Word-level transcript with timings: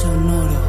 Sonoro. 0.00 0.61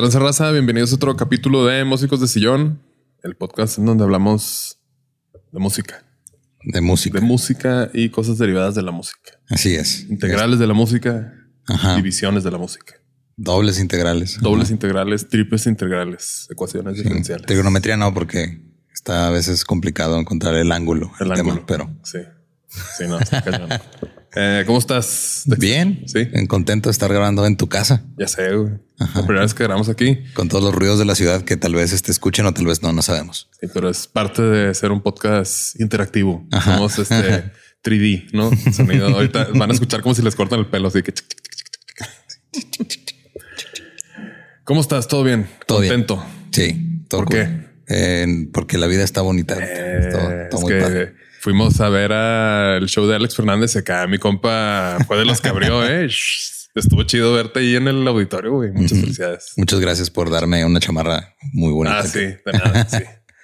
¿Qué 0.00 0.04
tranza 0.08 0.18
raza? 0.18 0.50
Bienvenidos 0.50 0.92
a 0.92 0.94
otro 0.94 1.14
capítulo 1.14 1.66
de 1.66 1.84
Músicos 1.84 2.22
de 2.22 2.26
Sillón, 2.26 2.80
el 3.22 3.36
podcast 3.36 3.76
en 3.76 3.84
donde 3.84 4.02
hablamos 4.02 4.78
de 5.52 5.58
música, 5.60 6.02
De 6.64 6.80
música. 6.80 7.20
de 7.20 7.26
música 7.26 7.90
y 7.92 8.08
cosas 8.08 8.38
derivadas 8.38 8.74
de 8.74 8.80
la 8.80 8.92
música, 8.92 9.32
Así 9.50 9.74
es. 9.74 10.08
integrales 10.08 10.58
de 10.58 10.66
la 10.66 10.72
música, 10.72 11.34
Ajá. 11.68 11.96
divisiones 11.96 12.44
de 12.44 12.50
la 12.50 12.56
música, 12.56 12.94
Dobles 13.36 13.78
integrales. 13.78 14.38
dobles 14.40 14.70
integrales, 14.70 15.28
triples 15.28 15.66
integrales, 15.66 16.46
ecuaciones 16.50 16.96
diferenciales. 16.96 17.44
Trigonometría 17.44 17.98
no, 17.98 18.14
porque 18.14 18.58
está 18.94 19.26
a 19.26 19.30
veces 19.30 19.66
complicado 19.66 20.18
encontrar 20.18 20.54
el 20.54 20.72
ángulo. 20.72 21.12
el 21.20 21.30
ángulo, 21.30 21.66
pero 21.66 21.94
sí, 22.04 22.20
sí, 22.96 23.04
no, 23.06 23.18
está 23.18 23.42
cañón. 23.42 23.68
Eh, 24.36 24.62
¿Cómo 24.66 24.78
estás? 24.78 25.42
Bien. 25.58 26.04
Sí. 26.06 26.28
En 26.32 26.46
contento 26.46 26.88
de 26.88 26.92
estar 26.92 27.10
grabando 27.10 27.44
en 27.46 27.56
tu 27.56 27.68
casa 27.68 28.04
Ya 28.16 28.28
sé, 28.28 28.54
güey. 28.54 28.74
La 28.98 29.22
primera 29.22 29.40
vez 29.40 29.54
que 29.54 29.64
grabamos 29.64 29.88
aquí, 29.88 30.20
con 30.34 30.48
todos 30.48 30.62
los 30.62 30.74
ruidos 30.74 30.98
de 30.98 31.04
la 31.04 31.14
ciudad 31.14 31.42
que 31.42 31.56
tal 31.56 31.74
vez 31.74 32.00
te 32.02 32.12
escuchen 32.12 32.46
o 32.46 32.52
tal 32.54 32.66
vez 32.66 32.82
no, 32.82 32.92
no 32.92 33.02
sabemos. 33.02 33.48
sí, 33.60 33.66
pero 33.72 33.88
es 33.88 34.06
parte 34.06 34.42
de 34.42 34.74
ser 34.74 34.92
un 34.92 35.00
podcast 35.02 35.80
interactivo. 35.80 36.46
Ajá. 36.52 36.74
Somos 36.76 36.98
este 36.98 37.50
3D, 37.82 38.28
¿no? 38.32 38.50
Sonido. 38.72 39.08
Ahorita 39.08 39.48
van 39.54 39.70
a 39.70 39.72
escuchar 39.74 40.02
como 40.02 40.14
si 40.14 40.22
les 40.22 40.36
cortan 40.36 40.60
el 40.60 40.66
pelo, 40.66 40.88
así 40.88 41.02
que. 41.02 41.14
¿Cómo 44.64 44.80
estás? 44.82 45.08
¿Todo 45.08 45.24
bien? 45.24 45.48
Todo 45.66 45.80
bien. 45.80 45.94
Contento. 46.04 46.24
Sí. 46.52 47.04
Todo 47.08 47.22
¿Por 47.22 47.28
cool. 47.30 47.36
qué? 47.38 47.70
Eh, 47.88 48.48
porque 48.52 48.78
la 48.78 48.86
vida 48.86 49.02
está 49.02 49.20
bonita. 49.22 49.56
Eh, 49.58 50.08
todo, 50.12 50.20
todo 50.50 50.58
es 50.58 50.60
muy 50.60 50.72
que 50.72 50.80
padre. 50.80 51.14
Fuimos 51.40 51.80
a 51.80 51.88
ver 51.88 52.12
al 52.12 52.86
show 52.88 53.06
de 53.06 53.16
Alex 53.16 53.34
Fernández 53.36 53.76
acá. 53.76 54.06
Mi 54.06 54.18
compa 54.18 54.98
fue 55.06 55.18
de 55.18 55.24
los 55.24 55.40
que 55.40 55.48
abrió, 55.48 55.84
eh. 55.86 56.06
Estuvo 56.74 57.02
chido 57.02 57.34
verte 57.34 57.58
ahí 57.60 57.74
en 57.74 57.88
el 57.88 58.06
auditorio, 58.06 58.52
güey. 58.52 58.70
Muchas 58.70 59.00
felicidades. 59.00 59.52
Muchas 59.56 59.80
gracias 59.80 60.08
por 60.08 60.30
darme 60.30 60.64
una 60.64 60.78
chamarra 60.78 61.34
muy 61.52 61.72
bonita. 61.72 61.98
Ah, 61.98 62.06
sí, 62.06 62.20
de 62.20 62.40
nada. 62.52 62.84
sí. 62.88 62.98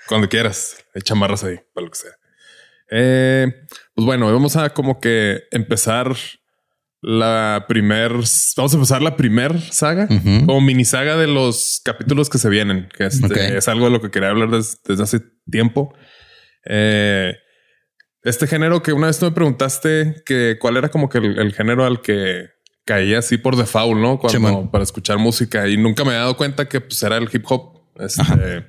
Cuando 0.06 0.28
quieras, 0.28 0.76
hay 0.94 1.02
chamarras 1.02 1.42
ahí 1.42 1.56
para 1.74 1.86
lo 1.86 1.90
que 1.90 1.98
sea. 1.98 2.12
Eh, 2.88 3.52
pues 3.94 4.04
bueno, 4.06 4.32
vamos 4.32 4.54
a 4.56 4.70
como 4.70 5.00
que 5.00 5.40
empezar 5.50 6.14
la 7.02 7.64
primer, 7.68 8.12
vamos 8.56 8.72
a 8.72 8.76
empezar 8.76 9.02
la 9.02 9.16
primer 9.16 9.60
saga 9.60 10.04
Ujú. 10.08 10.46
como 10.46 10.60
mini 10.60 10.84
saga 10.84 11.16
de 11.16 11.26
los 11.26 11.80
capítulos 11.84 12.30
que 12.30 12.38
se 12.38 12.48
vienen, 12.48 12.88
que 12.96 13.06
este, 13.06 13.26
Ok. 13.26 13.36
es 13.36 13.66
algo 13.66 13.86
de 13.86 13.90
lo 13.90 14.00
que 14.00 14.10
quería 14.12 14.30
hablar 14.30 14.50
des- 14.50 14.80
desde 14.84 15.02
hace 15.02 15.20
tiempo. 15.50 15.92
Eh, 16.64 17.34
este 18.26 18.46
género 18.46 18.82
que 18.82 18.92
una 18.92 19.06
vez 19.06 19.18
tú 19.18 19.26
me 19.26 19.32
preguntaste 19.32 20.22
que 20.26 20.58
cuál 20.60 20.76
era 20.76 20.88
como 20.88 21.08
que 21.08 21.18
el, 21.18 21.38
el 21.38 21.52
género 21.54 21.84
al 21.84 22.00
que 22.02 22.50
caía 22.84 23.18
así 23.18 23.38
por 23.38 23.56
default, 23.56 24.00
¿no? 24.00 24.18
Cuando 24.18 24.70
para 24.70 24.84
escuchar 24.84 25.18
música 25.18 25.68
y 25.68 25.76
nunca 25.76 26.04
me 26.04 26.12
he 26.12 26.14
dado 26.14 26.36
cuenta 26.36 26.68
que 26.68 26.80
pues 26.80 27.02
era 27.02 27.16
el 27.16 27.28
hip 27.32 27.44
hop. 27.48 27.80
Este, 27.98 28.66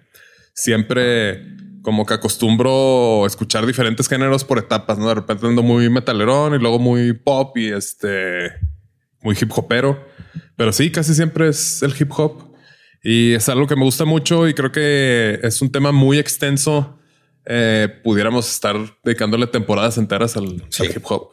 siempre 0.54 1.44
como 1.82 2.06
que 2.06 2.16
acostumbro 2.16 3.26
escuchar 3.26 3.66
diferentes 3.66 4.08
géneros 4.08 4.44
por 4.44 4.58
etapas, 4.58 4.98
¿no? 4.98 5.08
De 5.08 5.16
repente 5.16 5.46
ando 5.46 5.64
muy 5.64 5.90
metalerón 5.90 6.56
y 6.56 6.60
luego 6.60 6.80
muy 6.80 7.14
pop 7.14 7.56
y 7.58 7.72
este 7.72 8.52
muy 9.22 9.38
hip 9.40 9.52
hopero. 9.56 10.04
Pero 10.56 10.72
sí, 10.74 10.92
casi 10.92 11.14
siempre 11.14 11.48
es 11.48 11.82
el 11.84 11.94
hip 11.98 12.12
hop. 12.18 12.56
Y 13.04 13.34
es 13.34 13.48
algo 13.48 13.68
que 13.68 13.76
me 13.76 13.84
gusta 13.84 14.04
mucho 14.04 14.48
y 14.48 14.54
creo 14.54 14.72
que 14.72 15.40
es 15.44 15.62
un 15.62 15.72
tema 15.72 15.92
muy 15.92 16.18
extenso. 16.18 16.97
Eh, 17.50 17.88
pudiéramos 18.04 18.50
estar 18.52 18.76
dedicándole 19.04 19.48
temporadas 19.48 19.98
enteras 19.98 20.36
al, 20.36 20.66
Sí. 20.70 20.84
al 20.84 20.92
hip 20.92 21.04
hop 21.06 21.30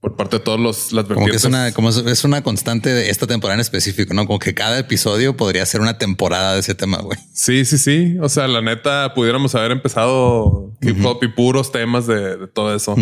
por 0.00 0.16
parte 0.16 0.38
de 0.38 0.42
todos 0.44 0.58
los 0.58 0.92
las 0.92 1.04
Como 1.04 1.26
que 1.26 1.36
es 1.36 1.44
una, 1.44 1.70
como 1.72 1.90
es- 1.90 2.24
una 2.24 2.42
constante 2.42 2.88
de 2.92 3.08
esta 3.10 3.28
temporada 3.28 3.54
en 3.54 3.60
específico, 3.60 4.12
¿no? 4.14 4.26
Como 4.26 4.40
que 4.40 4.52
cada 4.54 4.76
episodio 4.80 5.36
podría 5.36 5.64
ser 5.64 5.80
una 5.80 5.98
temporada 5.98 6.54
de 6.54 6.60
ese 6.60 6.74
tema, 6.74 6.98
güey. 6.98 7.16
Sí, 7.32 7.64
sí, 7.64 7.78
sí. 7.78 8.16
O 8.20 8.28
sea, 8.28 8.48
la 8.48 8.60
neta, 8.60 9.14
pudiéramos 9.14 9.54
haber 9.54 9.70
empezado 9.70 10.72
hip 10.80 11.04
hop 11.06 11.22
y 11.22 11.28
puros 11.28 11.70
temas 11.70 12.08
de, 12.08 12.36
de 12.36 12.48
todo 12.48 12.74
eso. 12.74 12.96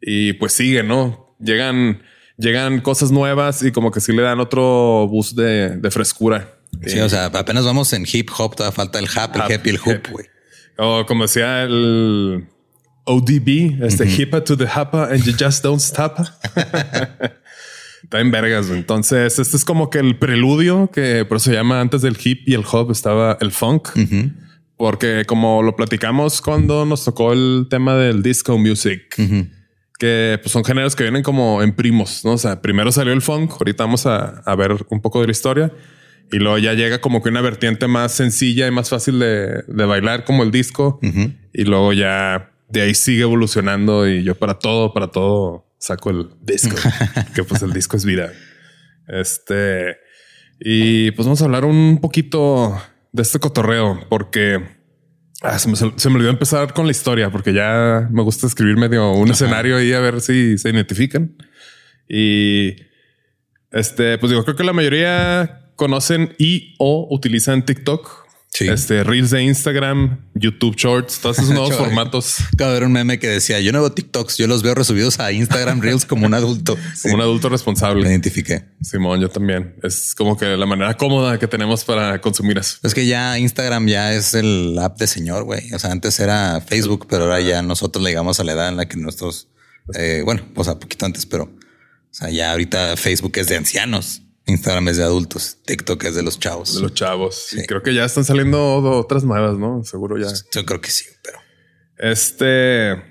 Y 0.00 0.32
pues 0.34 0.54
sigue, 0.54 0.82
¿no? 0.82 1.36
Llegan, 1.40 2.02
llegan 2.38 2.80
cosas 2.80 3.10
nuevas 3.10 3.62
y 3.62 3.70
como 3.72 3.90
que 3.90 4.00
sí 4.00 4.12
le 4.14 4.22
dan 4.22 4.40
otro 4.40 5.06
boost 5.08 5.36
de, 5.36 5.76
de 5.76 5.90
frescura. 5.90 6.56
Sí, 6.86 6.98
o 7.00 7.08
sea, 7.10 7.26
apenas 7.26 7.66
vamos 7.66 7.92
en 7.92 8.06
hip 8.10 8.30
hop, 8.38 8.56
todavía 8.56 8.74
falta 8.74 8.98
el 8.98 9.08
hap, 9.14 9.36
el 9.36 9.42
hip 9.54 9.66
y 9.66 9.70
el 9.70 9.78
hoop, 9.84 10.08
güey. 10.10 10.26
O 10.82 11.04
como 11.04 11.24
decía 11.24 11.64
el 11.64 12.46
ODB, 13.04 13.84
este 13.84 14.06
hipa 14.06 14.42
to 14.42 14.56
the 14.56 14.66
hapa 14.66 15.08
and 15.10 15.22
you 15.24 15.34
just 15.38 15.62
don't 15.62 15.80
stop. 15.80 16.18
Está 18.02 18.20
en 18.20 18.30
vergas. 18.30 18.70
Entonces, 18.70 19.38
este 19.38 19.58
es 19.58 19.64
como 19.66 19.90
que 19.90 19.98
el 19.98 20.18
preludio 20.18 20.90
que 20.90 21.26
por 21.26 21.36
eso 21.36 21.50
se 21.50 21.56
llama 21.56 21.82
antes 21.82 22.00
del 22.00 22.16
hip 22.22 22.48
y 22.48 22.54
el 22.54 22.64
hop 22.70 22.90
estaba 22.92 23.36
el 23.42 23.52
funk. 23.52 23.90
Porque 24.78 25.26
como 25.26 25.62
lo 25.62 25.76
platicamos 25.76 26.40
cuando 26.40 26.86
nos 26.86 27.04
tocó 27.04 27.34
el 27.34 27.66
tema 27.68 27.96
del 27.96 28.22
disco 28.22 28.56
music, 28.56 29.14
que 29.98 30.38
pues, 30.40 30.50
son 30.50 30.64
géneros 30.64 30.96
que 30.96 31.02
vienen 31.02 31.22
como 31.22 31.62
en 31.62 31.76
primos, 31.76 32.24
¿no? 32.24 32.32
O 32.32 32.38
sea, 32.38 32.62
primero 32.62 32.90
salió 32.90 33.12
el 33.12 33.20
funk, 33.20 33.52
ahorita 33.52 33.84
vamos 33.84 34.06
a, 34.06 34.40
a 34.46 34.56
ver 34.56 34.86
un 34.88 35.02
poco 35.02 35.20
de 35.20 35.26
la 35.26 35.32
historia. 35.32 35.70
Y 36.32 36.38
luego 36.38 36.58
ya 36.58 36.74
llega 36.74 37.00
como 37.00 37.22
que 37.22 37.28
una 37.28 37.40
vertiente 37.40 37.88
más 37.88 38.12
sencilla 38.12 38.66
y 38.66 38.70
más 38.70 38.88
fácil 38.88 39.18
de, 39.18 39.64
de 39.66 39.84
bailar 39.84 40.24
como 40.24 40.42
el 40.42 40.50
disco. 40.50 41.00
Y 41.52 41.64
luego 41.64 41.92
ya 41.92 42.52
de 42.68 42.82
ahí 42.82 42.94
sigue 42.94 43.22
evolucionando 43.22 44.08
y 44.08 44.22
yo 44.22 44.36
para 44.36 44.58
todo, 44.58 44.92
para 44.92 45.08
todo 45.08 45.66
saco 45.78 46.10
el 46.10 46.28
disco, 46.42 46.76
que 47.34 47.42
pues 47.42 47.62
el 47.62 47.72
disco 47.72 47.96
es 47.96 48.04
vida. 48.04 48.32
Este, 49.08 49.96
y 50.60 51.10
pues 51.12 51.26
vamos 51.26 51.42
a 51.42 51.46
hablar 51.46 51.64
un 51.64 51.98
poquito 52.00 52.80
de 53.12 53.22
este 53.22 53.40
cotorreo 53.40 54.06
porque 54.08 54.62
ah, 55.42 55.58
se, 55.58 55.68
me, 55.68 55.76
se 55.76 56.08
me 56.10 56.16
olvidó 56.16 56.30
empezar 56.30 56.72
con 56.74 56.86
la 56.86 56.92
historia 56.92 57.30
porque 57.30 57.52
ya 57.52 58.08
me 58.12 58.22
gusta 58.22 58.46
escribir 58.46 58.76
medio 58.76 59.12
un 59.12 59.30
escenario 59.30 59.78
ahí 59.78 59.92
a 59.92 60.00
ver 60.00 60.20
si 60.20 60.58
se 60.58 60.70
identifican. 60.70 61.34
Y 62.08 62.76
este, 63.72 64.18
pues 64.18 64.30
digo, 64.30 64.44
creo 64.44 64.56
que 64.56 64.64
la 64.64 64.72
mayoría 64.72 65.69
conocen 65.80 66.34
y 66.38 66.74
o 66.78 67.08
utilizan 67.10 67.64
TikTok. 67.64 68.28
Sí. 68.52 68.68
Este, 68.68 69.02
Reels 69.04 69.30
de 69.30 69.44
Instagram, 69.44 70.26
YouTube 70.34 70.74
Shorts, 70.76 71.20
todos 71.20 71.38
esos 71.38 71.50
nuevos 71.54 71.74
formatos. 71.74 72.40
Acabo 72.52 72.72
de 72.72 72.80
ver 72.80 72.86
un 72.86 72.92
meme 72.92 73.18
que 73.18 73.28
decía, 73.28 73.60
yo 73.60 73.72
no 73.72 73.80
veo 73.80 73.92
TikToks, 73.92 74.36
yo 74.36 74.46
los 74.46 74.62
veo 74.62 74.74
resubidos 74.74 75.20
a 75.20 75.32
Instagram 75.32 75.80
Reels 75.80 76.04
como 76.04 76.26
un 76.26 76.34
adulto. 76.34 76.76
Sí, 76.94 77.02
Como 77.02 77.14
un 77.14 77.20
adulto 77.22 77.48
me 77.48 77.52
responsable. 77.54 78.06
identifiqué. 78.06 78.66
Simón, 78.82 79.20
yo 79.22 79.30
también. 79.30 79.76
Es 79.82 80.14
como 80.14 80.36
que 80.36 80.44
la 80.44 80.66
manera 80.66 80.94
cómoda 80.98 81.38
que 81.38 81.46
tenemos 81.46 81.84
para 81.84 82.20
consumir 82.20 82.58
eso. 82.58 82.76
Es 82.82 82.92
que 82.92 83.06
ya 83.06 83.38
Instagram 83.38 83.86
ya 83.86 84.12
es 84.12 84.34
el 84.34 84.76
app 84.78 84.98
de 84.98 85.06
señor, 85.06 85.44
güey. 85.44 85.72
O 85.72 85.78
sea, 85.78 85.92
antes 85.92 86.20
era 86.20 86.60
Facebook, 86.60 87.06
pero 87.08 87.22
ahora 87.24 87.40
ya 87.40 87.62
nosotros 87.62 88.04
le 88.04 88.10
llegamos 88.10 88.38
a 88.40 88.44
la 88.44 88.52
edad 88.52 88.68
en 88.68 88.76
la 88.76 88.86
que 88.86 88.98
nuestros, 88.98 89.48
eh, 89.94 90.20
bueno, 90.26 90.42
o 90.56 90.64
sea, 90.64 90.78
poquito 90.78 91.06
antes, 91.06 91.24
pero, 91.24 91.44
o 91.44 91.50
sea, 92.10 92.28
ya 92.28 92.50
ahorita 92.50 92.96
Facebook 92.96 93.32
es 93.36 93.46
de 93.46 93.56
ancianos, 93.56 94.22
Instagram 94.50 94.88
es 94.88 94.96
de 94.98 95.04
adultos, 95.04 95.58
TikTok 95.64 96.04
es 96.04 96.14
de 96.14 96.22
los 96.22 96.38
chavos. 96.38 96.74
De 96.74 96.82
los 96.82 96.94
chavos. 96.94 97.46
Sí. 97.48 97.60
Y 97.60 97.66
creo 97.66 97.82
que 97.82 97.94
ya 97.94 98.04
están 98.04 98.24
saliendo 98.24 98.82
otras 98.98 99.24
nuevas, 99.24 99.56
¿no? 99.58 99.82
Seguro 99.84 100.18
ya. 100.18 100.28
Yo 100.52 100.64
creo 100.66 100.80
que 100.80 100.90
sí, 100.90 101.06
pero 101.22 101.38
Este. 101.96 103.02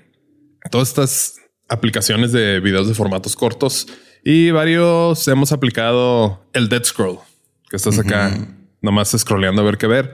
todas 0.70 0.88
estas 0.88 1.36
aplicaciones 1.68 2.32
de 2.32 2.60
videos 2.60 2.88
de 2.88 2.94
formatos 2.94 3.36
cortos 3.36 3.86
y 4.24 4.50
varios 4.50 5.26
hemos 5.28 5.52
aplicado 5.52 6.44
el 6.52 6.68
Dead 6.68 6.84
Scroll, 6.84 7.18
que 7.68 7.76
estás 7.76 7.98
acá 7.98 8.36
nomás 8.82 9.10
scrolleando 9.16 9.62
a 9.62 9.64
ver 9.64 9.78
qué 9.78 9.86
ver. 9.86 10.12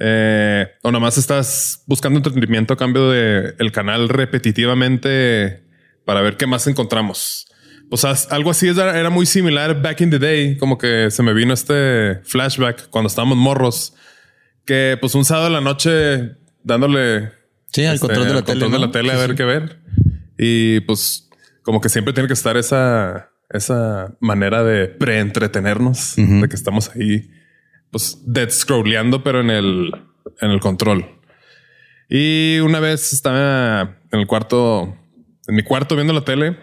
Eh, 0.00 0.66
o 0.82 0.92
nomás 0.92 1.18
estás 1.18 1.82
buscando 1.86 2.18
entretenimiento 2.18 2.72
a 2.74 2.76
cambio 2.76 3.10
de 3.10 3.54
el 3.58 3.72
canal 3.72 4.08
repetitivamente 4.08 5.64
para 6.04 6.20
ver 6.20 6.36
qué 6.36 6.46
más 6.46 6.66
encontramos. 6.66 7.47
O 7.90 7.96
sea, 7.96 8.14
algo 8.30 8.50
así 8.50 8.68
era 8.68 9.08
muy 9.10 9.24
similar 9.26 9.80
back 9.80 10.00
in 10.02 10.10
the 10.10 10.18
day, 10.18 10.56
como 10.58 10.76
que 10.76 11.10
se 11.10 11.22
me 11.22 11.32
vino 11.32 11.54
este 11.54 12.20
flashback 12.24 12.88
cuando 12.90 13.08
estábamos 13.08 13.38
morros, 13.38 13.94
que 14.66 14.98
pues 15.00 15.14
un 15.14 15.24
sábado 15.24 15.46
de 15.46 15.52
la 15.52 15.60
noche 15.62 16.36
dándole 16.62 17.30
sí, 17.72 17.86
al 17.86 17.94
este, 17.94 18.06
control 18.06 18.26
de 18.26 18.32
la 18.34 18.38
al 18.40 18.44
tele, 18.44 18.60
control 18.60 18.72
de 18.72 18.78
¿no? 18.78 18.86
la 18.86 18.92
tele 18.92 19.10
a 19.12 19.14
Sí, 19.14 19.20
ver 19.20 19.30
sí. 19.30 19.36
qué 19.36 19.44
ver. 19.44 19.78
Y 20.38 20.80
pues 20.80 21.30
como 21.62 21.80
que 21.80 21.88
siempre 21.88 22.12
tiene 22.12 22.26
que 22.26 22.34
estar 22.34 22.56
esa, 22.58 23.30
esa 23.48 24.14
manera 24.20 24.62
de 24.64 24.88
pre-entretenernos, 24.88 26.18
Ujú. 26.18 26.42
de 26.42 26.48
que 26.48 26.56
estamos 26.56 26.90
ahí, 26.94 27.30
pues 27.90 28.18
dead 28.26 28.50
scrolleando, 28.50 29.22
pero 29.24 29.40
en 29.40 29.48
el, 29.50 29.92
en 30.42 30.50
el 30.50 30.60
control. 30.60 31.06
Y 32.10 32.58
una 32.60 32.80
vez 32.80 33.12
estaba 33.12 33.96
en 34.12 34.20
el 34.20 34.26
cuarto, 34.26 34.94
en 35.46 35.54
mi 35.54 35.62
cuarto 35.62 35.94
viendo 35.94 36.12
la 36.12 36.22
tele, 36.24 36.58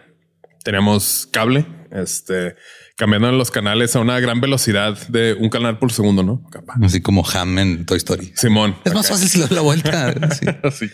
teníamos 0.66 1.30
cable, 1.32 1.64
este, 1.92 2.56
cambiando 2.98 3.32
los 3.32 3.52
canales 3.52 3.96
a 3.96 4.00
una 4.00 4.20
gran 4.20 4.42
velocidad 4.42 4.98
de 5.10 5.36
un 5.36 5.50
canal 5.50 5.78
por 5.78 5.92
segundo, 5.94 6.24
¿no? 6.24 6.44
Así 6.84 7.02
como 7.02 7.24
Ham 7.30 7.60
en 7.60 7.86
Toy 7.86 7.98
Story. 7.98 8.34
Simón. 8.36 8.76
Es 8.84 8.96
más 8.96 9.08
fácil 9.08 9.30
si 9.30 9.40
le 9.40 9.48
la 9.56 9.62
vuelta. 9.62 10.14
Sí. 10.34 10.46
Así, 10.64 10.90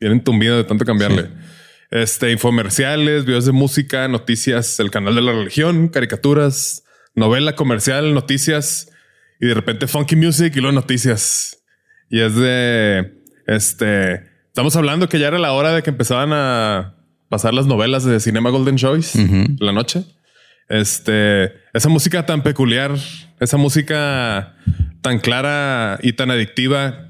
bien 0.00 0.12
entumbido 0.12 0.56
de 0.56 0.64
tanto 0.64 0.86
cambiarle. 0.86 1.28
Este, 1.90 2.32
infomerciales, 2.32 3.26
videos 3.26 3.44
de 3.44 3.52
música, 3.52 4.08
noticias, 4.08 4.80
el 4.80 4.90
canal 4.90 5.14
de 5.14 5.20
la 5.20 5.32
religión, 5.32 5.88
caricaturas, 5.88 6.84
novela 7.14 7.54
comercial, 7.54 8.14
noticias 8.14 8.90
y 9.38 9.48
de 9.48 9.54
repente 9.54 9.86
funky 9.86 10.16
music 10.16 10.56
y 10.56 10.60
luego 10.60 10.74
noticias. 10.74 11.62
Y 12.08 12.20
es 12.20 12.34
de, 12.36 13.22
este, 13.46 14.30
estamos 14.46 14.74
hablando 14.76 15.10
que 15.10 15.18
ya 15.18 15.28
era 15.28 15.38
la 15.38 15.52
hora 15.52 15.74
de 15.74 15.82
que 15.82 15.90
empezaban 15.90 16.32
a 16.32 16.99
pasar 17.30 17.54
las 17.54 17.64
novelas 17.66 18.04
de 18.04 18.20
Cinema 18.20 18.50
Golden 18.50 18.76
Choice 18.76 19.18
la 19.58 19.72
noche. 19.72 20.04
Este, 20.68 21.52
esa 21.72 21.88
música 21.88 22.26
tan 22.26 22.42
peculiar, 22.42 22.92
esa 23.40 23.56
música 23.56 24.54
tan 25.00 25.18
clara 25.18 25.98
y 26.02 26.12
tan 26.12 26.30
adictiva 26.30 27.08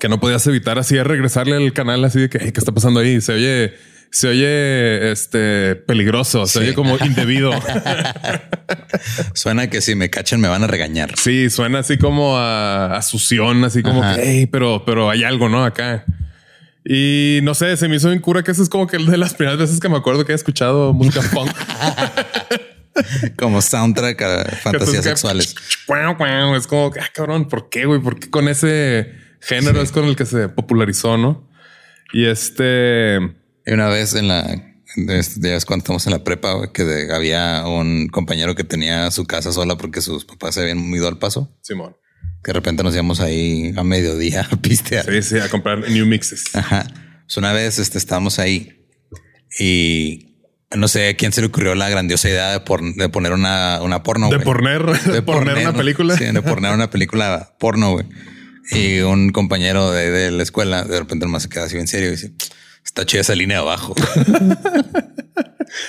que 0.00 0.08
no 0.08 0.18
podías 0.18 0.46
evitar 0.46 0.78
así 0.78 0.96
de 0.96 1.04
regresarle 1.04 1.56
al 1.56 1.72
canal 1.72 2.04
así 2.04 2.20
de 2.20 2.28
que 2.28 2.38
"Hey, 2.40 2.52
qué 2.52 2.58
está 2.60 2.72
pasando 2.72 3.00
ahí. 3.00 3.20
Se 3.20 3.32
oye, 3.34 3.74
se 4.10 4.28
oye 4.28 5.12
este 5.12 5.76
peligroso, 5.76 6.46
se 6.46 6.58
Sí. 6.58 6.64
oye 6.64 6.74
como 6.74 6.96
indebido. 6.98 7.52
Suena 9.34 9.68
que 9.70 9.80
si 9.80 9.94
me 9.94 10.10
cachan 10.10 10.40
me 10.40 10.48
van 10.48 10.64
a 10.64 10.66
regañar. 10.66 11.16
sí, 11.16 11.50
suena 11.50 11.80
así 11.80 11.98
como 11.98 12.36
a, 12.36 12.96
a 12.96 13.02
sución, 13.02 13.64
así 13.64 13.82
como 13.82 14.00
que 14.02 14.20
hey, 14.22 14.46
pero, 14.46 14.84
pero 14.84 15.10
hay 15.10 15.24
algo, 15.24 15.48
no 15.48 15.64
acá. 15.64 16.04
Y 16.84 17.40
no 17.42 17.54
sé, 17.54 17.76
se 17.76 17.88
me 17.88 17.96
hizo 17.96 18.08
bien 18.08 18.20
cura 18.20 18.42
que 18.42 18.50
eso 18.52 18.62
es 18.62 18.68
como 18.68 18.86
que 18.86 18.96
de 18.98 19.16
las 19.18 19.34
primeras 19.34 19.58
veces 19.58 19.80
que 19.80 19.88
me 19.88 19.96
acuerdo 19.96 20.24
que 20.24 20.32
he 20.32 20.34
escuchado 20.34 20.92
música 20.94 21.20
punk. 21.34 21.50
Como 23.36 23.62
soundtrack 23.62 24.22
a 24.22 24.44
fantasías 24.62 25.04
sexuales. 25.04 25.54
Es 26.56 26.66
como, 26.66 26.90
ah, 27.00 27.08
cabrón, 27.14 27.48
¿por 27.48 27.68
qué, 27.70 27.86
güey? 27.86 28.00
¿Por 28.00 28.18
qué 28.18 28.30
con 28.30 28.48
ese 28.48 29.12
género 29.40 29.80
es 29.80 29.92
con 29.92 30.04
el 30.04 30.16
que 30.16 30.26
se 30.26 30.48
popularizó, 30.48 31.16
no? 31.16 31.48
Y 32.12 32.26
este, 32.26 33.16
Y 33.66 33.72
una 33.72 33.88
vez 33.88 34.14
en 34.14 34.28
la, 34.28 34.42
de 34.96 35.18
estos 35.18 35.40
días 35.40 35.64
cuando 35.64 35.82
estamos 35.84 36.06
en 36.06 36.12
la 36.12 36.24
prepa, 36.24 36.54
güey, 36.54 36.72
que 36.72 36.84
de- 36.84 37.14
había 37.14 37.64
un 37.66 38.08
compañero 38.08 38.54
que 38.54 38.64
tenía 38.64 39.10
su 39.10 39.24
casa 39.26 39.52
sola 39.52 39.76
porque 39.76 40.00
sus 40.02 40.24
papás 40.24 40.54
se 40.56 40.62
habían 40.62 40.78
ido 40.92 41.08
al 41.08 41.18
paso. 41.18 41.54
Simón. 41.62 41.96
Que 42.42 42.48
de 42.50 42.52
repente 42.54 42.82
nos 42.82 42.94
íbamos 42.94 43.20
ahí 43.20 43.72
a 43.76 43.84
mediodía 43.84 44.48
a 44.50 44.56
pistear. 44.56 45.04
Sí, 45.04 45.22
sí, 45.22 45.38
a 45.38 45.48
comprar 45.48 45.88
new 45.90 46.06
mixes. 46.06 46.44
Ajá. 46.54 46.86
Pues 47.26 47.36
una 47.36 47.52
vez 47.52 47.78
este, 47.78 47.98
estábamos 47.98 48.38
ahí 48.38 48.86
y 49.58 50.36
no 50.74 50.88
sé 50.88 51.08
a 51.08 51.16
quién 51.16 51.32
se 51.32 51.40
le 51.40 51.48
ocurrió 51.48 51.74
la 51.74 51.88
grandiosa 51.88 52.28
idea 52.28 52.52
de, 52.52 52.60
por- 52.60 52.94
de 52.94 53.08
poner 53.08 53.32
una, 53.32 53.80
una 53.82 54.02
porno. 54.02 54.30
De 54.30 54.38
poner, 54.40 54.84
de 54.86 55.22
poner 55.22 55.58
una 55.58 55.72
película. 55.72 56.16
Sí, 56.16 56.24
de 56.24 56.42
poner 56.42 56.72
una 56.72 56.90
película 56.90 57.54
porno, 57.58 57.92
güey. 57.92 58.06
Y 58.72 59.00
un 59.00 59.30
compañero 59.32 59.90
de, 59.90 60.10
de 60.10 60.30
la 60.30 60.42
escuela 60.42 60.84
de 60.84 60.98
repente 60.98 61.26
nomás 61.26 61.42
se 61.42 61.48
queda 61.48 61.64
así 61.64 61.74
bien 61.74 61.88
serio 61.88 62.08
y 62.08 62.12
dice, 62.12 62.32
está 62.84 63.04
chida 63.04 63.22
esa 63.22 63.34
línea 63.34 63.56
de 63.58 63.62
abajo. 63.62 63.94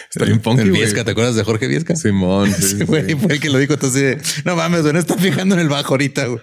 Está 0.09 0.25
bien 0.25 0.41
funky, 0.41 0.61
El 0.61 0.69
güey. 0.69 0.81
Viesca, 0.81 1.03
¿te 1.03 1.11
acuerdas 1.11 1.35
de 1.35 1.43
Jorge 1.43 1.67
Viesca? 1.67 1.95
Simón. 1.95 2.51
sí, 2.53 2.61
Sí, 2.61 2.77
sí, 2.79 2.83
güey, 2.85 3.05
sí. 3.07 3.15
fue 3.15 3.33
el 3.33 3.39
que 3.39 3.49
lo 3.49 3.57
dijo. 3.59 3.73
Entonces, 3.73 4.43
no 4.45 4.55
mames, 4.55 4.81
güey, 4.81 4.93
no 4.93 4.99
está 4.99 5.17
fijando 5.17 5.55
en 5.55 5.61
el 5.61 5.69
bajo 5.69 5.93
ahorita, 5.93 6.25
güey. 6.25 6.39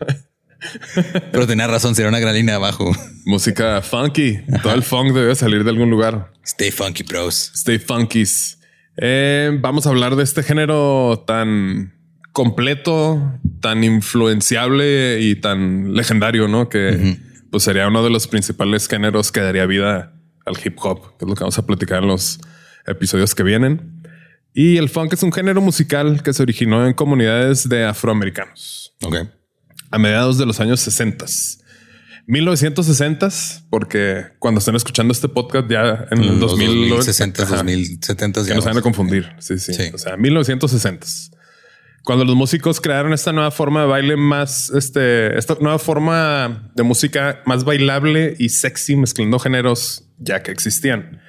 Pero 1.32 1.46
tenía 1.46 1.66
razón, 1.66 1.94
sería 1.94 2.08
una 2.08 2.18
gran 2.18 2.34
línea 2.34 2.56
abajo. 2.56 2.90
Música 3.24 3.80
funky. 3.82 4.40
Todo 4.62 4.74
el 4.74 4.82
funk 4.82 5.12
debe 5.12 5.34
salir 5.34 5.64
de 5.64 5.70
algún 5.70 5.90
lugar. 5.90 6.32
Stay 6.44 6.70
funky, 6.70 7.04
bros. 7.04 7.52
Stay 7.54 7.78
funkies. 7.78 8.58
Eh, 8.96 9.56
vamos 9.60 9.86
a 9.86 9.90
hablar 9.90 10.16
de 10.16 10.24
este 10.24 10.42
género 10.42 11.22
tan 11.26 11.94
completo, 12.32 13.38
tan 13.60 13.84
influenciable 13.84 15.20
y 15.20 15.36
tan 15.36 15.94
legendario, 15.94 16.48
¿no? 16.48 16.68
Que 16.68 17.16
pues 17.50 17.62
sería 17.62 17.88
uno 17.88 18.02
de 18.04 18.10
los 18.10 18.26
principales 18.26 18.88
géneros 18.88 19.32
que 19.32 19.40
daría 19.40 19.66
vida 19.66 20.12
al 20.44 20.54
hip 20.62 20.76
hop, 20.80 21.16
que 21.18 21.24
es 21.24 21.28
lo 21.28 21.34
que 21.34 21.40
vamos 21.40 21.58
a 21.58 21.66
platicar 21.66 22.02
en 22.02 22.08
los 22.08 22.40
episodios 22.88 23.34
que 23.34 23.42
vienen. 23.42 24.02
Y 24.54 24.76
el 24.78 24.88
funk 24.88 25.12
es 25.12 25.22
un 25.22 25.32
género 25.32 25.60
musical 25.60 26.22
que 26.22 26.32
se 26.32 26.42
originó 26.42 26.86
en 26.86 26.94
comunidades 26.94 27.68
de 27.68 27.84
afroamericanos 27.84 28.94
Ok. 29.04 29.16
a 29.90 29.98
mediados 29.98 30.38
de 30.38 30.46
los 30.46 30.58
años 30.60 30.80
60. 30.80 31.26
1960, 32.26 33.28
porque 33.70 34.26
cuando 34.38 34.58
estén 34.58 34.74
escuchando 34.76 35.12
este 35.12 35.28
podcast 35.28 35.70
ya 35.70 36.06
en 36.10 36.18
el 36.20 36.28
Los 36.38 36.50
2000, 36.52 36.88
2060, 36.90 37.42
Ajá. 37.42 37.56
2070 37.56 38.42
Que 38.42 38.48
ya 38.48 38.54
no 38.54 38.60
se 38.62 38.68
van 38.68 38.78
a 38.78 38.82
confundir. 38.82 39.26
Sí, 39.38 39.58
sí, 39.58 39.72
Sí. 39.72 39.90
O 39.94 39.98
sea, 39.98 40.16
1960. 40.16 41.06
Cuando 42.04 42.24
los 42.24 42.36
músicos 42.36 42.80
crearon 42.80 43.12
esta 43.12 43.32
nueva 43.32 43.50
forma 43.50 43.82
de 43.82 43.86
baile 43.86 44.16
más, 44.16 44.70
este, 44.70 45.36
esta 45.38 45.56
nueva 45.60 45.78
forma 45.78 46.70
de 46.74 46.82
música 46.82 47.42
más 47.46 47.64
bailable 47.64 48.34
y 48.38 48.48
sexy, 48.50 48.96
mezclando 48.96 49.38
géneros 49.38 50.04
ya 50.18 50.42
que 50.42 50.50
existían. 50.50 51.20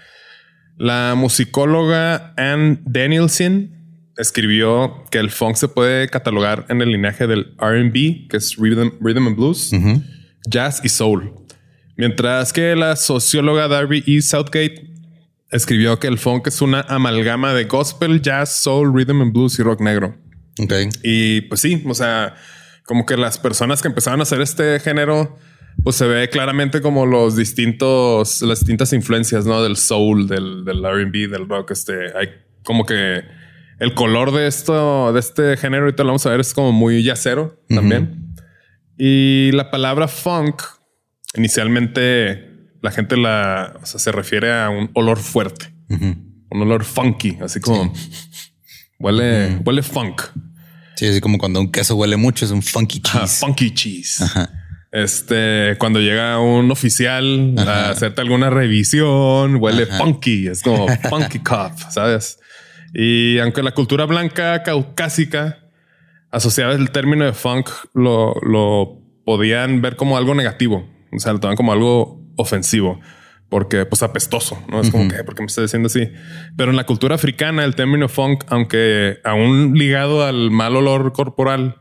La 0.80 1.14
musicóloga 1.16 2.34
Ann 2.38 2.82
Danielson 2.86 3.70
escribió 4.16 5.04
que 5.12 5.18
el 5.18 5.30
funk 5.30 5.58
se 5.58 5.68
puede 5.68 6.08
catalogar 6.08 6.66
en 6.70 6.82
el 6.82 6.94
linaje 6.94 7.28
del 7.28 7.54
R&B, 7.60 8.28
que 8.30 8.38
es 8.38 8.56
rhythm, 8.56 8.92
rhythm 9.02 9.28
and 9.28 9.36
blues, 9.36 9.72
jazz 10.48 10.80
y 10.82 10.88
soul. 10.88 11.34
Mientras 11.98 12.54
que 12.54 12.78
la 12.78 12.96
socióloga 12.96 13.68
Darby 13.68 14.06
E. 14.08 14.22
Southgate 14.22 14.90
escribió 15.52 16.00
que 16.00 16.08
el 16.08 16.18
funk 16.18 16.48
es 16.48 16.62
una 16.62 16.80
amalgama 16.88 17.54
de 17.54 17.66
gospel, 17.66 18.22
jazz, 18.22 18.50
soul, 18.50 18.94
rhythm 18.94 19.22
and 19.22 19.34
blues 19.34 19.60
y 19.60 19.64
rock 19.64 19.82
negro. 19.82 20.16
Ok. 20.60 20.74
Y 21.04 21.42
pues 21.42 21.60
sí, 21.60 21.84
o 21.86 21.94
sea, 21.94 22.36
como 22.86 23.06
que 23.06 23.18
las 23.18 23.38
personas 23.38 23.82
que 23.82 23.90
empezaron 23.90 24.22
a 24.22 24.24
hacer 24.24 24.40
este 24.40 24.80
género, 24.80 25.38
pues 25.84 25.96
se 25.96 26.06
ve 26.06 26.30
claramente 26.30 26.82
como 26.82 27.06
los 27.06 27.36
distintos, 27.36 28.42
las 28.42 28.60
distintas 28.60 28.94
influencias, 28.94 29.46
¿no? 29.46 29.64
Del 29.64 29.78
soul, 29.78 30.28
del, 30.28 30.66
del 30.66 30.84
R&B, 30.84 31.28
del 31.28 31.48
rock. 31.48 31.72
Este, 31.72 31.94
hay 32.18 32.30
como 32.64 32.86
que 32.86 33.22
el 33.80 33.94
color 33.94 34.32
de 34.32 34.48
esto, 34.48 35.14
de 35.14 35.20
este 35.20 35.56
género, 35.58 35.84
ahorita 35.86 36.04
lo 36.04 36.08
vamos 36.10 36.26
a 36.26 36.32
ver, 36.32 36.42
es 36.42 36.54
como 36.54 36.72
muy 36.72 37.02
yacero 37.04 37.62
también. 37.70 38.36
Y 38.98 39.52
la 39.54 39.72
palabra 39.72 40.08
funk, 40.10 40.62
inicialmente 41.36 42.48
la 42.82 42.92
gente 42.92 43.18
la, 43.18 43.78
o 43.82 43.86
sea, 43.86 44.00
se 44.00 44.12
refiere 44.12 44.52
a 44.52 44.70
un 44.70 44.90
olor 44.94 45.18
fuerte, 45.20 45.74
un 45.90 46.62
olor 46.62 46.84
funky, 46.84 47.38
así 47.42 47.60
como 47.60 47.94
huele, 49.00 49.60
huele 49.66 49.84
funk. 49.84 50.22
Sí, 50.96 51.08
así 51.08 51.22
como 51.22 51.38
cuando 51.38 51.62
un 51.62 51.72
queso 51.72 51.96
huele 51.96 52.18
mucho, 52.18 52.44
es 52.44 52.52
un 52.52 52.62
funky 52.62 53.02
Ajá, 53.06 53.22
cheese. 53.22 53.40
funky 53.40 53.72
cheese. 53.74 54.24
Este, 54.92 55.76
cuando 55.78 56.00
llega 56.00 56.40
un 56.40 56.72
oficial 56.72 57.54
a 57.60 57.92
hacerte 57.92 58.22
alguna 58.22 58.50
revisión, 58.50 59.58
huele 59.58 59.86
funky. 59.86 60.48
Es 60.48 60.64
como 60.64 60.88
funky 61.10 61.40
cop, 61.40 61.78
sabes? 61.90 62.40
Y 62.94 63.38
aunque 63.40 63.62
la 63.62 63.72
cultura 63.72 64.06
blanca 64.06 64.64
caucásica 64.64 65.60
asociaba 66.32 66.74
el 66.74 66.92
término 66.92 67.26
de 67.26 67.34
funk, 67.34 67.70
lo, 67.94 68.34
lo 68.42 69.00
podían 69.26 69.82
ver 69.82 69.96
como 69.96 70.18
algo 70.18 70.34
negativo. 70.34 70.90
O 71.12 71.20
sea, 71.20 71.34
lo 71.34 71.40
toman 71.40 71.56
como 71.56 71.72
algo 71.72 72.22
ofensivo 72.36 73.00
porque 73.50 73.86
pues 73.86 74.04
apestoso, 74.04 74.64
no 74.70 74.80
es 74.80 74.92
como 74.92 75.10
que 75.10 75.24
porque 75.24 75.42
me 75.42 75.48
está 75.48 75.64
diciendo 75.64 75.88
así. 75.88 76.12
Pero 76.56 76.70
en 76.70 76.78
la 76.78 76.86
cultura 76.86 77.16
africana, 77.16 77.66
el 77.66 77.76
término 77.76 78.08
funk, 78.08 78.44
aunque 78.48 79.18
aún 79.24 79.74
ligado 79.74 80.24
al 80.24 80.52
mal 80.52 80.76
olor 80.76 81.12
corporal, 81.14 81.79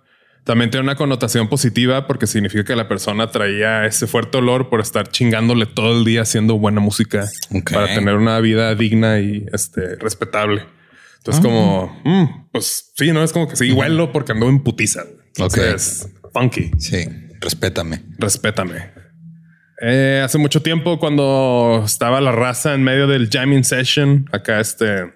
También 0.49 0.71
tiene 0.71 0.85
una 0.85 0.97
connotación 0.97 1.51
positiva 1.51 2.07
porque 2.07 2.27
significa 2.27 2.65
que 2.65 2.75
la 2.75 2.89
persona 2.89 3.31
traía 3.31 3.85
ese 3.85 4.07
fuerte 4.07 4.39
olor 4.39 4.71
por 4.71 4.81
estar 4.81 5.11
chingándole 5.11 5.67
todo 5.67 5.99
el 5.99 6.07
día 6.07 6.23
haciendo 6.23 6.59
buena 6.59 6.81
música 6.81 7.29
para 7.71 7.95
tener 7.95 8.15
una 8.15 8.41
vida 8.41 8.75
digna 8.75 9.21
y 9.21 9.45
este, 9.53 9.97
respetable. 9.97 10.65
Entonces, 11.19 11.45
como, 11.45 12.01
mm, 12.03 12.49
pues 12.51 12.93
sí, 12.97 13.13
no 13.13 13.23
es 13.23 13.35
como 13.35 13.47
que 13.47 13.57
sí, 13.57 13.73
huelo 13.73 14.11
porque 14.11 14.33
ando 14.33 14.49
en 14.49 14.63
putiza. 14.63 15.05
Entonces, 15.37 16.09
funky. 16.33 16.71
Sí, 16.79 17.07
respétame. 17.43 18.05
Respétame. 18.17 18.91
Eh, 19.83 20.23
hace 20.25 20.39
mucho 20.39 20.63
tiempo, 20.63 20.99
cuando 20.99 21.83
estaba 21.85 22.23
la 22.23 22.33
raza 22.33 22.73
en 22.73 22.85
medio 22.85 23.07
del 23.07 23.29
jamming 23.29 23.65
session, 23.65 24.27
acá 24.33 24.61
este, 24.61 25.13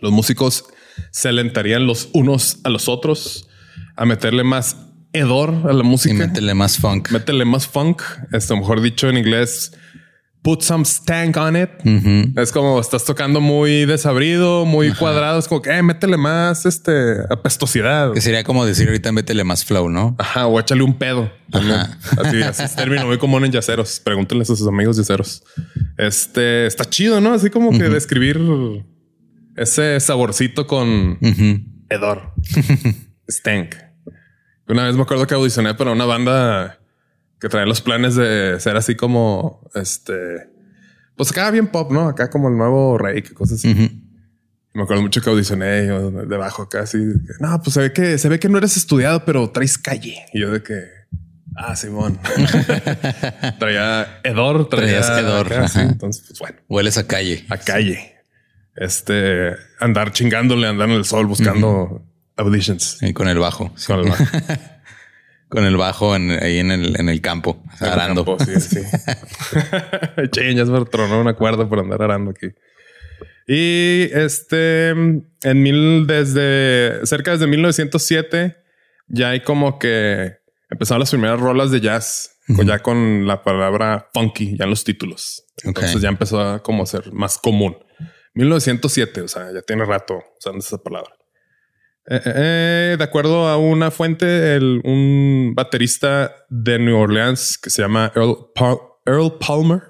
los 0.00 0.12
músicos 0.12 0.66
se 1.10 1.28
alentarían 1.28 1.88
los 1.88 2.08
unos 2.12 2.60
a 2.62 2.68
los 2.68 2.88
otros 2.88 3.48
a 3.96 4.04
meterle 4.04 4.44
más 4.44 4.76
hedor 5.12 5.50
a 5.68 5.72
la 5.72 5.82
Y 5.84 5.86
música. 5.86 6.14
métele 6.14 6.54
más 6.54 6.78
funk. 6.78 7.10
Métele 7.10 7.44
más 7.44 7.66
funk. 7.66 8.02
Esto 8.32 8.56
mejor 8.56 8.80
dicho 8.80 9.08
en 9.08 9.18
inglés, 9.18 9.72
put 10.42 10.62
some 10.62 10.84
stank 10.84 11.36
on 11.36 11.56
it. 11.56 11.68
Es 12.38 12.52
como 12.52 12.80
estás 12.80 13.04
tocando 13.04 13.40
muy 13.40 13.84
desabrido, 13.86 14.64
muy 14.64 14.92
cuadrado. 14.92 15.38
Es 15.38 15.48
como 15.48 15.60
que 15.62 15.70
eh, 15.76 15.82
métele 15.82 16.16
más 16.16 16.64
este 16.64 17.16
apestosidad. 17.28 18.12
Que 18.14 18.20
sería 18.20 18.44
como 18.44 18.64
decir 18.64 18.86
ahorita 18.86 19.10
métele 19.12 19.44
más 19.44 19.64
flow, 19.64 19.88
¿no? 19.90 20.14
Ajá, 20.18 20.46
o 20.46 20.58
échale 20.60 20.82
un 20.82 20.94
pedo. 20.96 21.30
Ajá. 21.52 21.98
Así, 22.24 22.40
así 22.42 22.62
es 22.62 22.76
término 22.76 23.06
muy 23.06 23.18
común 23.18 23.44
en 23.44 23.52
yaceros. 23.52 24.00
Pregúntenles 24.02 24.48
a 24.50 24.56
sus 24.56 24.66
amigos 24.68 24.96
yaceros. 24.96 25.42
Este 25.98 26.66
está 26.66 26.84
chido, 26.84 27.20
¿no? 27.20 27.34
Así 27.34 27.50
como 27.50 27.70
que 27.76 27.88
describir 27.90 28.40
ese 29.56 29.98
saborcito 30.00 30.66
con 30.66 31.18
Ujú. 31.20 31.60
hedor. 31.90 32.32
Stank. 33.30 33.74
Una 34.68 34.86
vez 34.86 34.96
me 34.96 35.02
acuerdo 35.02 35.26
que 35.26 35.34
audicioné 35.34 35.74
para 35.74 35.90
una 35.92 36.04
banda 36.04 36.78
que 37.40 37.48
traía 37.48 37.66
los 37.66 37.80
planes 37.80 38.14
de 38.14 38.60
ser 38.60 38.76
así 38.76 38.94
como 38.94 39.68
este. 39.74 40.48
Pues 41.16 41.30
acá 41.30 41.50
bien 41.50 41.66
pop, 41.68 41.90
¿no? 41.90 42.08
Acá 42.08 42.30
como 42.30 42.48
el 42.48 42.56
nuevo 42.56 42.96
rey, 42.96 43.22
que 43.22 43.34
cosas 43.34 43.58
así. 43.58 44.04
Me 44.72 44.82
acuerdo 44.82 45.02
mucho 45.02 45.20
que 45.20 45.28
audicioné 45.28 45.86
yo 45.88 46.10
debajo 46.10 46.62
acá 46.62 46.82
así. 46.82 46.98
No, 47.40 47.60
pues 47.60 47.74
se 47.74 47.80
ve 47.80 47.92
que 47.92 48.18
se 48.18 48.28
ve 48.28 48.38
que 48.38 48.48
no 48.48 48.58
eres 48.58 48.76
estudiado, 48.76 49.24
pero 49.24 49.50
traes 49.50 49.76
calle. 49.76 50.24
Y 50.32 50.40
yo 50.40 50.52
de 50.52 50.62
que 50.62 50.84
ah, 51.56 51.74
Simón 51.74 52.20
traía 53.58 54.20
hedor, 54.22 54.68
traía 54.68 55.00
Traías 55.00 55.18
hedor, 55.18 55.52
acá. 55.52 55.82
Entonces, 55.82 56.24
pues 56.28 56.38
bueno, 56.38 56.58
Hueles 56.68 56.96
a 56.98 57.06
calle. 57.06 57.44
a 57.48 57.58
calle. 57.58 58.16
Este 58.76 59.56
andar 59.80 60.12
chingándole, 60.12 60.68
andar 60.68 60.88
en 60.88 60.94
el 60.94 61.04
sol 61.04 61.26
buscando 61.26 62.06
auditions. 62.40 62.98
Y 63.02 63.12
con 63.12 63.28
el 63.28 63.38
bajo. 63.38 63.72
sí. 63.76 63.86
Con 63.86 64.00
el- 64.06 64.12
Con 65.48 65.64
el 65.64 65.76
bajo 65.76 66.14
en- 66.14 66.30
ahí 66.30 66.58
en 66.58 66.70
el, 66.70 67.00
en 67.00 67.08
el 67.08 67.20
campo, 67.20 67.60
arando. 67.80 68.24
campo, 68.24 68.44
sí, 68.44 68.60
sí. 68.60 68.80
Che, 70.30 70.54
ya 70.54 70.64
se 70.64 70.70
me 70.70 70.84
tronó 70.84 71.20
una 71.20 71.34
cuerda 71.34 71.68
por 71.68 71.80
andar 71.80 72.00
arando 72.02 72.30
aquí. 72.30 72.46
Y 73.48 74.08
este, 74.12 74.90
en 74.90 75.24
mil, 75.42 76.06
desde 76.06 77.04
cerca 77.04 77.32
desde 77.32 77.48
1907, 77.48 78.58
ya 79.08 79.30
hay 79.30 79.40
como 79.42 79.80
que 79.80 80.36
empezaron 80.70 81.00
las 81.00 81.10
primeras 81.10 81.40
rolas 81.40 81.72
de 81.72 81.80
jazz, 81.80 82.36
con- 82.54 82.64
ya 82.68 82.78
con 82.78 83.26
la 83.26 83.42
palabra 83.42 84.08
funky, 84.14 84.56
ya 84.56 84.64
en 84.64 84.70
los 84.70 84.84
títulos. 84.84 85.46
Entonces 85.64 86.00
ya 86.00 86.10
empezó 86.10 86.40
a 86.40 86.62
como 86.62 86.86
ser 86.86 87.12
más 87.12 87.38
común. 87.38 87.76
1907, 88.34 89.22
o 89.22 89.26
sea, 89.28 89.52
ya 89.52 89.62
tiene 89.62 89.84
rato 89.84 90.22
usando 90.38 90.60
esa 90.60 90.78
palabra. 90.78 91.10
Eh, 92.06 92.16
eh, 92.16 92.32
eh, 92.34 92.96
de 92.98 93.04
acuerdo 93.04 93.46
a 93.48 93.56
una 93.58 93.90
fuente, 93.90 94.56
el- 94.56 94.80
un 94.84 95.52
baterista 95.54 96.34
de 96.48 96.78
New 96.78 96.96
Orleans 96.96 97.58
que 97.58 97.70
se 97.70 97.82
llama 97.82 98.10
Earl, 98.16 98.36
Earl 99.06 99.38
Palmer. 99.38 99.82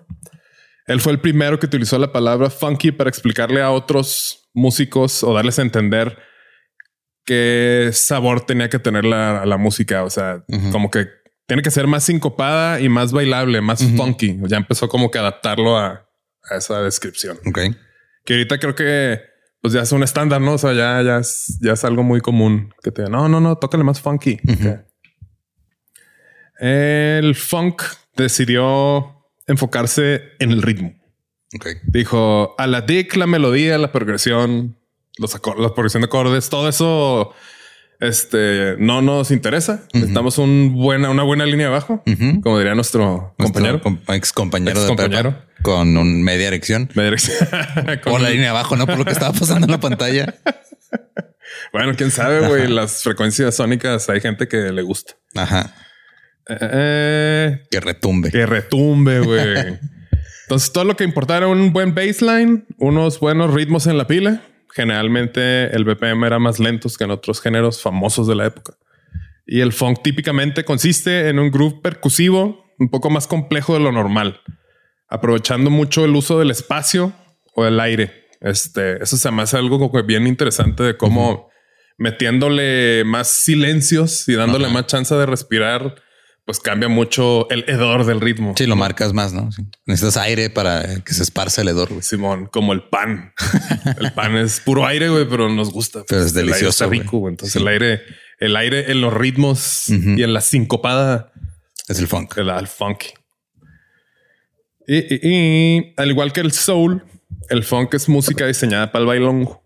Él 0.86 1.00
fue 1.00 1.12
el 1.12 1.20
primero 1.20 1.58
que 1.58 1.66
utilizó 1.66 1.98
la 1.98 2.12
palabra 2.12 2.50
funky 2.50 2.90
para 2.90 3.08
explicarle 3.08 3.62
a 3.62 3.70
otros 3.70 4.48
músicos 4.52 5.22
o 5.22 5.32
darles 5.32 5.58
a 5.58 5.62
entender 5.62 6.18
qué 7.24 7.90
sabor 7.92 8.44
tenía 8.44 8.68
que 8.68 8.78
tener 8.78 9.04
la, 9.04 9.46
la 9.46 9.56
música. 9.56 10.02
O 10.04 10.10
sea, 10.10 10.44
como 10.72 10.90
que 10.90 11.06
tiene 11.46 11.62
que 11.62 11.70
ser 11.70 11.86
más 11.86 12.04
sincopada 12.04 12.80
y 12.80 12.88
más 12.88 13.12
bailable, 13.12 13.60
más 13.60 13.84
funky. 13.96 14.36
Ya 14.48 14.56
empezó 14.56 14.88
como 14.88 15.10
que 15.10 15.18
adaptarlo 15.18 15.76
a, 15.78 16.08
a 16.50 16.56
esa 16.56 16.82
descripción 16.82 17.38
Ok. 17.46 17.58
que 18.24 18.34
ahorita 18.34 18.58
creo 18.58 18.74
que 18.74 19.20
pues 19.60 19.74
ya 19.74 19.82
es 19.82 19.92
un 19.92 20.02
estándar, 20.02 20.40
¿no? 20.40 20.54
O 20.54 20.58
sea, 20.58 20.72
ya, 20.72 21.02
ya, 21.02 21.18
es, 21.18 21.58
ya 21.60 21.72
es 21.72 21.84
algo 21.84 22.02
muy 22.02 22.20
común 22.20 22.74
que 22.82 22.90
te 22.90 23.02
no, 23.08 23.28
no, 23.28 23.40
no, 23.40 23.56
tócale 23.56 23.84
más 23.84 24.00
funky. 24.00 24.38
El 26.58 27.34
funk 27.34 27.82
decidió 28.16 29.26
enfocarse 29.46 30.22
en 30.38 30.50
el 30.50 30.62
ritmo. 30.62 30.94
Dijo 31.84 32.54
a 32.58 32.66
la 32.66 32.82
dick, 32.82 33.16
la 33.16 33.26
melodía, 33.26 33.76
la 33.78 33.92
progresión, 33.92 34.78
los 35.18 35.34
la 35.34 35.74
progresión 35.74 36.02
de 36.02 36.06
acordes, 36.06 36.48
todo 36.48 36.68
eso 36.68 37.34
este 38.00 38.76
no 38.78 39.02
nos 39.02 39.30
interesa. 39.30 39.82
Necesitamos 39.92 40.38
un 40.38 40.74
buena, 40.74 41.10
una 41.10 41.22
buena 41.22 41.44
línea 41.46 41.66
abajo, 41.68 42.02
como 42.42 42.58
diría 42.58 42.74
nuestro 42.74 43.34
compañero. 43.38 43.80
Ex 44.08 44.32
compañero 44.32 44.80
de 44.80 44.86
Ex-compañero. 44.86 45.30
prepa 45.32 45.46
con 45.62 45.96
un 45.96 46.22
media 46.22 46.48
erección. 46.48 46.88
Me 46.94 47.04
dirección- 47.04 47.46
con- 48.02 48.12
Por 48.12 48.20
la 48.22 48.30
línea 48.30 48.50
abajo, 48.50 48.76
no 48.76 48.86
por 48.86 48.98
lo 48.98 49.04
que 49.04 49.12
estaba 49.12 49.32
pasando 49.38 49.66
en 49.66 49.70
la 49.70 49.80
pantalla. 49.80 50.34
Bueno, 51.72 51.94
quién 51.96 52.10
sabe, 52.12 52.46
güey. 52.46 52.68
Las 52.68 53.02
frecuencias 53.02 53.56
sónicas 53.56 54.08
hay 54.08 54.20
gente 54.20 54.46
que 54.48 54.72
le 54.72 54.82
gusta. 54.82 55.14
Ajá. 55.34 55.74
Eh, 56.48 57.60
Que 57.70 57.80
retumbe. 57.80 58.30
que 58.30 58.46
retumbe, 58.46 59.20
güey. 59.20 59.78
Entonces, 60.44 60.72
todo 60.72 60.84
lo 60.84 60.96
que 60.96 61.04
importaba 61.04 61.38
era 61.38 61.46
un 61.48 61.72
buen 61.72 61.94
baseline, 61.94 62.66
unos 62.78 63.20
buenos 63.20 63.52
ritmos 63.54 63.86
en 63.86 63.98
la 63.98 64.06
pila. 64.06 64.42
Generalmente 64.72 65.74
el 65.74 65.84
BPM 65.84 66.24
era 66.24 66.38
más 66.38 66.58
lentos 66.60 66.96
que 66.96 67.04
en 67.04 67.10
otros 67.10 67.40
géneros 67.40 67.82
famosos 67.82 68.26
de 68.26 68.34
la 68.34 68.46
época. 68.46 68.74
Y 69.46 69.60
el 69.60 69.72
funk 69.72 70.02
típicamente 70.02 70.64
consiste 70.64 71.28
en 71.28 71.38
un 71.38 71.50
groove 71.50 71.80
percusivo 71.82 72.66
un 72.78 72.88
poco 72.88 73.10
más 73.10 73.26
complejo 73.26 73.74
de 73.74 73.80
lo 73.80 73.92
normal, 73.92 74.40
aprovechando 75.08 75.70
mucho 75.70 76.04
el 76.04 76.14
uso 76.14 76.38
del 76.38 76.50
espacio 76.50 77.12
o 77.54 77.66
el 77.66 77.80
aire. 77.80 78.28
Este, 78.40 79.02
eso 79.02 79.16
se 79.16 79.30
me 79.30 79.42
hace 79.42 79.56
algo 79.56 79.78
como 79.78 79.92
que 79.92 80.02
bien 80.02 80.26
interesante 80.26 80.82
de 80.82 80.96
cómo 80.96 81.50
metiéndole 81.98 83.04
más 83.04 83.28
silencios 83.28 84.26
y 84.28 84.34
dándole 84.34 84.68
más 84.68 84.86
chance 84.86 85.14
de 85.14 85.26
respirar, 85.26 85.96
pues 86.44 86.58
cambia 86.60 86.88
mucho 86.88 87.48
el 87.50 87.64
hedor 87.68 88.04
del 88.04 88.20
ritmo. 88.20 88.54
Sí, 88.56 88.66
lo 88.66 88.74
marcas 88.76 89.12
más, 89.12 89.32
¿no? 89.32 89.52
Sí. 89.52 89.62
Necesitas 89.86 90.16
aire 90.16 90.50
para 90.50 91.00
que 91.04 91.14
se 91.14 91.22
esparce 91.22 91.60
el 91.60 91.68
hedor. 91.68 91.88
güey. 91.90 92.02
Simón, 92.02 92.46
como 92.46 92.72
el 92.72 92.82
pan. 92.82 93.32
el 93.98 94.12
pan 94.12 94.36
es 94.36 94.60
puro 94.60 94.86
aire, 94.86 95.08
güey, 95.08 95.28
pero 95.28 95.48
nos 95.48 95.70
gusta. 95.70 96.04
Pero 96.08 96.22
es 96.22 96.32
El 96.32 96.38
aire 96.38 96.46
delicioso, 96.48 96.70
está 96.70 96.86
güey. 96.86 97.00
rico, 97.00 97.18
güey. 97.18 97.32
Entonces 97.32 97.52
Sí. 97.52 97.58
el 97.60 97.68
aire, 97.68 98.00
el 98.38 98.56
aire 98.56 98.90
en 98.90 99.00
los 99.00 99.12
ritmos 99.14 99.88
y 99.88 100.22
en 100.22 100.32
la 100.32 100.40
sincopada 100.40 101.32
Es 101.88 101.98
el 102.00 102.08
funk. 102.08 102.36
el 102.38 102.66
funky. 102.66 103.08
Y, 104.86 104.96
y- 104.98 105.20
y, 105.22 105.94
al 105.96 106.10
igual 106.10 106.32
que 106.32 106.40
el 106.40 106.52
soul, 106.52 107.04
el 107.48 107.62
funk 107.64 107.94
es 107.94 108.08
música 108.08 108.46
diseñada 108.46 108.90
para 108.90 109.02
el 109.02 109.06
bailongo. 109.06 109.62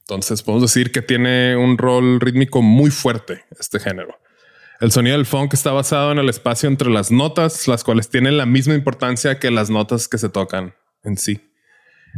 Entonces 0.00 0.42
podemos 0.42 0.62
decir 0.70 0.92
que 0.92 1.02
tiene 1.02 1.56
un 1.56 1.76
rol 1.78 2.20
rítmico 2.20 2.62
muy 2.62 2.90
fuerte 2.90 3.44
este 3.58 3.78
género. 3.80 4.18
El 4.84 4.92
sonido 4.92 5.16
del 5.16 5.24
funk 5.24 5.54
está 5.54 5.72
basado 5.72 6.12
en 6.12 6.18
el 6.18 6.28
espacio 6.28 6.68
entre 6.68 6.90
las 6.90 7.10
notas, 7.10 7.66
las 7.68 7.82
cuales 7.82 8.10
tienen 8.10 8.36
la 8.36 8.44
misma 8.44 8.74
importancia 8.74 9.38
que 9.38 9.50
las 9.50 9.70
notas 9.70 10.08
que 10.08 10.18
se 10.18 10.28
tocan 10.28 10.74
en 11.04 11.16
sí. 11.16 11.50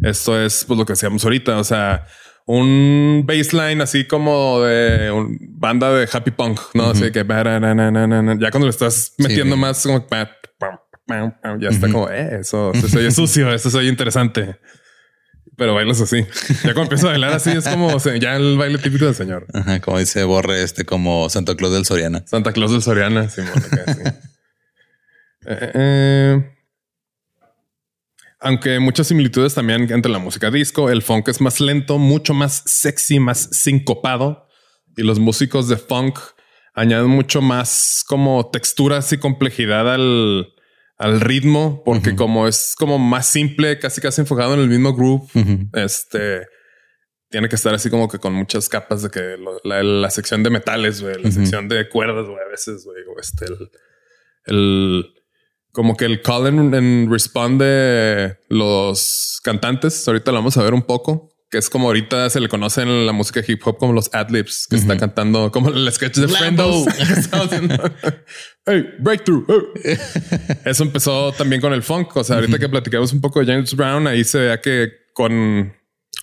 Esto 0.02 0.37
es 0.40 0.64
pues, 0.64 0.76
lo 0.76 0.85
que 0.85 0.94
hacíamos 0.94 1.23
ahorita. 1.23 1.58
O 1.58 1.62
sea, 1.62 2.08
un 2.44 3.23
baseline 3.25 3.80
así 3.82 4.04
como 4.04 4.62
de 4.62 5.12
un 5.12 5.38
banda 5.49 5.92
de 5.92 6.08
happy 6.12 6.32
punk, 6.32 6.58
no 6.75 6.87
así 6.87 7.12
que 7.12 7.25
ya 7.25 8.50
cuando 8.50 8.66
le 8.66 8.70
estás 8.70 9.14
metiendo 9.18 9.56
más 9.56 9.85
como 9.85 10.04
ya 11.61 11.68
está 11.68 11.87
como 11.87 12.11
eh, 12.11 12.40
eso, 12.40 12.73
eso 12.73 12.88
soy 12.88 13.08
sucio, 13.12 13.54
eso 13.54 13.70
soy 13.70 13.87
interesante. 13.87 14.58
Pero 15.56 15.75
bailas 15.75 16.00
así. 16.00 16.25
Ya 16.64 16.75
cuando 16.75 16.82
empiezo 16.82 17.08
a 17.08 17.10
bailar 17.10 17.32
así 17.32 17.50
es 17.50 17.66
como 17.66 17.96
ya 18.20 18.36
el 18.36 18.58
baile 18.58 18.78
típico 18.78 19.06
del 19.06 19.14
señor. 19.14 19.46
Ajá, 19.54 19.80
como 19.80 19.98
dice 19.98 20.22
Borre, 20.25 20.62
este 20.62 20.84
como 20.84 21.30
Santa 21.30 21.56
Claus 21.56 21.72
del 21.72 21.84
Soriana. 21.86 22.22
Santa 22.26 22.52
Claus 22.52 22.72
del 22.72 22.82
Soriana, 22.82 23.28
sí. 23.28 23.42
Eh, 25.48 25.70
eh, 25.75 26.56
aunque 28.40 28.72
hay 28.72 28.80
muchas 28.80 29.06
similitudes 29.06 29.54
también 29.54 29.92
entre 29.92 30.10
la 30.10 30.18
música 30.18 30.50
disco, 30.50 30.90
el 30.90 31.02
funk 31.02 31.28
es 31.28 31.40
más 31.40 31.60
lento, 31.60 31.98
mucho 31.98 32.34
más 32.34 32.64
sexy, 32.66 33.20
más 33.20 33.50
sincopado. 33.52 34.48
Y 34.96 35.04
los 35.04 35.20
músicos 35.20 35.68
de 35.68 35.76
funk 35.76 36.18
añaden 36.75 37.10
mucho 37.10 37.42
más 37.42 38.04
como 38.08 38.50
texturas 38.50 39.12
y 39.12 39.18
complejidad 39.18 39.94
al, 39.94 40.52
al 40.98 41.20
ritmo, 41.20 41.82
porque 41.84 42.16
como 42.16 42.48
es 42.48 42.74
como 42.78 42.98
más 42.98 43.26
simple, 43.26 43.78
casi 43.78 44.00
casi 44.00 44.22
enfocado 44.22 44.54
en 44.54 44.60
el 44.60 44.68
mismo 44.68 44.94
groove, 44.94 45.28
Ujú. 45.34 45.68
este 45.74 46.46
tiene 47.28 47.48
que 47.48 47.56
estar 47.56 47.74
así 47.74 47.90
como 47.90 48.08
que 48.08 48.18
con 48.18 48.32
muchas 48.32 48.68
capas 48.68 49.02
de 49.02 49.10
que 49.10 49.36
lo- 49.36 49.60
la, 49.64 49.82
la 49.82 50.10
sección 50.10 50.42
de 50.42 50.48
metales, 50.50 51.02
güey, 51.02 51.20
la 51.22 51.30
sección 51.30 51.68
de 51.68 51.88
cuerdas, 51.88 52.24
güey, 52.26 52.38
a 52.38 52.48
veces, 52.50 52.84
güey, 52.84 53.02
o 53.14 53.20
este, 53.20 53.46
el, 53.46 53.70
el- 54.46 55.06
como 55.72 55.96
que 55.96 56.06
el 56.06 56.22
call 56.22 56.46
and, 56.46 56.74
and 56.74 57.12
respond 57.12 57.60
de 57.60 58.38
los 58.48 59.40
cantantes. 59.44 60.06
Ahorita 60.08 60.30
lo 60.30 60.38
vamos 60.38 60.56
a 60.56 60.62
ver 60.62 60.72
un 60.72 60.82
poco, 60.82 61.28
que 61.50 61.58
es 61.58 61.70
como 61.70 61.88
ahorita 61.88 62.28
se 62.28 62.40
le 62.40 62.48
conoce 62.48 62.82
en 62.82 63.06
la 63.06 63.12
música 63.12 63.40
hip 63.46 63.60
hop 63.64 63.78
como 63.78 63.92
los 63.92 64.12
adlibs 64.12 64.66
que 64.68 64.76
está 64.76 64.96
cantando 64.96 65.52
como 65.52 65.68
el 65.68 65.90
sketch 65.92 66.16
de 66.16 66.26
haciendo. 67.32 67.92
hey, 68.66 68.94
breakthrough. 68.98 69.44
hey. 69.82 69.96
Eso 70.64 70.82
empezó 70.82 71.32
también 71.32 71.60
con 71.60 71.72
el 71.72 71.82
funk. 71.82 72.16
O 72.16 72.24
sea, 72.24 72.36
ahorita 72.36 72.58
que 72.58 72.68
platicamos 72.68 73.12
un 73.12 73.20
poco 73.20 73.40
de 73.40 73.46
James 73.46 73.74
Brown, 73.74 74.06
ahí 74.06 74.24
se 74.24 74.38
veía 74.38 74.60
que 74.60 74.90
con 75.14 75.72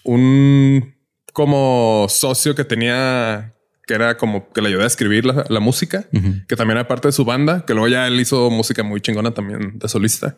un 0.04 0.94
como 1.32 2.06
socio 2.10 2.54
que 2.54 2.66
tenía, 2.66 3.56
que 3.88 3.94
era 3.94 4.18
como 4.18 4.52
que 4.52 4.62
le 4.62 4.68
ayudó 4.68 4.84
a 4.84 4.88
escribir 4.88 5.26
la, 5.26 5.46
la 5.48 5.60
música, 5.62 6.06
que 6.48 6.56
también 6.56 6.78
era 6.78 6.88
parte 6.88 7.08
de 7.08 7.12
su 7.14 7.26
banda, 7.26 7.66
que 7.66 7.74
luego 7.74 7.88
ya 7.88 8.08
él 8.08 8.20
hizo 8.20 8.50
música 8.50 8.84
muy 8.84 9.02
chingona 9.02 9.34
también 9.34 9.80
de 9.80 9.88
solista. 9.88 10.38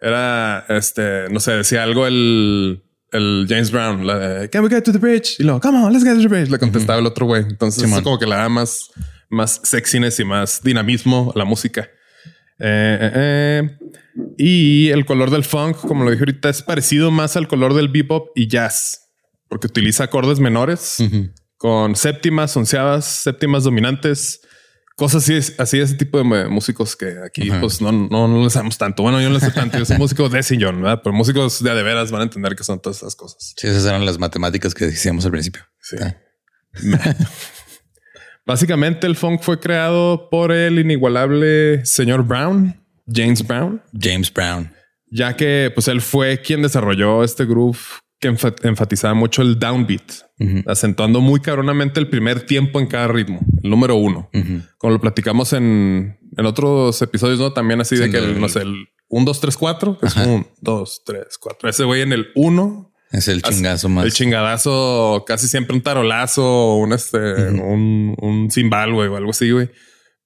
Era 0.00 0.64
este, 0.68 1.28
no 1.30 1.40
sé, 1.40 1.52
decía 1.52 1.82
algo 1.82 2.06
el, 2.06 2.82
el 3.12 3.46
James 3.48 3.70
Brown, 3.70 4.06
la 4.06 4.18
de 4.18 4.50
Can 4.50 4.62
we 4.62 4.70
get 4.70 4.82
to 4.82 4.92
the 4.92 4.98
bridge? 4.98 5.36
Y 5.38 5.44
luego, 5.44 5.60
come 5.60 5.78
on, 5.78 5.92
let's 5.92 6.04
get 6.04 6.14
to 6.14 6.20
the 6.20 6.28
bridge. 6.28 6.50
Le 6.50 6.58
contestaba 6.58 6.98
el 6.98 7.06
otro 7.06 7.26
güey. 7.26 7.42
Entonces, 7.42 7.82
Simón. 7.82 7.98
eso 7.98 8.04
como 8.04 8.18
que 8.18 8.26
le 8.26 8.34
da 8.34 8.48
más, 8.48 8.90
más 9.28 9.60
sexiness 9.64 10.20
y 10.20 10.24
más 10.24 10.62
dinamismo 10.62 11.32
a 11.34 11.38
la 11.38 11.44
música. 11.44 11.88
Eh, 12.60 12.98
eh, 13.00 13.12
eh. 13.14 13.78
Y 14.36 14.88
el 14.90 15.06
color 15.06 15.30
del 15.30 15.44
funk, 15.44 15.76
como 15.76 16.04
lo 16.04 16.10
dije 16.10 16.22
ahorita, 16.22 16.48
es 16.48 16.62
parecido 16.62 17.10
más 17.10 17.36
al 17.36 17.46
color 17.46 17.74
del 17.74 17.88
bebop 17.88 18.30
y 18.34 18.48
jazz, 18.48 19.10
porque 19.48 19.68
utiliza 19.68 20.04
acordes 20.04 20.40
menores 20.40 20.98
con 21.56 21.94
séptimas, 21.96 22.56
onceavas, 22.56 23.04
séptimas 23.04 23.64
dominantes, 23.64 24.40
cosas 24.98 25.22
así, 25.22 25.54
así 25.58 25.78
ese 25.80 25.94
tipo 25.94 26.18
de 26.18 26.48
músicos 26.48 26.94
que 26.96 27.14
aquí 27.24 27.48
pues 27.60 27.80
no, 27.80 27.92
no, 27.92 28.26
no 28.28 28.42
le 28.44 28.50
sabemos 28.50 28.76
tanto. 28.76 29.02
Bueno, 29.04 29.20
yo 29.22 29.28
no 29.28 29.34
le 29.36 29.40
sé 29.40 29.52
tanto. 29.52 29.78
Yo 29.78 29.84
soy 29.86 29.96
músico 29.96 30.28
de 30.28 30.42
sillón, 30.42 30.82
¿verdad? 30.82 31.00
Pero 31.02 31.14
músicos 31.14 31.62
de 31.62 31.72
de 31.74 31.82
veras 31.84 32.10
van 32.10 32.20
a 32.22 32.24
entender 32.24 32.54
que 32.56 32.64
son 32.64 32.80
todas 32.82 32.98
esas 32.98 33.14
cosas. 33.14 33.54
Sí, 33.56 33.68
esas 33.68 33.86
eran 33.86 34.04
las 34.04 34.18
matemáticas 34.18 34.74
que 34.74 34.86
decíamos 34.86 35.24
al 35.24 35.30
principio. 35.30 35.62
Sí. 35.80 35.96
Ah. 36.02 36.16
Básicamente 38.46 39.06
el 39.06 39.14
funk 39.16 39.42
fue 39.42 39.60
creado 39.60 40.28
por 40.30 40.52
el 40.52 40.78
inigualable 40.78 41.84
señor 41.84 42.24
Brown, 42.24 42.74
James 43.06 43.46
Brown, 43.46 43.82
James 43.98 44.32
Brown. 44.32 44.72
ya 45.10 45.36
que 45.36 45.70
pues 45.74 45.86
él 45.88 46.00
fue 46.00 46.40
quien 46.40 46.62
desarrolló 46.62 47.22
este 47.24 47.44
groove 47.44 47.78
que 48.18 48.30
enfa- 48.30 48.54
enfatizaba 48.62 49.12
mucho 49.14 49.42
el 49.42 49.58
downbeat, 49.58 50.12
acentuando 50.66 51.20
muy 51.20 51.40
cabronamente 51.40 51.98
el 52.00 52.08
primer 52.08 52.42
tiempo 52.42 52.78
en 52.80 52.86
cada 52.86 53.08
ritmo, 53.08 53.40
el 53.62 53.70
número 53.70 53.96
uno. 53.96 54.30
Como 54.78 54.92
lo 54.94 55.00
platicamos 55.00 55.52
en, 55.52 56.18
en 56.36 56.46
otros 56.46 57.00
episodios, 57.02 57.38
¿no? 57.38 57.52
También 57.52 57.80
así 57.80 57.96
de 57.96 58.06
Sí, 58.06 58.10
que, 58.12 58.18
el, 58.18 58.24
el- 58.30 58.40
no 58.40 58.48
sé, 58.48 58.60
el 58.62 58.88
1, 59.08 59.24
2, 59.24 59.40
3, 59.40 59.56
4, 59.56 59.98
es 60.02 60.16
un 60.16 60.46
2, 60.60 61.02
3, 61.06 61.24
4. 61.40 61.68
Ese 61.70 61.84
güey 61.84 62.02
en 62.02 62.12
el 62.12 62.28
1 62.34 62.92
Es 63.10 63.26
el 63.28 63.40
chingazo 63.42 63.88
más. 63.88 64.04
el 64.04 64.12
chingadazo, 64.12 65.24
casi 65.26 65.48
siempre 65.48 65.74
un 65.74 65.82
tarolazo, 65.82 66.74
un 66.74 66.92
este, 66.92 67.18
un, 67.50 68.14
un 68.20 68.50
cimbal, 68.50 68.92
güey, 68.92 69.08
o 69.08 69.16
algo 69.16 69.30
así, 69.30 69.50
güey. 69.50 69.70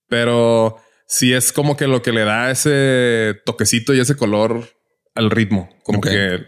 Pero 0.08 0.76
sí 1.06 1.32
es 1.32 1.52
como 1.52 1.76
que 1.76 1.86
lo 1.86 2.02
que 2.02 2.12
le 2.12 2.24
da 2.24 2.50
ese 2.50 3.36
toquecito 3.44 3.94
y 3.94 4.00
ese 4.00 4.16
color 4.16 4.68
al 5.14 5.30
ritmo. 5.30 5.68
Como 5.84 5.98
Ok. 5.98 6.08
que 6.08 6.38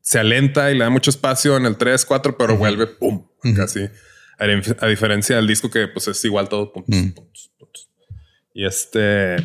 se 0.00 0.18
alenta 0.18 0.70
y 0.70 0.74
le 0.74 0.84
da 0.84 0.90
mucho 0.90 1.10
espacio 1.10 1.56
en 1.56 1.66
el 1.66 1.76
3, 1.76 2.04
4, 2.04 2.36
pero 2.38 2.56
vuelve 2.56 2.86
pum, 2.86 3.26
casi. 3.56 3.80
A, 4.38 4.46
dif- 4.46 4.76
a 4.80 4.86
diferencia 4.86 5.36
del 5.36 5.46
disco 5.46 5.70
que 5.70 5.86
pues 5.88 6.08
es 6.08 6.24
igual 6.24 6.48
todo 6.48 6.72
puntos, 6.72 6.94
puntos, 7.14 7.50
puntos. 7.58 7.90
Y 8.54 8.64
este, 8.64 9.36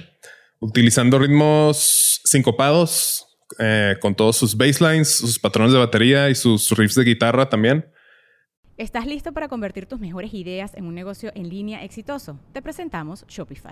utilizando 0.60 1.20
ritmos 1.20 2.22
sincopados, 2.24 3.28
eh, 3.60 3.96
con 4.02 4.16
todos 4.16 4.38
sus 4.38 4.56
basslines, 4.58 5.10
sus 5.18 5.38
patrones 5.38 5.72
de 5.74 5.80
batería 5.80 6.30
y 6.30 6.36
sus 6.36 6.72
riffs 6.72 6.96
de 6.96 7.04
guitarra 7.04 7.48
también. 7.50 7.86
¿Estás 8.78 9.06
listo 9.06 9.32
para 9.34 9.48
convertir 9.48 9.86
tus 9.86 10.00
mejores 10.00 10.34
ideas 10.34 10.74
en 10.76 10.86
un 10.86 10.96
negocio 10.96 11.32
en 11.36 11.48
línea 11.50 11.84
exitoso? 11.84 12.40
Te 12.54 12.62
presentamos 12.62 13.26
Shopify. 13.28 13.72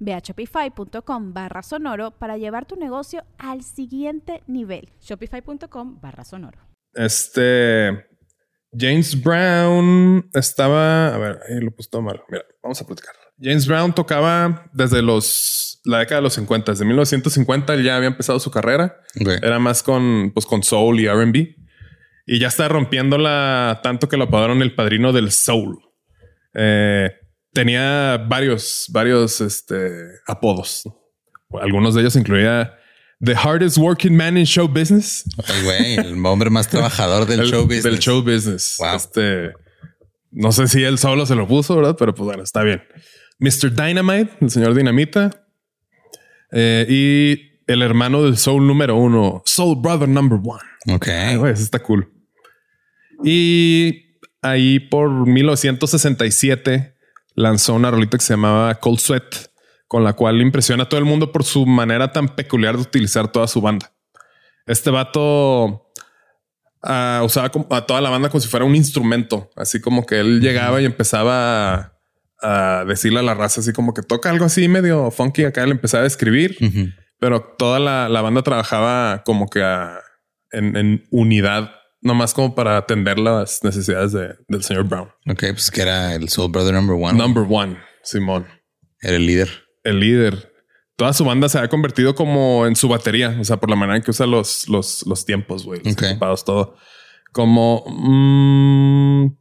Ve 0.00 0.14
a 0.14 0.18
shopify.com 0.18 1.32
barra 1.32 1.62
sonoro 1.62 2.10
para 2.12 2.36
llevar 2.36 2.66
tu 2.66 2.76
negocio 2.76 3.24
al 3.38 3.62
siguiente 3.62 4.42
nivel. 4.46 4.88
Shopify.com 5.00 6.00
barra 6.00 6.24
sonoro. 6.24 6.58
Este 6.94 8.06
James 8.72 9.22
Brown 9.22 10.28
estaba, 10.34 11.14
a 11.14 11.18
ver, 11.18 11.38
ahí 11.48 11.60
lo 11.60 11.70
puse 11.70 11.88
todo 11.90 12.02
mal. 12.02 12.22
Mira, 12.28 12.44
vamos 12.62 12.80
a 12.80 12.86
platicar. 12.86 13.14
James 13.40 13.66
Brown 13.66 13.94
tocaba 13.94 14.68
desde 14.72 15.00
los 15.00 15.80
la 15.84 16.00
década 16.00 16.16
de 16.16 16.22
los 16.24 16.34
50, 16.34 16.72
desde 16.72 16.84
1950 16.84 17.74
él 17.74 17.84
ya 17.84 17.96
había 17.96 18.08
empezado 18.08 18.40
su 18.40 18.50
carrera. 18.50 19.00
Era 19.42 19.58
más 19.58 19.82
con 19.82 20.32
pues 20.34 20.44
con 20.44 20.62
soul 20.62 21.00
y 21.00 21.06
R&B 21.06 21.56
y 22.26 22.38
ya 22.38 22.48
está 22.48 22.68
rompiéndola 22.68 23.80
tanto 23.82 24.08
que 24.08 24.18
lo 24.18 24.24
apodaron 24.24 24.60
el 24.60 24.74
padrino 24.74 25.12
del 25.12 25.30
soul. 25.30 25.78
Eh, 26.52 27.10
tenía 27.58 28.16
varios, 28.18 28.86
varios 28.90 29.40
este, 29.40 29.90
apodos. 30.28 30.84
Algunos 31.60 31.92
de 31.96 32.02
ellos 32.02 32.14
incluía 32.14 32.72
The 33.20 33.34
Hardest 33.34 33.78
Working 33.78 34.16
Man 34.16 34.38
in 34.38 34.44
Show 34.44 34.68
Business. 34.68 35.24
Ay, 35.44 35.64
güey, 35.64 35.94
el 35.96 36.24
hombre 36.24 36.50
más 36.50 36.68
trabajador 36.68 37.26
del 37.26 37.40
El- 37.40 37.46
show 37.50 37.64
business. 37.64 37.82
Del 37.82 37.98
show 37.98 38.22
business. 38.22 38.76
Wow. 38.78 38.94
Este, 38.94 39.50
no 40.30 40.52
sé 40.52 40.68
si 40.68 40.84
él 40.84 40.98
solo 40.98 41.26
se 41.26 41.34
lo 41.34 41.48
puso, 41.48 41.74
¿verdad? 41.74 41.96
Pero 41.98 42.14
pues 42.14 42.26
bueno, 42.26 42.44
está 42.44 42.62
bien. 42.62 42.80
Mr. 43.40 43.74
Dynamite, 43.74 44.30
el 44.40 44.50
señor 44.50 44.74
Dinamita. 44.74 45.44
Eh, 46.52 46.86
y 46.88 47.60
el 47.66 47.82
hermano 47.82 48.22
del 48.22 48.36
Soul 48.36 48.68
número 48.68 48.94
uno, 48.94 49.42
Soul 49.46 49.80
Brother 49.82 50.08
number 50.08 50.38
one. 50.38 50.94
Ok. 50.94 51.08
Ay, 51.08 51.34
güey, 51.34 51.54
eso 51.54 51.64
está 51.64 51.80
cool. 51.80 52.08
Y 53.24 54.16
ahí 54.42 54.78
por 54.78 55.26
1967 55.26 56.97
lanzó 57.38 57.74
una 57.74 57.90
rolita 57.90 58.18
que 58.18 58.24
se 58.24 58.34
llamaba 58.34 58.74
Cold 58.76 58.98
Sweat, 58.98 59.34
con 59.86 60.04
la 60.04 60.12
cual 60.14 60.40
impresiona 60.40 60.82
a 60.84 60.88
todo 60.88 60.98
el 61.00 61.06
mundo 61.06 61.32
por 61.32 61.44
su 61.44 61.64
manera 61.66 62.12
tan 62.12 62.28
peculiar 62.34 62.76
de 62.76 62.82
utilizar 62.82 63.28
toda 63.32 63.46
su 63.48 63.60
banda. 63.60 63.92
Este 64.66 64.90
vato 64.90 65.90
ah, 66.82 67.22
usaba 67.24 67.50
a 67.70 67.86
toda 67.86 68.00
la 68.00 68.10
banda 68.10 68.28
como 68.28 68.40
si 68.40 68.48
fuera 68.48 68.66
un 68.66 68.76
instrumento, 68.76 69.50
así 69.56 69.80
como 69.80 70.04
que 70.04 70.20
él 70.20 70.40
llegaba 70.40 70.80
y 70.80 70.84
empezaba 70.84 71.74
a, 71.74 72.80
a 72.80 72.84
decirle 72.84 73.20
a 73.20 73.22
la 73.22 73.34
raza 73.34 73.60
así 73.60 73.72
como 73.72 73.94
que 73.94 74.02
toca 74.02 74.30
algo 74.30 74.44
así 74.44 74.68
medio 74.68 75.10
funky 75.10 75.44
acá, 75.44 75.64
él 75.64 75.70
empezaba 75.70 76.04
a 76.04 76.06
escribir 76.06 76.56
pero 77.20 77.42
toda 77.58 77.78
la, 77.80 78.08
la 78.08 78.20
banda 78.20 78.42
trabajaba 78.42 79.22
como 79.24 79.48
que 79.48 79.62
a- 79.62 80.00
en, 80.50 80.76
en 80.76 81.04
unidad, 81.10 81.72
nomás 82.00 82.34
como 82.34 82.54
para 82.54 82.76
atender 82.76 83.18
las 83.18 83.62
necesidades 83.64 84.12
de- 84.12 84.34
del 84.48 84.62
señor 84.62 84.84
Brown. 84.84 85.08
Ok, 85.28 85.40
pues 85.52 85.70
que 85.70 85.82
era 85.82 86.14
el 86.14 86.28
Soul 86.28 86.50
Brother 86.52 86.74
number 86.74 86.96
one. 87.00 87.18
Number 87.18 87.44
one, 87.48 87.78
Simón, 88.02 88.46
Era 89.00 89.16
el 89.16 89.26
líder. 89.26 89.48
el 89.84 90.00
líder. 90.00 90.52
Toda 90.96 91.12
su 91.12 91.24
banda 91.24 91.48
se 91.48 91.58
ha 91.58 91.68
convertido 91.68 92.14
como 92.16 92.66
en 92.66 92.74
su 92.74 92.88
batería, 92.88 93.36
o 93.40 93.44
sea, 93.44 93.58
por 93.58 93.70
la 93.70 93.76
manera 93.76 93.96
en 93.96 94.02
que 94.02 94.10
usa 94.10 94.26
los, 94.26 94.68
los, 94.68 95.06
los 95.06 95.24
tiempos, 95.24 95.64
güey, 95.64 95.80
los 95.84 95.92
Ok. 95.94 96.02
ocupados, 96.10 96.44
todo. 96.44 96.76
Como 97.32 97.84
mm, 97.86 99.36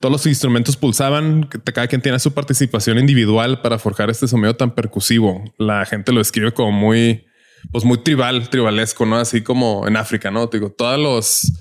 todos 0.00 0.12
los 0.12 0.26
instrumentos 0.26 0.76
pulsaban, 0.76 1.48
cada 1.72 1.86
quien 1.88 2.02
tiene 2.02 2.18
su 2.18 2.32
participación 2.34 2.98
individual 2.98 3.62
para 3.62 3.78
forjar 3.78 4.10
este 4.10 4.28
sonido 4.28 4.54
tan 4.56 4.74
percusivo. 4.74 5.42
La 5.56 5.84
gente 5.86 6.12
lo 6.12 6.20
escribe 6.20 6.52
como 6.52 6.72
muy 6.72 7.24
pues 7.72 7.84
muy 7.84 7.98
tribal, 7.98 8.48
tribalesco, 8.50 9.04
¿no? 9.04 9.16
Así 9.16 9.42
como 9.42 9.88
en 9.88 9.96
África, 9.96 10.30
¿no? 10.30 10.48
Te 10.48 10.58
digo, 10.58 10.70
todos 10.70 10.98
los, 10.98 11.52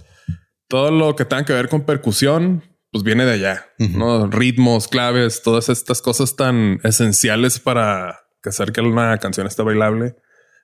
todo 0.67 0.91
lo 0.91 1.15
que 1.15 1.25
tenga 1.25 1.45
que 1.45 1.53
ver 1.53 1.69
con 1.69 1.85
percusión, 1.85 2.63
pues 2.91 3.03
viene 3.03 3.25
de 3.25 3.33
allá, 3.33 3.67
¿no? 3.77 4.27
Ritmos, 4.27 4.87
claves, 4.87 5.41
todas 5.41 5.69
estas 5.69 6.01
cosas 6.01 6.35
tan 6.35 6.79
esenciales 6.83 7.59
para 7.59 8.19
que 8.41 8.49
hacer 8.49 8.71
que 8.71 8.81
una 8.81 9.17
canción 9.17 9.47
esté 9.47 9.63
bailable, 9.63 10.15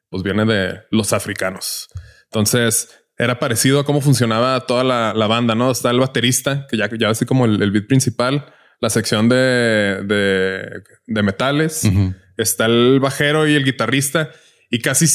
pues 0.09 0.23
viene 0.23 0.45
de 0.45 0.81
los 0.91 1.13
africanos. 1.13 1.89
Entonces, 2.25 3.03
era 3.17 3.39
parecido 3.39 3.79
a 3.79 3.85
cómo 3.85 4.01
funcionaba 4.01 4.59
toda 4.65 4.83
la, 4.83 5.27
banda, 5.27 5.55
¿no? 5.55 5.71
Está 5.71 5.91
el 5.91 5.99
baterista, 5.99 6.65
que 6.69 6.77
ya, 6.77 6.89
ya 6.97 7.09
así 7.09 7.25
como 7.25 7.45
el, 7.45 7.71
beat 7.71 7.87
principal, 7.87 8.53
la 8.79 8.89
sección 8.89 9.29
de, 9.29 10.03
de, 11.07 11.23
metales, 11.23 11.89
está 12.37 12.65
el 12.65 12.99
bajero 12.99 13.47
y 13.47 13.55
el 13.55 13.63
guitarrista, 13.63 14.31
y 14.73 14.79
casi 14.79 15.05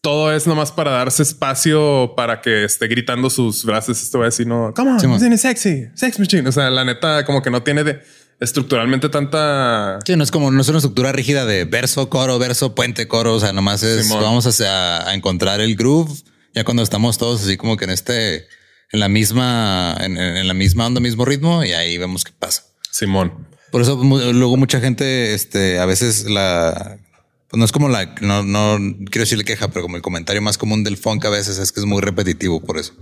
todo 0.00 0.32
es 0.32 0.46
nomás 0.46 0.70
para 0.70 0.92
darse 0.92 1.24
espacio 1.24 2.12
para 2.16 2.40
que 2.40 2.62
esté 2.62 2.86
gritando 2.86 3.28
sus 3.30 3.64
frases. 3.64 4.00
Esto 4.00 4.20
va 4.20 4.28
a 4.28 4.44
no, 4.46 4.72
come 4.72 4.92
on, 4.92 5.38
sexy, 5.38 5.86
sex 5.92 6.20
machine. 6.20 6.48
O 6.48 6.52
sea, 6.52 6.70
la 6.70 6.84
neta, 6.84 7.24
como 7.24 7.42
que 7.42 7.50
no 7.50 7.64
tiene 7.64 7.82
de 7.82 8.00
estructuralmente 8.38 9.08
tanta. 9.08 9.98
Sí, 10.06 10.14
no 10.14 10.22
es 10.22 10.30
como 10.30 10.52
no 10.52 10.60
es 10.60 10.68
una 10.68 10.78
estructura 10.78 11.10
rígida 11.10 11.46
de 11.46 11.64
verso, 11.64 12.08
coro, 12.08 12.38
verso, 12.38 12.76
puente, 12.76 13.08
coro. 13.08 13.34
O 13.34 13.40
sea, 13.40 13.52
nomás 13.52 13.82
es 13.82 14.08
vamos 14.08 14.60
a, 14.60 15.08
a, 15.08 15.14
encontrar 15.14 15.60
el 15.60 15.74
groove. 15.74 16.22
Ya 16.54 16.62
cuando 16.62 16.84
estamos 16.84 17.18
todos 17.18 17.42
así 17.42 17.56
como 17.56 17.76
que 17.76 17.86
en 17.86 17.90
este, 17.90 18.46
en 18.92 19.00
la 19.00 19.08
misma, 19.08 19.96
en, 19.98 20.46
la 20.46 20.54
misma 20.54 20.86
onda, 20.86 21.00
mismo 21.00 21.24
ritmo, 21.24 21.64
y 21.64 21.72
ahí 21.72 21.98
vemos 21.98 22.22
qué 22.22 22.30
pasa. 22.38 22.66
Simón. 22.92 23.48
Por 23.72 23.82
eso 23.82 23.96
luego 23.96 24.56
mucha 24.56 24.78
gente, 24.78 25.34
este, 25.34 25.80
a 25.80 25.86
veces 25.86 26.26
la 26.26 27.00
pues 27.48 27.58
no 27.58 27.64
es 27.64 27.72
como 27.72 27.88
la, 27.88 28.14
no, 28.20 28.42
no 28.42 28.78
quiero 29.10 29.22
decirle 29.22 29.44
queja, 29.44 29.68
pero 29.68 29.82
como 29.82 29.96
el 29.96 30.02
comentario 30.02 30.42
más 30.42 30.58
común 30.58 30.84
del 30.84 30.96
funk 30.96 31.24
a 31.24 31.30
veces 31.30 31.58
es 31.58 31.72
que 31.72 31.80
es 31.80 31.86
muy 31.86 32.02
repetitivo 32.02 32.62
por 32.62 32.78
eso. 32.78 32.94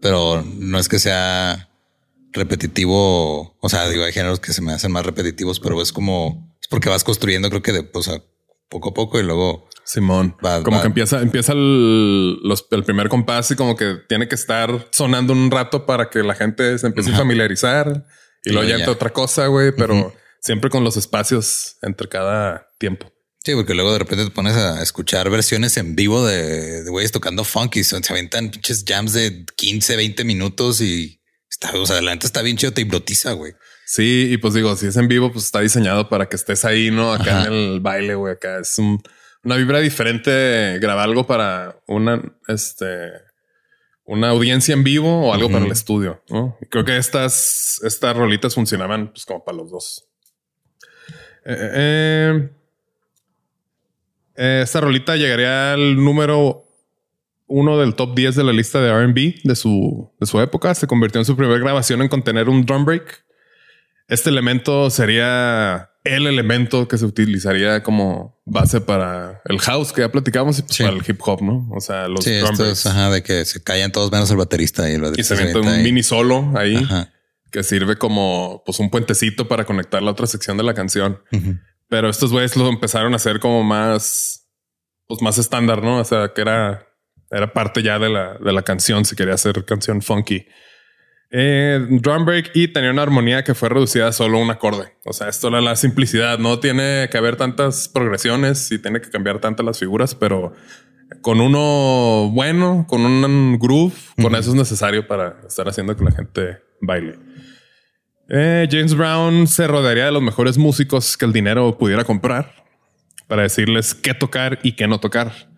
Pero 0.00 0.44
no 0.58 0.78
es 0.78 0.88
que 0.88 0.98
sea 0.98 1.68
repetitivo. 2.32 3.56
O 3.60 3.68
sea, 3.68 3.88
digo, 3.88 4.04
hay 4.04 4.12
géneros 4.12 4.40
que 4.40 4.52
se 4.52 4.62
me 4.62 4.72
hacen 4.72 4.92
más 4.92 5.04
repetitivos, 5.04 5.58
pero 5.58 5.80
es 5.82 5.92
como, 5.92 6.56
es 6.60 6.68
porque 6.68 6.88
vas 6.88 7.04
construyendo, 7.04 7.50
creo 7.50 7.62
que 7.62 7.72
de, 7.72 7.82
pues, 7.82 8.08
poco 8.68 8.90
a 8.90 8.94
poco 8.94 9.18
y 9.18 9.22
luego. 9.22 9.68
Simón, 9.84 10.36
como 10.62 10.80
que 10.80 10.86
empieza, 10.86 11.20
empieza 11.20 11.52
el, 11.52 12.38
el, 12.70 12.84
primer 12.84 13.08
compás 13.08 13.50
y 13.50 13.56
como 13.56 13.74
que 13.74 13.96
tiene 14.08 14.28
que 14.28 14.36
estar 14.36 14.88
sonando 14.92 15.32
un 15.32 15.50
rato 15.50 15.86
para 15.86 16.08
que 16.08 16.22
la 16.22 16.36
gente 16.36 16.78
se 16.78 16.86
empiece 16.86 17.12
a 17.12 17.16
familiarizar 17.16 18.06
y, 18.44 18.52
luego 18.52 18.68
ya 18.68 18.76
entra 18.76 18.92
otra 18.92 19.10
cosa, 19.10 19.48
güey, 19.48 19.72
pero 19.74 20.14
siempre 20.40 20.70
con 20.70 20.84
los 20.84 20.96
espacios 20.96 21.78
entre 21.82 22.08
cada 22.08 22.68
tiempo. 22.78 23.11
Sí, 23.44 23.54
porque 23.56 23.74
luego 23.74 23.92
de 23.92 23.98
repente 23.98 24.24
te 24.24 24.30
pones 24.30 24.54
a 24.54 24.80
escuchar 24.82 25.28
versiones 25.28 25.76
en 25.76 25.96
vivo 25.96 26.24
de, 26.24 26.84
güeyes 26.88 27.10
tocando 27.10 27.42
funky. 27.42 27.82
Se 27.82 27.96
aventan 27.96 28.50
pinches 28.50 28.84
jams 28.86 29.14
de 29.14 29.44
15, 29.56 29.96
20 29.96 30.24
minutos 30.24 30.80
y 30.80 31.20
está, 31.50 31.72
o 31.74 31.84
sea, 31.84 31.96
adelante 31.96 32.26
está 32.26 32.40
bien 32.42 32.56
chido, 32.56 32.72
te 32.72 32.82
hipnotiza, 32.82 33.32
güey. 33.32 33.54
Sí, 33.84 34.28
y 34.30 34.36
pues 34.36 34.54
digo, 34.54 34.76
si 34.76 34.86
es 34.86 34.96
en 34.96 35.08
vivo, 35.08 35.32
pues 35.32 35.46
está 35.46 35.60
diseñado 35.60 36.08
para 36.08 36.28
que 36.28 36.36
estés 36.36 36.64
ahí, 36.64 36.92
¿no? 36.92 37.12
Acá 37.12 37.46
en 37.46 37.52
el 37.52 37.80
baile, 37.80 38.14
güey. 38.14 38.34
Acá 38.34 38.60
es 38.60 38.78
una 38.78 39.56
vibra 39.56 39.80
diferente 39.80 40.78
grabar 40.78 41.08
algo 41.08 41.26
para 41.26 41.82
una, 41.88 42.22
este, 42.46 43.10
una 44.04 44.28
audiencia 44.28 44.72
en 44.72 44.84
vivo 44.84 45.26
o 45.26 45.34
algo 45.34 45.50
para 45.50 45.64
el 45.64 45.72
estudio, 45.72 46.22
¿no? 46.28 46.56
creo 46.70 46.84
que 46.84 46.96
estas, 46.96 47.80
estas 47.82 48.16
rolitas 48.16 48.54
funcionaban 48.54 49.10
pues 49.10 49.24
como 49.24 49.44
para 49.44 49.58
los 49.58 49.70
dos. 49.72 50.08
eh, 51.44 51.56
eh 51.56 51.72
eh, 51.74 52.61
esta 54.34 54.80
rolita 54.80 55.16
llegaría 55.16 55.72
al 55.72 55.96
número 55.96 56.64
uno 57.46 57.78
del 57.78 57.94
top 57.94 58.14
10 58.14 58.36
de 58.36 58.44
la 58.44 58.52
lista 58.52 58.80
de 58.80 59.06
RB 59.06 59.42
de 59.44 59.56
su, 59.56 60.10
de 60.18 60.26
su 60.26 60.40
época. 60.40 60.74
Se 60.74 60.86
convirtió 60.86 61.20
en 61.20 61.24
su 61.24 61.36
primera 61.36 61.58
grabación 61.58 62.00
en 62.02 62.08
contener 62.08 62.48
un 62.48 62.64
drum 62.64 62.84
break. 62.84 63.24
Este 64.08 64.30
elemento 64.30 64.90
sería 64.90 65.90
el 66.04 66.26
elemento 66.26 66.88
que 66.88 66.98
se 66.98 67.04
utilizaría 67.04 67.82
como 67.82 68.40
base 68.44 68.80
para 68.80 69.40
el 69.44 69.60
house 69.60 69.92
que 69.92 70.00
ya 70.00 70.10
platicamos 70.10 70.58
y 70.58 70.62
pues 70.62 70.78
para 70.78 70.90
el 70.90 71.02
hip 71.06 71.20
hop, 71.20 71.42
¿no? 71.42 71.68
O 71.70 71.80
sea, 71.80 72.08
los 72.08 72.24
drum 72.24 72.56
breaks. 72.56 72.86
ajá, 72.86 73.10
de 73.10 73.22
que 73.22 73.44
se 73.44 73.62
callan 73.62 73.92
todos 73.92 74.10
menos 74.10 74.30
el 74.30 74.38
baterista 74.38 74.90
y 74.90 74.94
el 74.94 75.02
baterista. 75.02 75.34
Y 75.34 75.36
se 75.36 75.44
mete 75.44 75.58
un 75.58 75.82
mini 75.82 76.02
solo 76.02 76.52
ahí 76.56 76.86
que 77.50 77.62
sirve 77.62 77.96
como 77.96 78.62
pues 78.64 78.80
un 78.80 78.90
puentecito 78.90 79.46
para 79.46 79.64
conectar 79.64 80.02
la 80.02 80.10
otra 80.10 80.26
sección 80.26 80.56
de 80.56 80.62
la 80.64 80.74
canción. 80.74 81.20
Pero 81.92 82.08
estos 82.08 82.32
güeyes 82.32 82.56
lo 82.56 82.70
empezaron 82.70 83.12
a 83.12 83.16
hacer 83.16 83.38
como 83.38 83.62
más, 83.62 84.48
pues 85.06 85.20
más 85.20 85.36
estándar, 85.36 85.82
¿no? 85.82 85.98
O 85.98 86.04
sea, 86.04 86.32
que 86.34 86.40
era, 86.40 86.88
era 87.30 87.52
parte 87.52 87.82
ya 87.82 87.98
de 87.98 88.08
la, 88.08 88.38
de 88.38 88.50
la 88.50 88.62
canción, 88.62 89.04
si 89.04 89.14
quería 89.14 89.34
hacer 89.34 89.62
canción 89.66 90.00
funky. 90.00 90.46
Eh, 91.30 91.86
drum 91.90 92.24
break 92.24 92.52
y 92.54 92.68
tenía 92.68 92.92
una 92.92 93.02
armonía 93.02 93.44
que 93.44 93.54
fue 93.54 93.68
reducida 93.68 94.08
a 94.08 94.12
solo 94.12 94.38
un 94.38 94.50
acorde. 94.50 94.96
O 95.04 95.12
sea, 95.12 95.28
esto 95.28 95.48
era 95.48 95.60
la 95.60 95.76
simplicidad. 95.76 96.38
No 96.38 96.60
tiene 96.60 97.10
que 97.12 97.18
haber 97.18 97.36
tantas 97.36 97.88
progresiones 97.88 98.72
y 98.72 98.78
tiene 98.78 99.02
que 99.02 99.10
cambiar 99.10 99.40
tantas 99.40 99.66
las 99.66 99.78
figuras, 99.78 100.14
pero 100.14 100.54
con 101.20 101.42
uno 101.42 102.30
bueno, 102.32 102.86
con 102.88 103.04
un 103.04 103.58
groove, 103.58 103.92
con 104.16 104.34
eso 104.34 104.48
es 104.48 104.56
necesario 104.56 105.06
para 105.06 105.42
estar 105.46 105.68
haciendo 105.68 105.94
que 105.94 106.04
la 106.04 106.12
gente 106.12 106.58
baile. 106.80 107.18
Eh, 108.34 108.66
James 108.70 108.94
Brown 108.94 109.46
se 109.46 109.66
rodearía 109.66 110.06
de 110.06 110.12
los 110.12 110.22
mejores 110.22 110.56
músicos 110.56 111.18
que 111.18 111.26
el 111.26 111.34
dinero 111.34 111.76
pudiera 111.76 112.02
comprar 112.02 112.54
para 113.26 113.42
decirles 113.42 113.94
qué 113.94 114.14
tocar 114.14 114.58
y 114.62 114.72
qué 114.72 114.88
no 114.88 114.98
tocar. 114.98 115.50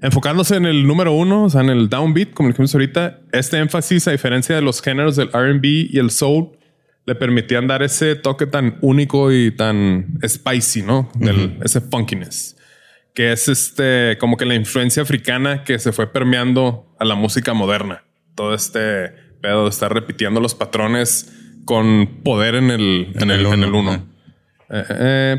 Enfocándose 0.00 0.54
en 0.54 0.66
el 0.66 0.86
número 0.86 1.10
uno, 1.10 1.44
o 1.44 1.50
sea, 1.50 1.62
en 1.62 1.70
el 1.70 1.88
downbeat, 1.88 2.32
como 2.32 2.48
dijimos 2.48 2.72
ahorita, 2.72 3.22
este 3.32 3.58
énfasis, 3.58 4.06
a 4.06 4.12
diferencia 4.12 4.54
de 4.54 4.62
los 4.62 4.80
géneros 4.82 5.16
del 5.16 5.30
RB 5.32 5.64
y 5.64 5.98
el 5.98 6.10
soul, 6.10 6.56
le 7.06 7.16
permitían 7.16 7.66
dar 7.66 7.82
ese 7.82 8.14
toque 8.14 8.46
tan 8.46 8.78
único 8.82 9.32
y 9.32 9.50
tan 9.50 10.16
spicy, 10.24 10.82
¿no? 10.82 11.10
ese 11.64 11.80
funkiness, 11.80 12.56
que 13.14 13.32
es 13.32 13.48
este, 13.48 14.16
como 14.20 14.36
que 14.36 14.44
la 14.44 14.54
influencia 14.54 15.02
africana 15.02 15.64
que 15.64 15.80
se 15.80 15.90
fue 15.90 16.12
permeando 16.12 16.94
a 17.00 17.04
la 17.04 17.16
música 17.16 17.52
moderna. 17.52 18.04
Todo 18.36 18.54
este 18.54 19.08
pedo 19.40 19.64
de 19.64 19.70
estar 19.70 19.92
repitiendo 19.92 20.40
los 20.40 20.54
patrones 20.54 21.32
con 21.66 22.22
poder 22.24 22.54
en 22.54 22.70
el, 22.70 23.12
en, 23.14 23.30
el, 23.30 23.44
en 23.44 23.62
el 23.62 23.74
uno. 23.74 24.06
Eh, 24.70 24.84
eh, 24.88 25.36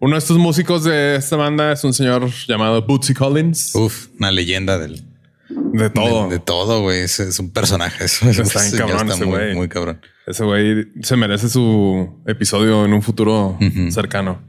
uno 0.00 0.14
de 0.14 0.18
estos 0.18 0.36
músicos 0.36 0.84
de 0.84 1.16
esta 1.16 1.36
banda 1.36 1.72
es 1.72 1.82
un 1.84 1.94
señor 1.94 2.28
llamado 2.46 2.82
Bootsy 2.82 3.14
Collins. 3.14 3.74
Uf, 3.74 4.08
una 4.18 4.30
leyenda 4.30 4.76
del 4.78 5.02
de 5.48 5.90
todo. 5.90 6.28
De, 6.28 6.38
todo, 6.38 6.82
güey. 6.82 7.00
Es, 7.00 7.38
un 7.38 7.50
personaje. 7.50 8.04
está 8.04 8.66
en 8.66 8.76
cabrón 8.76 9.10
ese 9.10 9.24
muy, 9.24 9.54
muy, 9.54 9.68
cabrón. 9.68 10.00
Ese 10.26 10.44
güey 10.44 10.88
se 11.00 11.16
merece 11.16 11.48
su 11.48 12.20
episodio 12.26 12.84
en 12.84 12.92
un 12.92 13.02
futuro 13.02 13.58
cercano. 13.90 14.42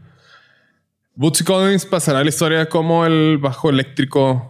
Bootsy 1.15 1.43
Collins 1.43 1.85
pasará 1.85 2.23
la 2.23 2.29
historia 2.29 2.67
como 2.67 3.05
el 3.05 3.37
bajo 3.37 3.69
eléctrico 3.69 4.48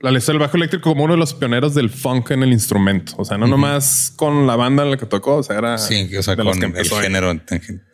la 0.00 0.10
lista 0.10 0.32
del 0.32 0.38
bajo 0.38 0.56
eléctrico 0.56 0.90
como 0.90 1.04
uno 1.04 1.14
de 1.14 1.18
los 1.18 1.34
pioneros 1.34 1.74
del 1.74 1.90
funk 1.90 2.30
en 2.30 2.42
el 2.42 2.52
instrumento. 2.52 3.14
O 3.18 3.24
sea, 3.24 3.38
no 3.38 3.46
nomás 3.46 4.12
con 4.14 4.46
la 4.46 4.56
banda 4.56 4.84
en 4.84 4.92
la 4.92 4.96
que 4.96 5.06
tocó, 5.06 5.36
o 5.36 5.42
sea, 5.42 5.58
era 5.58 5.78
sí, 5.78 6.16
o 6.16 6.22
sea, 6.22 6.36
con 6.36 6.48
el 6.48 6.54
género, 6.54 7.30
en, 7.30 7.42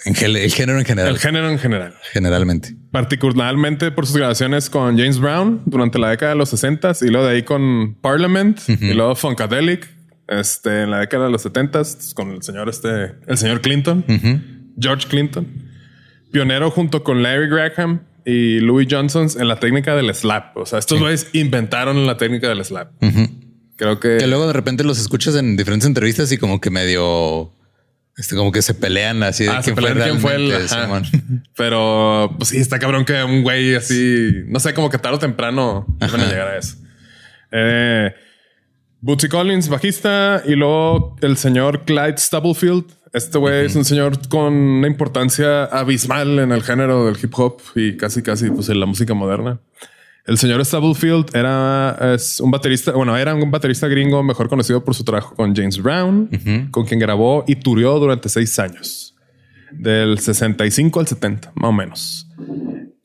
el 0.04 0.50
género 0.52 0.78
en 0.78 0.84
general. 0.84 1.08
El 1.08 1.18
género 1.18 1.50
en 1.50 1.58
general. 1.58 1.94
Generalmente. 2.12 2.76
Particularmente 2.90 3.90
por 3.90 4.06
sus 4.06 4.16
grabaciones 4.16 4.68
con 4.68 4.98
James 4.98 5.18
Brown 5.18 5.62
durante 5.64 5.98
la 5.98 6.10
década 6.10 6.32
de 6.32 6.38
los 6.38 6.50
60 6.50 6.92
y 7.02 7.08
luego 7.08 7.26
de 7.26 7.34
ahí 7.34 7.42
con 7.42 7.96
Parliament 8.00 8.60
y 8.68 8.92
luego 8.92 9.14
Funkadelic 9.14 9.88
este, 10.28 10.82
en 10.82 10.90
la 10.90 10.98
década 10.98 11.26
de 11.26 11.30
los 11.30 11.42
70 11.42 11.82
con 12.14 12.30
el 12.32 12.42
señor 12.42 12.68
este, 12.68 13.14
el 13.26 13.38
señor 13.38 13.60
Clinton, 13.60 14.04
George 14.78 15.08
Clinton, 15.08 15.46
pionero 16.30 16.70
junto 16.70 17.02
con 17.02 17.22
Larry 17.22 17.48
Graham 17.48 18.02
y 18.26 18.58
Louis 18.58 18.88
Johnson 18.90 19.28
en 19.38 19.46
la 19.46 19.60
técnica 19.60 19.94
del 19.94 20.12
slap. 20.12 20.56
O 20.56 20.66
sea, 20.66 20.80
estos 20.80 20.98
güeyes 20.98 21.28
inventaron 21.32 22.06
la 22.06 22.16
técnica 22.16 22.48
del 22.48 22.62
slap. 22.64 22.90
Creo 23.76 24.00
que... 24.00 24.16
Que 24.18 24.26
luego 24.26 24.48
de 24.48 24.52
repente 24.52 24.82
los 24.82 24.98
escuchas 24.98 25.36
en 25.36 25.56
diferentes 25.56 25.86
entrevistas 25.86 26.30
y 26.32 26.36
como 26.36 26.60
que 26.60 26.70
medio... 26.70 27.52
Este, 28.16 28.34
como 28.34 28.50
que 28.50 28.62
se 28.62 28.74
pelean 28.74 29.22
así 29.22 29.44
de 29.44 29.50
ah, 29.50 29.60
quién, 29.62 29.76
fue 29.76 29.92
quién 29.92 30.18
fue 30.18 30.34
el... 30.34 30.52
Pero 31.56 32.34
pues 32.36 32.48
sí, 32.48 32.56
está 32.56 32.80
cabrón 32.80 33.04
que 33.04 33.22
un 33.22 33.42
güey 33.42 33.76
así... 33.76 34.32
No 34.46 34.58
sé, 34.58 34.74
como 34.74 34.90
que 34.90 34.98
tarde 34.98 35.16
o 35.16 35.20
temprano 35.20 35.86
van 36.00 36.20
a 36.20 36.26
llegar 36.26 36.48
a 36.48 36.58
eso. 36.58 36.78
Eh, 37.52 38.12
Bootsy 39.00 39.28
Collins, 39.28 39.68
bajista. 39.68 40.42
Y 40.46 40.54
luego 40.54 41.16
el 41.20 41.36
señor 41.36 41.84
Clyde 41.84 42.18
Stubblefield, 42.18 42.84
este 43.12 43.38
güey 43.38 43.66
es 43.66 43.76
un 43.76 43.84
señor 43.84 44.28
con 44.28 44.52
una 44.52 44.86
importancia 44.86 45.64
abismal 45.64 46.38
en 46.38 46.52
el 46.52 46.62
género 46.62 47.06
del 47.06 47.16
hip 47.22 47.32
hop 47.38 47.60
y 47.74 47.96
casi, 47.96 48.22
casi 48.22 48.50
pues 48.50 48.68
en 48.68 48.80
la 48.80 48.86
música 48.86 49.14
moderna. 49.14 49.60
El 50.26 50.38
señor 50.38 50.64
Stubblefield 50.64 51.36
era 51.36 52.14
es 52.14 52.40
un 52.40 52.50
baterista, 52.50 52.92
bueno, 52.92 53.16
era 53.16 53.32
un 53.34 53.50
baterista 53.50 53.86
gringo 53.86 54.24
mejor 54.24 54.48
conocido 54.48 54.84
por 54.84 54.94
su 54.94 55.04
trabajo 55.04 55.36
con 55.36 55.54
James 55.54 55.80
Brown, 55.80 56.28
con 56.72 56.84
quien 56.84 56.98
grabó 56.98 57.44
y 57.46 57.54
turió 57.54 57.96
durante 58.00 58.28
seis 58.28 58.58
años, 58.58 59.14
del 59.70 60.18
65 60.18 60.98
al 60.98 61.06
70, 61.06 61.52
más 61.54 61.68
o 61.68 61.72
menos. 61.72 62.26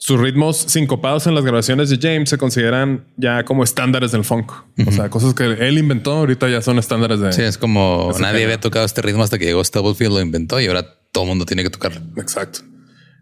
Sus 0.04 0.20
ritmos 0.20 0.58
sincopados 0.58 1.28
en 1.28 1.36
las 1.36 1.46
grabaciones 1.46 1.92
de 1.92 2.00
James 2.02 2.28
se 2.28 2.40
consideran 2.40 3.06
ya 3.18 3.46
como 3.46 3.64
estándares 3.64 4.12
del 4.12 4.24
funk. 4.24 4.52
O 4.88 4.92
sea, 4.92 5.12
cosas 5.12 5.36
que 5.36 5.44
él 5.44 5.78
inventó 5.78 6.14
ahorita 6.14 6.50
ya 6.50 6.64
son 6.64 6.80
estándares 6.80 7.20
de. 7.20 7.32
Sí, 7.32 7.44
es 7.44 7.60
como 7.60 8.10
nadie 8.14 8.26
género. 8.26 8.46
había 8.46 8.60
tocado 8.60 8.84
este 8.84 9.04
ritmo 9.04 9.22
hasta 9.22 9.38
que 9.38 9.46
llegó 9.46 9.64
Stubblefield, 9.64 10.14
lo 10.14 10.20
inventó 10.20 10.60
y 10.60 10.66
ahora 10.66 10.88
todo 11.12 11.26
el 11.26 11.28
mundo 11.30 11.46
tiene 11.46 11.62
que 11.62 11.70
tocarlo. 11.70 12.02
Exacto. 12.18 12.62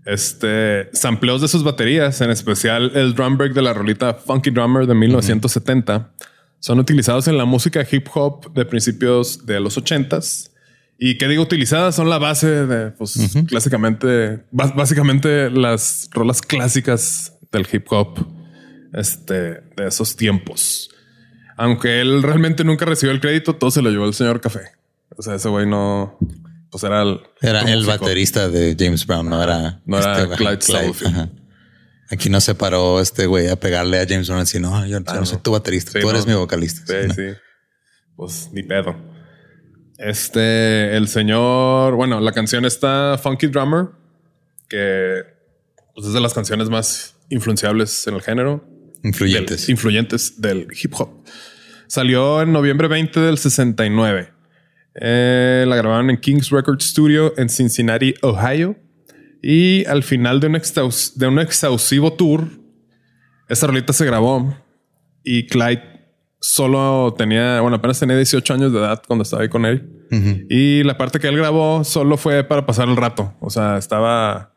Este 0.06 0.90
sampleos 0.94 1.42
de 1.42 1.50
sus 1.50 1.66
baterías, 1.66 2.22
en 2.22 2.30
especial 2.30 2.94
el 2.96 3.14
drum 3.14 3.38
break 3.38 3.52
de 3.52 3.62
la 3.62 3.74
rolita 3.74 4.14
Funky 4.14 4.50
Drummer 4.50 4.88
de 4.88 4.96
1970, 4.96 6.14
son 6.60 6.80
utilizados 6.80 7.28
en 7.28 7.38
la 7.38 7.44
música 7.44 7.86
hip 7.92 8.08
hop 8.14 8.54
de 8.54 8.64
principios 8.64 9.46
de 9.46 9.60
los 9.60 9.78
80s. 9.78 10.49
Y 11.00 11.18
que 11.18 11.28
digo 11.30 11.44
utilizadas 11.44 11.96
son 11.96 12.10
la 12.10 12.18
base 12.18 12.66
de, 12.68 12.92
pues, 12.92 13.18
clásicamente, 13.48 14.44
básicamente 14.52 15.50
las 15.50 16.10
rolas 16.12 16.42
clásicas 16.42 17.34
del 17.52 17.66
hip 17.72 17.86
hop 17.90 18.28
este, 18.94 19.34
de 19.78 19.88
esos 19.88 20.16
tiempos. 20.16 20.90
Aunque 21.58 22.02
él 22.02 22.22
realmente 22.24 22.64
nunca 22.64 22.86
recibió 22.86 23.12
el 23.14 23.22
crédito, 23.22 23.56
todo 23.56 23.72
se 23.72 23.82
lo 23.82 23.90
llevó 23.90 24.06
el 24.06 24.14
señor 24.14 24.42
Café. 24.42 24.62
O 25.18 25.22
sea, 25.22 25.36
ese 25.36 25.48
güey 25.50 25.66
no, 25.68 26.18
pues 26.72 26.84
era 26.84 27.02
el, 27.02 27.22
Era 27.42 27.62
el 27.62 27.86
músico. 27.86 28.04
baterista 28.04 28.50
de 28.50 28.76
James 28.78 29.06
Brown, 29.06 29.30
no 29.30 29.42
era, 29.42 29.82
No 29.86 29.98
era 30.00 30.22
este, 30.24 30.36
Clyde 30.36 30.90
ajá, 30.92 31.08
ajá. 31.10 31.30
Aquí 32.12 32.30
no 32.30 32.42
se 32.42 32.56
paró 32.56 33.00
este 33.00 33.26
güey 33.26 33.48
a 33.50 33.56
pegarle 33.58 34.00
a 34.00 34.06
James 34.08 34.28
Brown 34.28 34.42
así, 34.42 34.60
no, 34.60 34.86
yo, 34.86 35.00
yo 35.00 35.00
no, 35.00 35.14
no. 35.20 35.26
soy 35.26 35.38
tu 35.40 35.52
baterista, 35.52 35.92
Sí, 35.92 36.00
tú 36.02 36.10
eres 36.10 36.26
no. 36.26 36.34
mi 36.34 36.40
vocalista. 36.40 36.82
Sí, 36.86 37.08
No. 37.08 37.14
sí. 37.14 37.22
Pues 38.16 38.50
ni 38.52 38.64
pedo. 38.64 38.96
Este, 40.00 40.96
el 40.96 41.08
señor, 41.10 41.96
bueno, 41.96 42.20
la 42.22 42.32
canción 42.32 42.64
está 42.66 43.20
Funky 43.22 43.48
Drummer, 43.48 43.88
que 44.70 45.24
pues, 45.94 46.08
es 46.08 46.14
de 46.14 46.22
las 46.22 46.34
canciones 46.34 46.70
más 46.70 47.18
influenciables 47.30 48.08
en 48.08 48.16
el 48.16 48.22
género. 48.22 48.66
Influyentes. 49.04 49.62
del- 49.68 49.72
influyentes 49.72 50.42
del 50.42 50.68
hip 50.82 50.94
hop. 50.98 51.10
Salió 51.88 52.42
en 52.42 52.52
noviembre 52.54 52.88
20 52.88 53.20
del 53.20 53.38
69. 53.38 54.30
Eh, 55.02 55.66
la 55.68 55.76
grabaron 55.76 56.10
en 56.10 56.18
King's 56.18 56.50
Record 56.50 56.80
Studio 56.82 57.34
en 57.38 57.50
Cincinnati, 57.50 58.14
Ohio. 58.22 58.78
Y 59.42 59.86
al 59.86 60.04
final 60.04 60.40
de 60.40 60.48
un, 60.48 60.62
de 61.16 61.28
un 61.28 61.40
exhaustivo 61.40 62.14
tour, 62.14 62.48
esta 63.48 63.68
rolita 63.68 63.94
se 63.94 64.06
grabó 64.06 64.56
y 65.24 65.48
Clyde 65.48 65.99
solo 66.40 67.14
tenía, 67.18 67.62
bueno, 67.62 67.78
apenas 67.78 68.00
tenía 68.00 68.16
18 68.16 68.54
años 68.54 68.74
de 68.74 68.80
edad 68.80 69.02
cuando 69.06 69.24
estaba 69.24 69.44
ahí 69.44 69.50
con 69.50 69.66
él. 69.66 69.90
Y 70.50 70.84
la 70.84 70.98
parte 70.98 71.20
que 71.20 71.28
él 71.28 71.38
grabó 71.38 71.84
solo 71.84 72.18
fue 72.18 72.44
para 72.44 72.66
pasar 72.66 72.90
el 72.90 72.96
rato. 72.96 73.36
O 73.42 73.50
sea, 73.50 73.78
estaba 73.78 74.54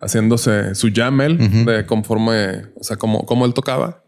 haciéndose 0.00 0.74
su 0.74 0.90
jam 0.92 1.20
él 1.20 1.64
de 1.64 1.86
conforme, 1.86 2.66
o 2.76 2.82
sea, 2.82 2.96
como, 2.96 3.24
como 3.26 3.44
él 3.46 3.54
tocaba. 3.54 4.02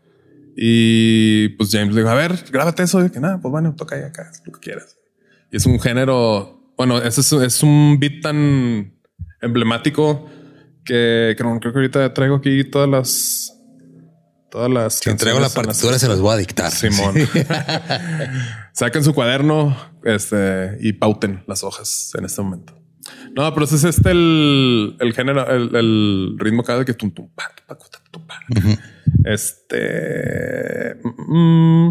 Y 0.56 1.50
pues 1.50 1.70
James 1.70 1.94
le 1.94 2.00
dijo, 2.00 2.10
a 2.10 2.14
ver, 2.14 2.34
grábate 2.50 2.82
eso. 2.82 3.04
Y 3.04 3.10
que 3.10 3.20
nada, 3.20 3.40
pues 3.40 3.52
bueno, 3.52 3.74
toca 3.76 3.96
ahí 3.96 4.02
acá, 4.02 4.30
lo 4.44 4.52
que 4.52 4.60
quieras. 4.60 4.98
Y 5.52 5.56
es 5.56 5.66
un 5.66 5.78
género, 5.80 6.72
bueno, 6.76 6.98
es, 6.98 7.18
es 7.18 7.62
un 7.62 7.98
beat 8.00 8.20
tan 8.22 8.94
emblemático 9.40 10.26
que 10.84 11.34
creo, 11.36 11.60
creo 11.60 11.72
que 11.72 11.78
ahorita 11.78 12.14
traigo 12.14 12.36
aquí 12.36 12.64
todas 12.64 12.88
las, 12.88 13.59
todas 14.50 14.70
las. 14.70 14.94
Si 14.94 15.08
entrego 15.10 15.38
la 15.38 15.46
en 15.46 15.52
las- 15.52 15.54
partitura, 15.54 15.98
se 15.98 16.08
las 16.08 16.20
voy 16.20 16.34
a 16.34 16.36
dictar. 16.36 16.70
Simón. 16.70 17.14
Saquen 18.72 19.04
su 19.04 19.14
cuaderno 19.14 19.76
este, 20.04 20.76
y 20.80 20.92
pauten 20.94 21.42
las 21.46 21.62
hojas 21.64 22.12
en 22.18 22.24
este 22.24 22.42
momento. 22.42 22.74
No, 23.34 23.52
pero 23.54 23.64
ese 23.64 23.76
es 23.76 23.84
este 23.84 24.10
el, 24.10 24.96
el 25.00 25.12
género, 25.14 25.48
el, 25.50 25.74
el 25.74 26.36
ritmo 26.38 26.62
cada 26.62 26.84
que 26.84 26.94
tum, 26.94 27.10
tum, 27.10 27.28
pa, 27.34 27.44
tu, 27.56 27.62
pa, 27.66 27.74
cu, 27.76 27.86
ta, 27.90 27.98
tu, 28.10 28.26
pa. 28.26 28.40
Este. 29.24 30.96
mm, 31.28 31.90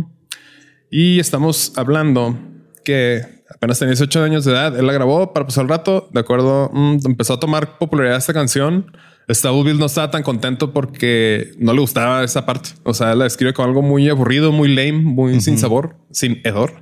y 0.91 1.19
estamos 1.19 1.73
hablando 1.75 2.37
que 2.83 3.43
apenas 3.53 3.79
tenía 3.79 3.91
18 3.91 4.23
años 4.23 4.45
de 4.45 4.51
edad. 4.51 4.77
Él 4.77 4.85
la 4.87 4.93
grabó 4.93 5.33
para 5.33 5.45
pasar 5.45 5.63
el 5.63 5.69
rato. 5.69 6.09
De 6.13 6.19
acuerdo, 6.19 6.69
mm, 6.73 6.97
empezó 7.05 7.33
a 7.33 7.39
tomar 7.39 7.77
popularidad 7.77 8.17
esta 8.17 8.33
canción. 8.33 8.91
Stubblefield 9.29 9.79
no 9.79 9.85
estaba 9.85 10.09
tan 10.09 10.23
contento 10.23 10.73
porque 10.73 11.51
no 11.57 11.73
le 11.73 11.81
gustaba 11.81 12.23
esa 12.23 12.45
parte. 12.45 12.71
O 12.83 12.93
sea, 12.93 13.13
la 13.15 13.25
describe 13.25 13.53
como 13.53 13.67
algo 13.67 13.81
muy 13.81 14.09
aburrido, 14.09 14.51
muy 14.51 14.69
lame, 14.69 14.93
muy 14.93 15.39
sin 15.41 15.57
sabor, 15.57 15.97
sin 16.11 16.41
hedor. 16.43 16.81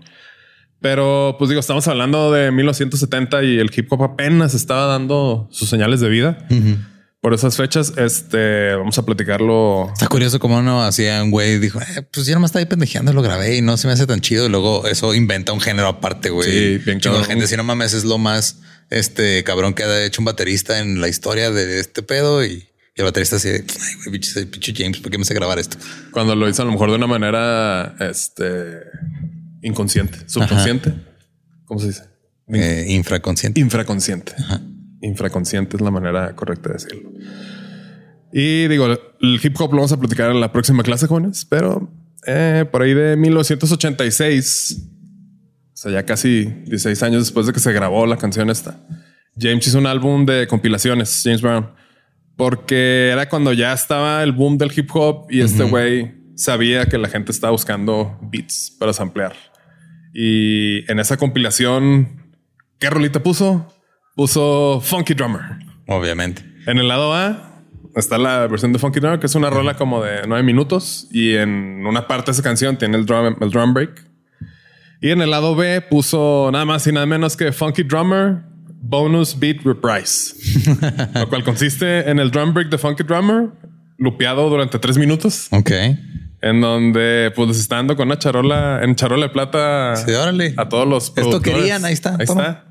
Pero 0.80 1.36
pues 1.38 1.50
digo, 1.50 1.60
estamos 1.60 1.88
hablando 1.88 2.32
de 2.32 2.52
1970 2.52 3.44
y 3.44 3.58
el 3.58 3.72
hip 3.76 3.92
hop 3.92 4.04
apenas 4.04 4.54
estaba 4.54 4.86
dando 4.86 5.48
sus 5.52 5.70
señales 5.70 6.00
de 6.00 6.10
vida. 6.10 6.48
Por 7.20 7.34
esas 7.34 7.58
fechas, 7.58 7.94
este 7.98 8.76
vamos 8.76 8.98
a 8.98 9.06
platicarlo. 9.06 9.90
Está 9.92 10.08
curioso 10.08 10.40
cómo 10.40 10.60
uno 10.60 10.84
hacía 10.84 11.22
un 11.24 11.32
güey 11.32 11.58
dijo, 11.58 11.82
eh, 11.82 12.04
pues 12.14 12.28
yo 12.28 12.36
nomás 12.36 12.50
estaba 12.50 12.62
ahí 12.62 12.68
pendejeando, 12.68 13.12
lo 13.12 13.24
grabé 13.24 13.58
y 13.58 13.62
no 13.62 13.76
se 13.76 13.88
me 13.88 13.94
hace 13.94 14.06
tan 14.06 14.22
chido. 14.22 14.46
Y 14.46 14.50
luego 14.50 14.88
eso 14.88 15.14
inventa 15.16 15.52
un 15.52 15.60
género 15.60 15.88
aparte, 15.88 16.30
güey. 16.30 16.50
Sí, 16.50 16.84
bien 16.86 17.00
de 17.00 17.02
cabrón. 17.02 17.26
gente, 17.26 17.48
si 17.48 17.58
no 17.58 17.64
mames, 17.64 17.94
es 17.94 18.06
lo 18.06 18.20
más 18.20 18.62
este 18.90 19.44
cabrón 19.44 19.74
que 19.74 19.84
ha 19.84 20.06
hecho 20.06 20.22
un 20.22 20.26
baterista 20.26 20.80
en 20.80 21.02
la 21.02 21.08
historia 21.08 21.52
de 21.52 21.80
este 21.80 22.04
pedo. 22.04 22.46
Y, 22.46 22.68
y 22.96 23.02
el 23.02 23.06
baterista 23.06 23.36
así, 23.36 23.50
ay, 23.50 23.62
güey, 23.62 24.12
pinche, 24.12 24.46
pinche 24.48 24.74
James, 24.76 25.00
¿por 25.00 25.12
qué 25.12 25.18
me 25.18 25.22
hace 25.22 25.34
grabar 25.34 25.60
esto? 25.60 25.78
Cuando 26.12 26.36
lo 26.36 26.50
hizo 26.50 26.64
a 26.64 26.66
lo 26.66 26.72
mejor 26.72 26.90
de 26.90 26.96
una 26.96 27.08
manera 27.08 27.96
este 28.00 28.82
inconsciente, 29.62 30.18
subconsciente. 30.28 30.94
¿Cómo 31.66 31.80
se 31.80 31.88
dice? 31.88 32.04
Eh, 32.54 32.86
infraconsciente. 32.90 33.60
Infraconsciente. 33.60 34.34
Infraconsciente 35.02 35.76
es 35.78 35.82
la 35.82 35.92
manera 35.92 36.36
correcta 36.36 36.70
de 36.70 36.74
decirlo. 36.74 37.12
Y 38.32 38.68
digo, 38.68 38.88
el 38.88 39.40
hip 39.42 39.60
hop 39.60 39.72
lo 39.72 39.78
vamos 39.78 39.92
a 39.92 40.00
platicar 40.00 40.32
en 40.32 40.40
la 40.40 40.52
próxima 40.52 40.84
clase, 40.84 41.08
jóvenes, 41.08 41.46
pero 41.46 41.92
eh, 42.26 42.66
por 42.72 42.82
ahí 42.82 42.94
de 42.94 43.16
1986, 43.16 44.82
o 45.78 45.80
sea, 45.80 45.92
ya 45.92 46.08
casi 46.08 46.46
16 46.66 47.04
años 47.04 47.22
después 47.22 47.46
de 47.46 47.54
que 47.54 47.60
se 47.60 47.72
grabó 47.72 48.08
la 48.08 48.18
canción 48.18 48.50
esta, 48.50 48.80
James 49.40 49.68
hizo 49.68 49.78
un 49.78 49.86
álbum 49.86 50.26
de 50.26 50.48
compilaciones, 50.48 51.22
James 51.24 51.40
Brown, 51.40 51.70
porque 52.36 53.10
era 53.12 53.30
cuando 53.30 53.54
ya 53.54 53.74
estaba 53.74 54.24
el 54.24 54.32
boom 54.32 54.58
del 54.58 54.72
hip 54.76 54.90
hop 54.92 55.28
y 55.30 55.42
este 55.42 55.66
güey 55.66 56.16
sabía 56.36 56.88
que 56.88 56.98
la 56.98 57.08
gente 57.10 57.32
estaba 57.32 57.52
buscando 57.52 58.18
beats 58.24 58.76
para 58.80 58.92
samplear. 58.92 59.36
Y 60.16 60.92
en 60.92 61.00
esa 61.00 61.16
compilación, 61.16 62.34
¿qué 62.80 62.90
rolita 62.90 63.22
puso? 63.22 63.72
Puso 64.16 64.82
Funky 64.84 65.14
Drummer. 65.14 65.44
Obviamente. 65.88 66.44
En 66.66 66.80
el 66.80 66.88
lado 66.88 67.14
A 67.14 67.62
está 67.96 68.18
la 68.18 68.48
versión 68.48 68.74
de 68.74 68.80
Funky 68.80 69.00
Drummer, 69.00 69.20
que 69.20 69.28
es 69.28 69.36
una 69.36 69.52
rola 69.52 69.76
como 69.76 70.02
de 70.02 70.26
nueve 70.28 70.42
minutos. 70.42 71.08
Y 71.12 71.36
en 71.36 71.86
una 71.86 72.08
parte 72.08 72.32
de 72.32 72.34
esa 72.34 72.42
canción 72.42 72.80
tiene 72.80 72.98
el 72.98 73.06
drum, 73.06 73.36
el 73.40 73.52
drum 73.52 73.76
break. 73.76 74.07
Y 75.02 75.12
en 75.12 75.22
el 75.22 75.30
lado 75.30 75.56
B 75.56 75.82
puso 75.82 76.50
nada 76.52 76.66
más 76.66 76.86
y 76.88 76.92
nada 76.92 77.06
menos 77.06 77.38
que 77.38 77.52
Funky 77.52 77.84
Drummer 77.84 78.38
Bonus 78.82 79.38
Beat 79.38 79.58
Reprise. 79.64 80.36
lo 81.14 81.30
cual 81.30 81.44
consiste 81.44 82.10
en 82.10 82.20
el 82.20 82.32
drum 82.32 82.54
break 82.54 82.70
de 82.70 82.78
Funky 82.78 83.04
Drummer, 83.04 83.50
lupeado 83.98 84.50
durante 84.50 84.80
tres 84.80 84.98
minutos, 84.98 85.48
Ok. 85.52 85.72
en 86.42 86.62
donde 86.62 87.32
pues 87.36 87.58
está 87.60 87.76
dando 87.78 87.96
con 87.96 88.08
una 88.08 88.18
charola, 88.18 88.82
en 88.84 88.96
charola 88.96 89.28
de 89.28 89.34
plata 89.34 89.96
Sí, 89.98 90.12
órale. 90.12 90.54
a 90.58 90.70
todos 90.70 90.88
los 90.88 91.14
Esto 91.16 91.42
querían, 91.42 91.84
ahí 91.86 91.94
está, 91.94 92.16
Ahí 92.20 92.26
toma. 92.26 92.42
está. 92.44 92.64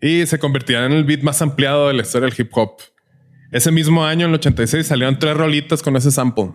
Y 0.00 0.26
se 0.26 0.38
convertirá 0.38 0.84
en 0.84 0.92
el 0.92 1.04
beat 1.04 1.22
más 1.22 1.40
ampliado 1.40 1.88
de 1.88 1.94
la 1.94 2.02
historia 2.02 2.28
del 2.28 2.34
hip 2.38 2.50
hop. 2.52 2.72
Ese 3.52 3.70
mismo 3.70 4.04
año, 4.04 4.26
en 4.26 4.30
el 4.32 4.34
86, 4.36 4.86
salieron 4.86 5.18
tres 5.18 5.34
rolitas 5.36 5.82
con 5.82 5.96
ese 5.96 6.10
sample. 6.10 6.52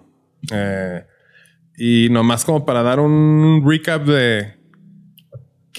Eh, 0.51 1.03
y 1.77 2.09
nomás 2.11 2.43
como 2.45 2.65
para 2.65 2.83
dar 2.83 2.99
un 2.99 3.63
recap 3.65 4.03
de 4.05 4.58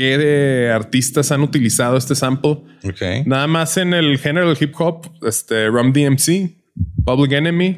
qué 0.00 0.16
de 0.16 0.70
artistas 0.72 1.30
han 1.30 1.42
utilizado 1.42 1.98
este 1.98 2.14
sample. 2.14 2.52
Ok. 2.84 3.26
Nada 3.26 3.46
más 3.46 3.76
en 3.76 3.92
el 3.92 4.16
género 4.18 4.48
del 4.48 4.56
hip 4.58 4.72
hop, 4.78 5.10
este 5.26 5.66
Rum 5.68 5.92
DMC, 5.92 6.56
Public 7.04 7.32
Enemy, 7.32 7.76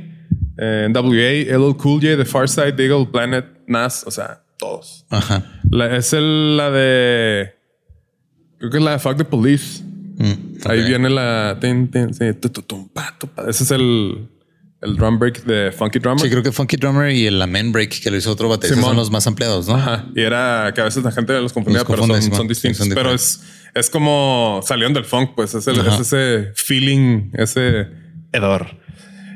eh, 0.56 0.88
WA, 0.94 1.56
LL 1.58 1.76
Cool 1.76 2.00
J, 2.00 2.16
The 2.16 2.24
Far 2.24 2.48
Side, 2.48 2.72
Diggle, 2.72 3.06
Planet, 3.06 3.44
Nas, 3.66 4.04
o 4.06 4.10
sea, 4.12 4.44
todos. 4.56 5.04
Ajá. 5.10 5.44
La- 5.68 5.96
es 5.96 6.12
el, 6.12 6.56
la 6.56 6.70
de. 6.70 7.54
Creo 8.58 8.70
que 8.70 8.78
es 8.78 8.84
la 8.84 8.92
de 8.92 8.98
Fuck 9.00 9.16
the 9.16 9.24
Police. 9.24 9.82
Mm, 10.18 10.58
Ahí 10.66 10.84
viene 10.84 11.10
la. 11.10 11.58
tin, 11.60 11.90
tin, 11.90 12.14
sí, 12.14 12.32
tu, 12.40 12.48
tu, 12.50 12.62
tum, 12.62 12.88
pa, 12.88 13.16
tu, 13.18 13.26
pa. 13.26 13.50
Ese 13.50 13.64
es 13.64 13.70
el, 13.72 14.28
el 14.82 14.96
drum 14.96 15.18
break 15.18 15.44
de 15.44 15.72
Funky 15.72 15.98
Drummer. 16.00 16.20
Sí, 16.20 16.28
creo 16.30 16.42
que 16.42 16.52
Funky 16.52 16.76
Drummer 16.76 17.10
y 17.12 17.26
el 17.26 17.40
Amen 17.40 17.72
Break 17.72 18.00
que 18.02 18.10
lo 18.10 18.16
hizo 18.16 18.30
otro 18.32 18.48
baterista 18.48 18.74
Simón. 18.74 18.90
son 18.90 18.96
los 18.96 19.10
más 19.10 19.26
ampliados, 19.26 19.68
¿no? 19.68 19.74
Ajá. 19.76 20.06
Y 20.14 20.20
era 20.22 20.72
que 20.74 20.80
a 20.80 20.84
veces 20.84 21.02
la 21.04 21.12
gente 21.12 21.32
los 21.40 21.52
confundía, 21.52 21.80
Los 21.80 21.86
pero 21.88 21.98
confunde, 22.00 22.20
son, 22.20 22.24
Simón. 22.24 22.36
son 22.38 22.48
distintos. 22.48 22.86
Son 22.86 22.94
pero 22.94 23.12
es, 23.12 23.40
es 23.74 23.88
como 23.88 24.60
salieron 24.66 24.92
del 24.92 25.04
funk, 25.04 25.30
pues 25.36 25.54
es, 25.54 25.66
el- 25.68 25.80
Ajá. 25.80 25.94
es 25.94 26.00
ese 26.12 26.52
feeling, 26.56 27.30
ese 27.34 27.86
hedor. 28.32 28.78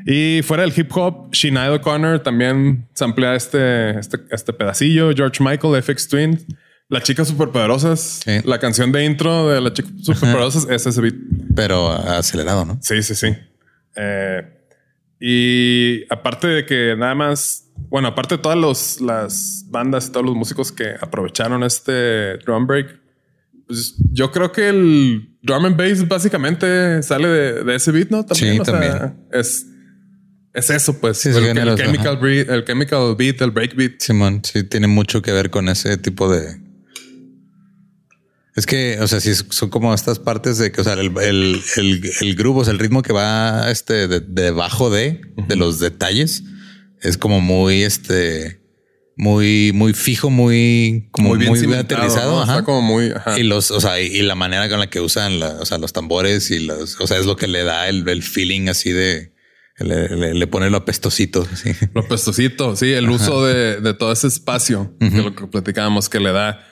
Y 0.05 0.41
fuera 0.43 0.63
del 0.63 0.73
hip 0.75 0.89
hop, 0.95 1.33
Sinead 1.35 1.73
O'Connor 1.73 2.19
también 2.19 2.87
samplea 2.93 3.35
este, 3.35 3.97
este, 3.99 4.17
este 4.31 4.53
pedacillo. 4.53 5.11
George 5.13 5.43
Michael, 5.43 5.81
FX 5.83 6.07
Twin, 6.07 6.45
Las 6.87 7.03
Chicas 7.03 7.27
Superpoderosas. 7.27 8.21
Sí. 8.23 8.39
La 8.45 8.57
canción 8.59 8.91
de 8.93 9.03
intro 9.03 9.49
de 9.49 9.59
Las 9.59 9.73
Chicas 9.73 9.91
Superpoderosas 10.03 10.67
es 10.69 10.85
ese 10.87 11.01
beat. 11.01 11.15
Pero 11.55 11.91
acelerado, 11.91 12.63
¿no? 12.65 12.79
Sí, 12.81 13.01
sí, 13.03 13.15
sí. 13.15 13.35
Eh, 13.97 14.56
Y 15.19 16.03
aparte 16.09 16.47
de 16.47 16.65
que 16.65 16.95
nada 16.97 17.15
más, 17.15 17.69
bueno, 17.89 18.09
aparte 18.09 18.37
de 18.37 18.41
todas 18.41 18.57
los, 18.57 19.01
las 19.01 19.65
bandas 19.69 20.07
y 20.07 20.11
todos 20.11 20.25
los 20.25 20.35
músicos 20.35 20.71
que 20.71 20.93
aprovecharon 20.99 21.63
este 21.63 22.37
drum 22.37 22.67
break, 22.67 22.99
pues 23.65 23.95
yo 24.11 24.31
creo 24.31 24.51
que 24.51 24.69
el 24.69 25.37
drum 25.41 25.65
and 25.65 25.77
bass 25.77 26.07
básicamente 26.07 27.01
sale 27.03 27.27
de, 27.27 27.63
de 27.63 27.75
ese 27.75 27.91
beat, 27.91 28.09
¿no? 28.09 28.25
También, 28.25 28.53
Sí, 28.53 28.59
o 28.59 28.65
sea, 28.65 28.73
también. 28.79 29.27
es, 29.31 29.65
es 30.53 30.69
eso, 30.69 30.99
pues. 30.99 31.17
Sí, 31.17 31.29
el, 31.29 31.75
chemical 31.75 32.17
beat, 32.17 32.49
el 32.49 32.63
chemical 32.63 33.15
beat, 33.17 33.41
el 33.41 33.51
break 33.51 33.75
beat. 33.75 33.99
Simón, 33.99 34.41
sí, 34.43 34.63
tiene 34.63 34.87
mucho 34.87 35.21
que 35.21 35.31
ver 35.31 35.49
con 35.49 35.69
ese 35.69 35.97
tipo 35.97 36.31
de. 36.31 36.59
Es 38.57 38.65
que, 38.65 38.97
o 38.99 39.07
sea, 39.07 39.21
sí 39.21 39.31
son 39.49 39.69
como 39.69 39.93
estas 39.93 40.19
partes 40.19 40.57
de 40.57 40.71
que, 40.73 40.81
o 40.81 40.83
sea, 40.83 40.93
el, 40.93 41.11
el, 41.21 41.61
el, 41.77 42.11
el 42.21 42.35
groove, 42.35 42.57
o 42.57 42.63
sea, 42.65 42.73
el 42.73 42.79
ritmo 42.79 43.01
que 43.03 43.13
va 43.13 43.71
este 43.71 44.07
de, 44.09 44.19
debajo 44.19 44.89
de, 44.89 45.21
de 45.47 45.55
los 45.55 45.79
detalles 45.79 46.43
es 47.01 47.17
como 47.17 47.39
muy, 47.39 47.83
este, 47.83 48.59
muy, 49.15 49.71
muy 49.73 49.93
fijo, 49.93 50.29
muy, 50.31 51.07
como 51.11 51.35
muy, 51.35 51.59
bien 51.59 51.73
aterrizado. 51.75 52.31
¿no? 52.31 52.41
ajá. 52.41 52.53
Está 52.53 52.65
como 52.65 52.81
muy, 52.81 53.11
ajá. 53.11 53.39
Y 53.39 53.43
los, 53.43 53.69
o 53.71 53.79
sea, 53.79 54.01
y 54.01 54.21
la 54.23 54.35
manera 54.35 54.67
con 54.69 54.79
la 54.79 54.89
que 54.89 55.01
usan 55.01 55.39
la- 55.39 55.57
o 55.61 55.65
sea, 55.65 55.77
los 55.77 55.93
tambores 55.93 56.49
y 56.51 56.59
los, 56.59 56.99
o 56.99 57.05
sea, 57.07 57.17
es 57.19 57.25
lo 57.27 57.35
que 57.35 57.47
le 57.47 57.63
da 57.63 57.87
el, 57.87 58.09
el 58.09 58.23
feeling 58.23 58.69
así 58.69 58.91
de, 58.91 59.33
le, 59.77 60.09
le, 60.09 60.33
le 60.33 60.47
pone 60.47 60.71
lo 60.71 60.77
apestosito. 60.77 61.47
así. 61.53 61.73
Lo 61.93 62.07
pestosito, 62.07 62.75
sí, 62.75 62.91
el 62.93 63.07
uso 63.09 63.45
de, 63.45 63.81
de 63.81 63.93
todo 63.93 64.11
ese 64.11 64.25
espacio, 64.25 64.95
que 64.99 65.09
lo 65.21 65.35
que 65.35 65.45
platicábamos, 65.45 66.09
que 66.09 66.19
le 66.19 66.31
da, 66.31 66.67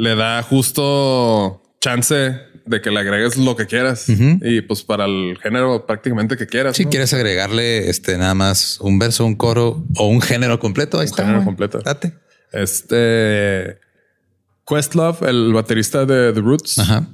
le 0.00 0.14
da 0.14 0.42
justo 0.42 1.62
chance 1.80 2.14
de 2.66 2.80
que 2.80 2.90
le 2.90 3.00
agregues 3.00 3.36
lo 3.36 3.54
que 3.56 3.66
quieras. 3.66 4.06
Y 4.08 4.60
pues 4.62 4.82
para 4.82 5.04
el 5.04 5.36
género 5.42 5.84
prácticamente 5.86 6.36
que 6.36 6.46
quieras. 6.46 6.76
Si 6.76 6.84
¿no? 6.84 6.90
quieres 6.90 7.12
agregarle 7.12 7.90
este 7.90 8.16
nada 8.16 8.34
más 8.34 8.78
un 8.80 8.98
verso, 8.98 9.24
un 9.26 9.34
coro 9.36 9.84
o 9.96 10.06
un 10.08 10.20
género 10.22 10.58
completo, 10.58 10.98
ahí 11.00 11.06
está. 11.06 11.24
género 11.24 11.44
completo. 11.44 11.80
Date. 11.80 12.14
Este 12.52 13.78
Questlove, 14.66 15.28
el 15.28 15.52
baterista 15.52 16.06
de 16.06 16.32
The 16.32 16.40
Roots, 16.40 16.78
Ajá. 16.78 17.08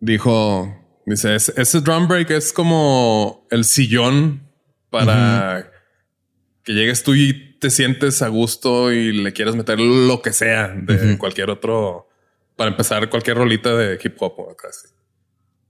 dijo, 0.00 0.72
dice, 1.04 1.34
"Es- 1.34 1.52
ese 1.56 1.80
drum 1.80 2.06
break 2.08 2.30
es 2.30 2.52
como 2.52 3.46
el 3.50 3.64
sillón 3.64 4.42
para 4.90 5.70
que 6.64 6.72
llegues 6.72 7.02
tú 7.02 7.14
y 7.14 7.58
te 7.58 7.70
sientes 7.70 8.22
a 8.22 8.28
gusto 8.28 8.92
y 8.92 9.12
le 9.12 9.32
quieras 9.32 9.56
meter 9.56 9.80
lo 9.80 10.22
que 10.22 10.32
sea 10.32 10.68
de 10.68 11.16
cualquier 11.18 11.50
otro, 11.50 12.08
para 12.56 12.70
empezar 12.70 13.08
cualquier 13.10 13.36
rolita 13.36 13.74
de 13.76 13.98
hip 14.02 14.16
hop 14.20 14.34
o 14.38 14.50
acá. 14.50 14.68
sí. 14.72 14.88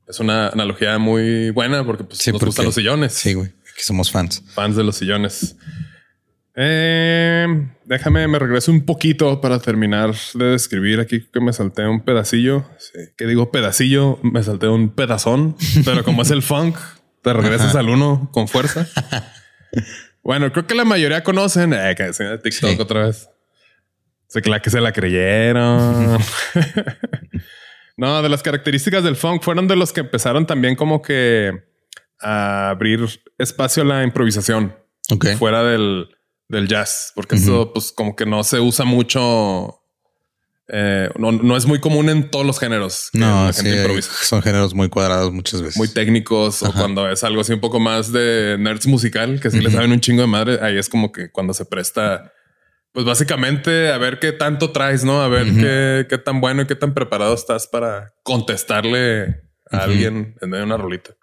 Es 0.08 0.18
una 0.20 0.48
analogía 0.48 0.98
muy 0.98 1.50
buena 1.50 1.84
porque 1.86 2.04
pues, 2.04 2.18
Sí, 2.18 2.30
nos 2.30 2.38
porque- 2.40 2.46
gustan 2.48 2.64
los 2.66 2.74
sillones. 2.74 3.12
Sí, 3.12 3.34
güey. 3.34 3.48
Aquí 3.48 3.82
somos 3.82 4.10
fans. 4.10 4.42
Fans 4.52 4.76
de 4.76 4.84
los 4.84 4.96
sillones. 4.96 5.56
Eh, 6.54 7.46
déjame, 7.86 8.28
me 8.28 8.38
regreso 8.38 8.70
un 8.72 8.84
poquito 8.84 9.40
para 9.40 9.58
terminar 9.58 10.14
de 10.34 10.44
describir 10.46 11.00
aquí 11.00 11.26
que 11.32 11.40
me 11.40 11.52
salté 11.52 11.86
un 11.86 12.04
pedacillo. 12.04 12.66
Sí, 12.78 12.98
que 13.16 13.26
digo 13.26 13.50
pedacillo, 13.50 14.18
me 14.22 14.42
salté 14.42 14.68
un 14.68 14.90
pedazón, 14.94 15.56
pero 15.84 16.04
como 16.04 16.22
es 16.22 16.30
el 16.30 16.42
funk, 16.42 16.76
te 17.22 17.32
regresas 17.32 17.74
al 17.74 17.88
uno 17.88 18.28
con 18.32 18.48
fuerza. 18.48 18.86
bueno, 20.22 20.52
creo 20.52 20.66
que 20.66 20.74
la 20.74 20.84
mayoría 20.84 21.22
conocen 21.24 21.72
eh, 21.72 21.94
que 21.96 22.10
TikTok 22.42 22.70
Sí. 22.70 22.76
otra 22.80 23.06
vez. 23.06 23.28
Que 24.40 24.48
la 24.48 24.60
que 24.62 24.70
se 24.70 24.80
la 24.80 24.92
creyeron. 24.92 26.18
no, 27.96 28.22
de 28.22 28.28
las 28.28 28.42
características 28.42 29.04
del 29.04 29.16
funk 29.16 29.42
fueron 29.42 29.68
de 29.68 29.76
los 29.76 29.92
que 29.92 30.00
empezaron 30.00 30.46
también 30.46 30.76
como 30.76 31.02
que 31.02 31.52
a 32.20 32.70
abrir 32.70 33.06
espacio 33.38 33.82
a 33.82 33.86
la 33.86 34.04
improvisación 34.04 34.76
Ok. 35.10 35.26
fuera 35.38 35.62
del, 35.64 36.08
del 36.48 36.68
jazz, 36.68 37.12
porque 37.14 37.34
eso 37.36 37.72
pues 37.72 37.92
como 37.92 38.14
que 38.16 38.24
no 38.26 38.44
se 38.44 38.60
usa 38.60 38.84
mucho. 38.84 39.80
eh, 40.68 41.10
no, 41.18 41.32
no 41.32 41.56
es 41.56 41.66
muy 41.66 41.80
común 41.80 42.08
en 42.08 42.30
todos 42.30 42.46
los 42.46 42.58
géneros. 42.58 43.10
No, 43.12 43.46
la 43.46 43.52
gente 43.52 43.76
improvisa. 43.76 44.10
son 44.22 44.40
géneros 44.42 44.72
muy 44.72 44.88
cuadrados 44.88 45.32
muchas 45.32 45.60
veces. 45.60 45.76
Muy 45.76 45.88
técnicos 45.88 46.62
o 46.62 46.72
cuando 46.72 47.10
es 47.10 47.24
algo 47.24 47.40
así 47.42 47.52
un 47.52 47.60
poco 47.60 47.80
más 47.80 48.12
de 48.12 48.56
nerds 48.58 48.86
musical, 48.86 49.40
que 49.40 49.50
sí 49.50 49.60
le 49.60 49.70
saben 49.70 49.92
un 49.92 50.00
chingo 50.00 50.22
de 50.22 50.28
madre. 50.28 50.58
Ahí 50.62 50.78
es 50.78 50.88
como 50.88 51.10
que 51.12 51.30
cuando 51.30 51.52
se 51.52 51.64
presta, 51.66 52.32
pues 52.92 53.06
básicamente 53.06 53.90
a 53.90 53.98
ver 53.98 54.18
qué 54.18 54.32
tanto 54.32 54.70
traes, 54.70 55.04
no? 55.04 55.22
A 55.22 55.28
ver 55.28 55.46
qué, 55.54 56.06
qué 56.08 56.18
tan 56.18 56.40
bueno 56.40 56.62
y 56.62 56.66
qué 56.66 56.74
tan 56.74 56.94
preparado 56.94 57.34
estás 57.34 57.66
para 57.66 58.12
contestarle 58.22 59.42
a 59.70 59.78
alguien 59.78 60.36
en 60.40 60.50
medio 60.50 60.64
de 60.64 60.66
una 60.66 60.76
rolita. 60.76 61.14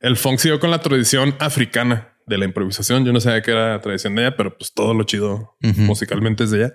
El 0.00 0.16
funk 0.16 0.38
siguió 0.38 0.60
con 0.60 0.70
la 0.70 0.80
tradición 0.80 1.34
africana 1.40 2.14
de 2.26 2.38
la 2.38 2.44
improvisación. 2.44 3.04
Yo 3.04 3.12
no 3.12 3.20
sabía 3.20 3.42
que 3.42 3.50
era 3.50 3.80
tradición 3.80 4.14
de 4.14 4.22
ella, 4.22 4.36
pero 4.36 4.56
pues 4.56 4.72
todo 4.72 4.94
lo 4.94 5.04
chido 5.04 5.56
musicalmente 5.60 6.44
es 6.44 6.50
de 6.50 6.58
ella. 6.58 6.74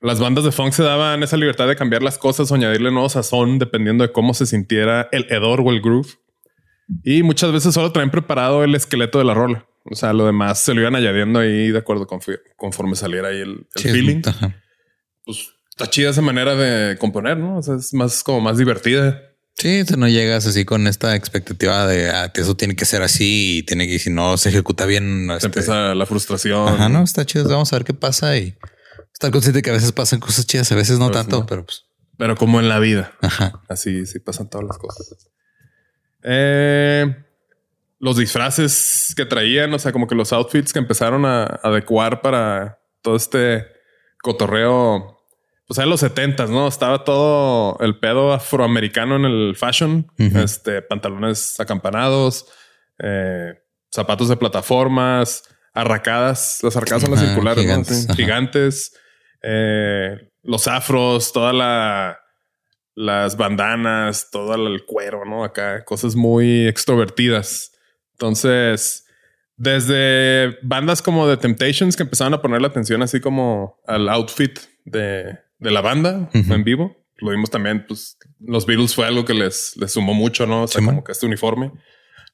Las 0.00 0.18
bandas 0.18 0.44
de 0.44 0.52
funk 0.52 0.72
se 0.72 0.82
daban 0.82 1.22
esa 1.22 1.36
libertad 1.36 1.68
de 1.68 1.76
cambiar 1.76 2.02
las 2.02 2.18
cosas 2.18 2.50
o 2.50 2.54
añadirle 2.54 2.90
nuevo 2.90 3.08
sazón 3.08 3.58
dependiendo 3.58 4.02
de 4.02 4.12
cómo 4.12 4.32
se 4.34 4.46
sintiera 4.46 5.08
el 5.12 5.26
hedor 5.30 5.60
o 5.60 5.70
el 5.70 5.80
groove. 5.80 6.08
Y 7.04 7.22
muchas 7.22 7.52
veces 7.52 7.74
solo 7.74 7.92
traen 7.92 8.10
preparado 8.10 8.64
el 8.64 8.74
esqueleto 8.74 9.18
de 9.18 9.24
la 9.24 9.34
rola. 9.34 9.66
O 9.84 9.94
sea, 9.94 10.12
lo 10.12 10.26
demás 10.26 10.58
se 10.58 10.74
lo 10.74 10.80
iban 10.82 10.94
añadiendo 10.94 11.38
ahí 11.38 11.70
de 11.70 11.78
acuerdo 11.78 12.06
con 12.06 12.20
conforme 12.56 12.96
saliera 12.96 13.28
ahí 13.28 13.38
el, 13.40 13.50
el 13.74 13.82
Sí, 13.82 13.88
es- 13.88 13.92
feeling. 13.94 14.22
Pues 15.24 15.48
está 15.70 15.86
chida 15.88 16.10
esa 16.10 16.20
manera 16.22 16.54
de 16.54 16.96
componer, 16.98 17.36
¿no? 17.38 17.58
O 17.58 17.62
sea, 17.62 17.76
es 17.76 17.92
más 17.94 18.22
como 18.22 18.40
más 18.40 18.58
divertida. 18.58 19.22
Sí, 19.56 19.84
tú 19.86 19.96
no 19.98 20.08
llegas 20.08 20.46
así 20.46 20.64
con 20.64 20.86
esta 20.86 21.14
expectativa 21.16 21.86
de 21.86 22.08
ah, 22.10 22.30
eso 22.34 22.56
tiene 22.56 22.74
que 22.76 22.84
ser 22.86 23.02
así 23.02 23.58
y 23.58 23.62
tiene 23.62 23.86
que, 23.86 23.98
si 23.98 24.08
no 24.10 24.36
se 24.38 24.48
ejecuta 24.48 24.86
bien, 24.86 25.30
este, 25.30 25.46
empieza 25.46 25.94
la 25.94 26.06
frustración. 26.06 26.68
Ajá, 26.68 26.88
no 26.88 27.02
está 27.02 27.26
chido. 27.26 27.46
Vamos 27.48 27.72
a 27.72 27.76
ver 27.76 27.84
qué 27.84 27.92
pasa 27.94 28.36
y 28.38 28.56
estar 29.12 29.30
consciente 29.30 29.60
que 29.60 29.70
a 29.70 29.74
veces 29.74 29.92
pasan 29.92 30.18
cosas 30.20 30.46
chidas, 30.46 30.70
a 30.72 30.76
veces 30.76 30.98
no 30.98 31.06
A 31.06 31.08
veces 31.08 31.22
tanto, 31.22 31.40
no. 31.40 31.46
pero 31.46 31.64
pues, 31.66 31.82
Pero 32.16 32.36
como 32.36 32.58
en 32.60 32.68
la 32.70 32.78
vida. 32.78 33.12
ajá. 33.20 33.60
Así, 33.68 34.06
sí 34.06 34.18
pasan 34.20 34.48
todas 34.48 34.66
las 34.66 34.78
cosas. 34.78 35.28
Eh, 36.22 37.14
los 38.00 38.16
disfraces 38.16 39.12
que 39.16 39.26
traían, 39.26 39.72
o 39.74 39.78
sea, 39.78 39.92
como 39.92 40.06
que 40.06 40.14
los 40.14 40.32
outfits 40.32 40.72
que 40.72 40.78
empezaron 40.78 41.26
a 41.26 41.44
adecuar 41.44 42.22
para 42.22 42.80
todo 43.02 43.14
este 43.14 43.66
cotorreo. 44.22 45.18
Pues 45.66 45.78
en 45.78 45.88
los 45.88 46.00
setentas, 46.00 46.50
¿no? 46.50 46.66
Estaba 46.66 47.04
todo 47.04 47.78
el 47.78 48.00
pedo 48.00 48.32
afroamericano 48.32 49.16
en 49.16 49.24
el 49.26 49.54
fashion. 49.54 50.10
Este, 50.16 50.82
pantalones 50.82 51.60
acampanados, 51.60 52.46
eh, 52.98 53.54
zapatos 53.94 54.28
de 54.28 54.36
plataformas, 54.36 55.44
arracadas. 55.72 56.58
Las 56.62 56.76
arracadas 56.76 57.02
son 57.02 57.12
las 57.12 57.20
circulares, 57.20 57.58
¿no? 57.58 57.70
gigantes, 57.70 58.06
ajá. 58.06 58.16
gigantes. 58.16 58.98
Eh, 59.42 60.30
los 60.42 60.66
afros, 60.66 61.32
toda 61.32 61.52
la 61.52 62.18
las 62.96 63.36
bandanas, 63.36 64.30
todo 64.30 64.54
el 64.54 64.84
cuero, 64.84 65.24
¿no? 65.24 65.44
Acá, 65.44 65.84
cosas 65.84 66.16
muy 66.16 66.66
extrovertidas. 66.66 67.72
Entonces, 68.20 69.06
desde 69.56 70.58
bandas 70.62 71.00
como 71.00 71.26
The 71.26 71.38
Temptations 71.38 71.96
que 71.96 72.02
empezaron 72.02 72.34
a 72.34 72.42
poner 72.42 72.60
la 72.60 72.68
atención 72.68 73.02
así 73.02 73.18
como 73.18 73.80
al 73.86 74.10
outfit 74.10 74.58
de, 74.84 75.38
de 75.58 75.70
la 75.70 75.80
banda 75.80 76.28
en 76.34 76.62
vivo. 76.62 76.96
Lo 77.16 77.30
vimos 77.30 77.50
también, 77.50 77.86
pues 77.88 78.18
los 78.40 78.66
Beatles 78.66 78.94
fue 78.94 79.06
algo 79.06 79.24
que 79.24 79.32
les, 79.34 79.74
les 79.76 79.92
sumó 79.92 80.12
mucho, 80.12 80.46
¿no? 80.46 80.64
O 80.64 80.66
sea, 80.68 80.80
Sí, 80.80 80.84
man. 80.86 80.96
como 80.96 81.04
que 81.04 81.12
este 81.12 81.24
uniforme. 81.24 81.72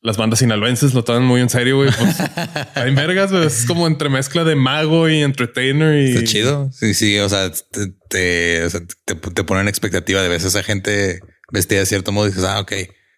Las 0.03 0.17
bandas 0.17 0.41
sinaloenses 0.41 0.93
lo 0.93 1.03
toman 1.05 1.25
muy 1.25 1.41
en 1.41 1.49
serio, 1.49 1.77
güey. 1.77 1.91
Pues, 1.97 2.17
hay 2.75 2.95
vergas, 2.95 3.31
güey. 3.31 3.47
Es 3.47 3.65
como 3.65 3.87
entre 3.87 4.09
mezcla 4.09 4.43
de 4.45 4.55
mago 4.57 5.09
y 5.09 5.23
entertainer 5.23 5.99
y... 5.99 6.15
Está 6.15 6.25
chido. 6.25 6.71
Sí, 6.73 6.95
sí. 6.95 7.19
O 7.19 7.29
sea, 7.29 7.51
te, 7.51 7.93
te, 8.09 8.65
o 8.65 8.71
sea, 8.71 8.81
te, 9.05 9.15
te 9.15 9.45
ponen 9.45 9.67
expectativa 9.69 10.21
de 10.23 10.29
veces 10.29 10.55
a 10.57 10.63
gente 10.63 11.21
vestida 11.53 11.81
de 11.81 11.87
cierto 11.87 12.13
modo 12.13 12.27
y 12.27 12.31
dices, 12.31 12.45
ah, 12.45 12.61
ok, 12.61 12.73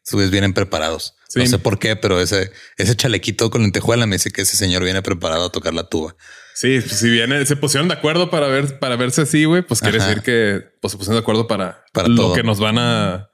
subes 0.09 0.31
vienen 0.31 0.53
preparados. 0.55 1.15
Sí. 1.29 1.41
No 1.41 1.47
sé 1.47 1.59
por 1.59 1.79
qué, 1.79 1.95
pero 1.97 2.21
ese, 2.21 2.51
ese 2.79 2.97
chalequito 2.97 3.51
con 3.51 3.63
lentejuela 3.63 4.07
me 4.07 4.17
dice 4.17 4.31
que 4.31 4.43
ese 4.43 4.57
señor 4.57 4.83
viene 4.85 5.03
preparado 5.03 5.45
a 5.47 5.53
tocar 5.53 5.75
la 5.75 5.89
tuba. 5.89 6.17
Sí, 6.55 6.81
pues, 6.81 6.99
si 6.99 7.11
viene, 7.11 7.45
se 7.47 7.55
pusieron 7.57 7.89
de 7.89 7.95
acuerdo 7.95 8.31
para 8.31 8.49
ver, 8.49 8.79
para 8.79 8.97
verse 8.97 9.23
así, 9.23 9.45
güey, 9.45 9.63
pues 9.63 9.81
quiere 9.81 9.99
Ajá. 9.99 10.09
decir 10.09 10.23
que 10.23 10.63
pues, 10.81 10.93
se 10.93 10.97
pusieron 10.99 11.17
de 11.17 11.21
acuerdo 11.23 11.47
para, 11.47 11.85
Para 11.93 12.09
lo 12.09 12.17
todo. 12.17 12.35
que 12.35 12.43
nos 12.43 12.59
van 12.59 12.79
a, 12.79 13.29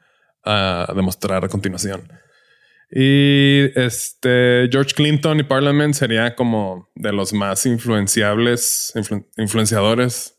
a 0.45 0.93
demostrar 0.95 1.45
a 1.45 1.49
continuación. 1.49 2.07
Y 2.91 3.71
este 3.81 4.69
George 4.71 4.95
Clinton 4.95 5.41
y 5.41 5.45
Parliament 5.45 5.95
sería 5.95 6.35
como 6.37 6.91
de 6.95 7.13
los 7.13 7.33
más 7.33 7.65
influenciables, 7.67 8.93
influ- 8.95 9.27
influenciadores, 9.39 10.35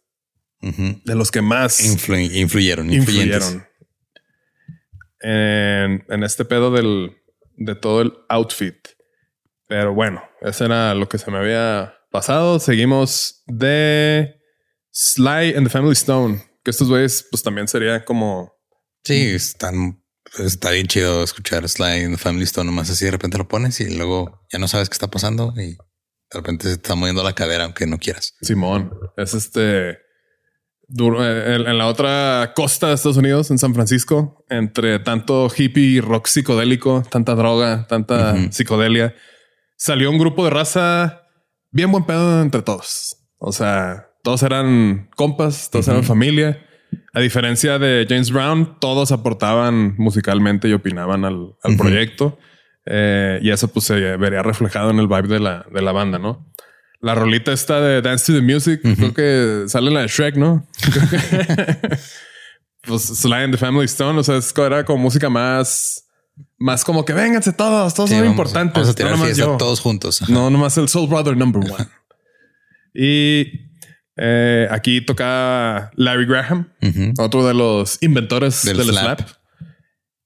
de 0.61 1.15
los 1.15 1.31
que 1.31 1.41
más 1.41 1.79
Influ- 1.83 2.31
influyeron, 2.33 2.91
influyeron 2.91 3.65
en, 5.25 6.05
en 6.07 6.23
este 6.23 6.45
pedo 6.45 6.71
del, 6.71 7.17
de 7.57 7.75
todo 7.75 8.01
el 8.01 8.13
outfit. 8.29 8.75
Pero 9.67 9.93
bueno, 9.93 10.21
eso 10.41 10.65
era 10.65 10.93
lo 10.93 11.09
que 11.09 11.17
se 11.17 11.31
me 11.31 11.39
había 11.39 11.95
pasado. 12.11 12.59
Seguimos 12.59 13.43
de 13.47 14.35
Sly 14.91 15.55
and 15.55 15.65
the 15.65 15.69
Family 15.69 15.93
Stone, 15.93 16.43
que 16.63 16.71
estos 16.71 16.89
güeyes 16.89 17.27
pues 17.31 17.41
también 17.41 17.67
sería 17.67 18.05
como 18.05 18.53
Sí, 19.03 19.33
están 19.35 20.03
está 20.39 20.71
bien 20.71 20.87
chido 20.87 21.23
escuchar 21.23 21.67
Sly 21.67 22.01
en 22.01 22.11
the 22.11 22.17
Family 22.17 22.43
Stone, 22.43 22.65
nomás 22.65 22.89
así 22.89 23.05
de 23.05 23.11
repente 23.11 23.37
lo 23.37 23.47
pones 23.47 23.79
y 23.79 23.95
luego 23.95 24.45
ya 24.51 24.59
no 24.59 24.67
sabes 24.67 24.89
qué 24.89 24.93
está 24.93 25.07
pasando 25.07 25.53
y 25.57 25.75
de 25.75 25.77
repente 26.33 26.67
se 26.67 26.73
está 26.73 26.95
moviendo 26.95 27.23
la 27.23 27.33
cadera 27.33 27.65
aunque 27.65 27.87
no 27.87 27.97
quieras. 27.97 28.35
Simón, 28.41 28.91
es 29.17 29.33
este 29.33 29.99
en, 30.89 31.67
en 31.67 31.77
la 31.77 31.87
otra 31.87 32.53
costa 32.55 32.87
de 32.87 32.95
Estados 32.95 33.17
Unidos, 33.17 33.51
en 33.51 33.57
San 33.57 33.73
Francisco, 33.73 34.45
entre 34.49 34.99
tanto 34.99 35.49
hippie 35.55 35.83
y 35.83 36.01
rock 36.01 36.27
psicodélico, 36.27 37.03
tanta 37.09 37.35
droga, 37.35 37.87
tanta 37.87 38.51
psicodelia, 38.51 39.15
salió 39.77 40.09
un 40.09 40.17
grupo 40.17 40.43
de 40.43 40.51
raza 40.51 41.23
bien 41.71 41.91
buen 41.91 42.05
pedo 42.05 42.41
entre 42.41 42.61
todos. 42.61 43.17
O 43.37 43.51
sea, 43.51 44.07
todos 44.23 44.41
eran 44.43 45.09
compas, 45.15 45.69
todos 45.69 45.87
eran 45.87 46.03
familia. 46.03 46.65
A 47.13 47.19
diferencia 47.19 47.77
de 47.77 48.05
James 48.07 48.31
Brown, 48.31 48.79
todos 48.79 49.11
aportaban 49.11 49.95
musicalmente 49.97 50.69
y 50.69 50.73
opinaban 50.73 51.25
al, 51.25 51.55
proyecto. 51.77 52.39
Eh, 52.85 53.39
y 53.41 53.49
eso 53.49 53.67
pues 53.67 53.85
se 53.85 54.17
vería 54.17 54.41
reflejado 54.41 54.91
en 54.91 54.99
el 54.99 55.07
vibe 55.07 55.27
de 55.27 55.39
la, 55.39 55.65
de 55.71 55.81
la 55.81 55.91
banda, 55.91 56.17
¿no? 56.17 56.51
La 57.01 57.13
rolita 57.15 57.51
esta 57.51 57.81
de 57.81 58.01
Dance 58.01 58.31
to 58.31 58.39
the 58.39 58.41
Music, 58.41 58.81
creo 58.81 59.13
que 59.13 59.65
sale 59.69 59.91
la 59.91 60.01
de 60.01 60.07
Shrek, 60.07 60.35
¿no? 60.37 60.65
pues 62.81 63.01
Sly 63.03 63.33
and 63.33 63.53
the 63.53 63.57
Family 63.57 63.85
Stone, 63.85 64.19
o 64.19 64.23
sea, 64.23 64.37
es, 64.37 64.53
era 64.57 64.83
como 64.85 65.03
música 65.03 65.29
más, 65.29 66.07
más 66.57 66.83
como 66.83 67.05
que 67.05 67.13
vénganse 67.13 67.53
todos, 67.53 67.93
todos 67.93 68.09
Sí, 68.09 68.15
son 68.15 68.23
vamos- 68.25 68.33
importantes. 68.33 68.73
Vamos 68.73 68.87
a 68.87 68.91
no 68.91 68.95
tirar 68.95 69.11
nomás 69.11 69.25
fiesta 69.27 69.45
yo. 69.45 69.57
todos 69.57 69.79
juntos. 69.79 70.21
Ajá. 70.21 70.31
No, 70.31 70.49
nomás 70.49 70.77
el 70.77 70.87
Soul 70.89 71.09
Brother 71.09 71.35
number 71.35 71.61
one. 71.71 71.87
y 72.93 73.45
eh, 74.17 74.67
aquí 74.71 75.01
toca 75.01 75.91
Larry 75.95 76.25
Graham, 76.25 76.71
otro 77.19 77.45
de 77.45 77.53
los 77.53 77.97
inventores 78.01 78.63
Del 78.63 78.77
del, 78.77 78.87
slap. 78.87 79.19
slap. 79.19 79.29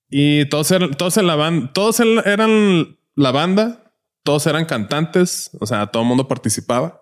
Y 0.09 0.45
todos 0.49 0.72
eran, 0.72 0.91
todos 0.95 1.17
en 1.17 1.28
la 1.28 1.36
banda, 1.36 1.72
todos 1.74 1.99
eran 1.99 2.97
la 3.15 3.32
banda, 3.32 3.78
todos 4.24 4.45
eran 4.47 4.65
cantantes, 4.65 5.49
o 5.59 5.65
sea, 5.65 5.88
todo 5.88 6.03
el 6.03 6.09
mundo 6.09 6.28
participaba. 6.28 7.01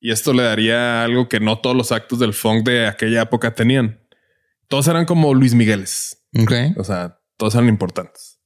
Y 0.00 0.12
esto 0.12 0.32
le 0.32 0.44
daría 0.44 1.02
algo 1.04 1.28
que 1.28 1.40
no 1.40 1.58
todos 1.58 1.74
los 1.76 1.90
actos 1.92 2.18
del 2.20 2.32
funk 2.34 2.64
de 2.66 2.86
aquella 2.86 3.22
época 3.22 3.54
tenían. 3.54 4.00
Todos 4.68 4.86
eran 4.86 5.06
como 5.06 5.34
Luis 5.34 5.54
Migueles, 5.54 6.18
Ok. 6.38 6.52
o 6.76 6.84
sea, 6.84 7.18
todos 7.36 7.54
eran 7.54 7.68
importantes. 7.68 8.38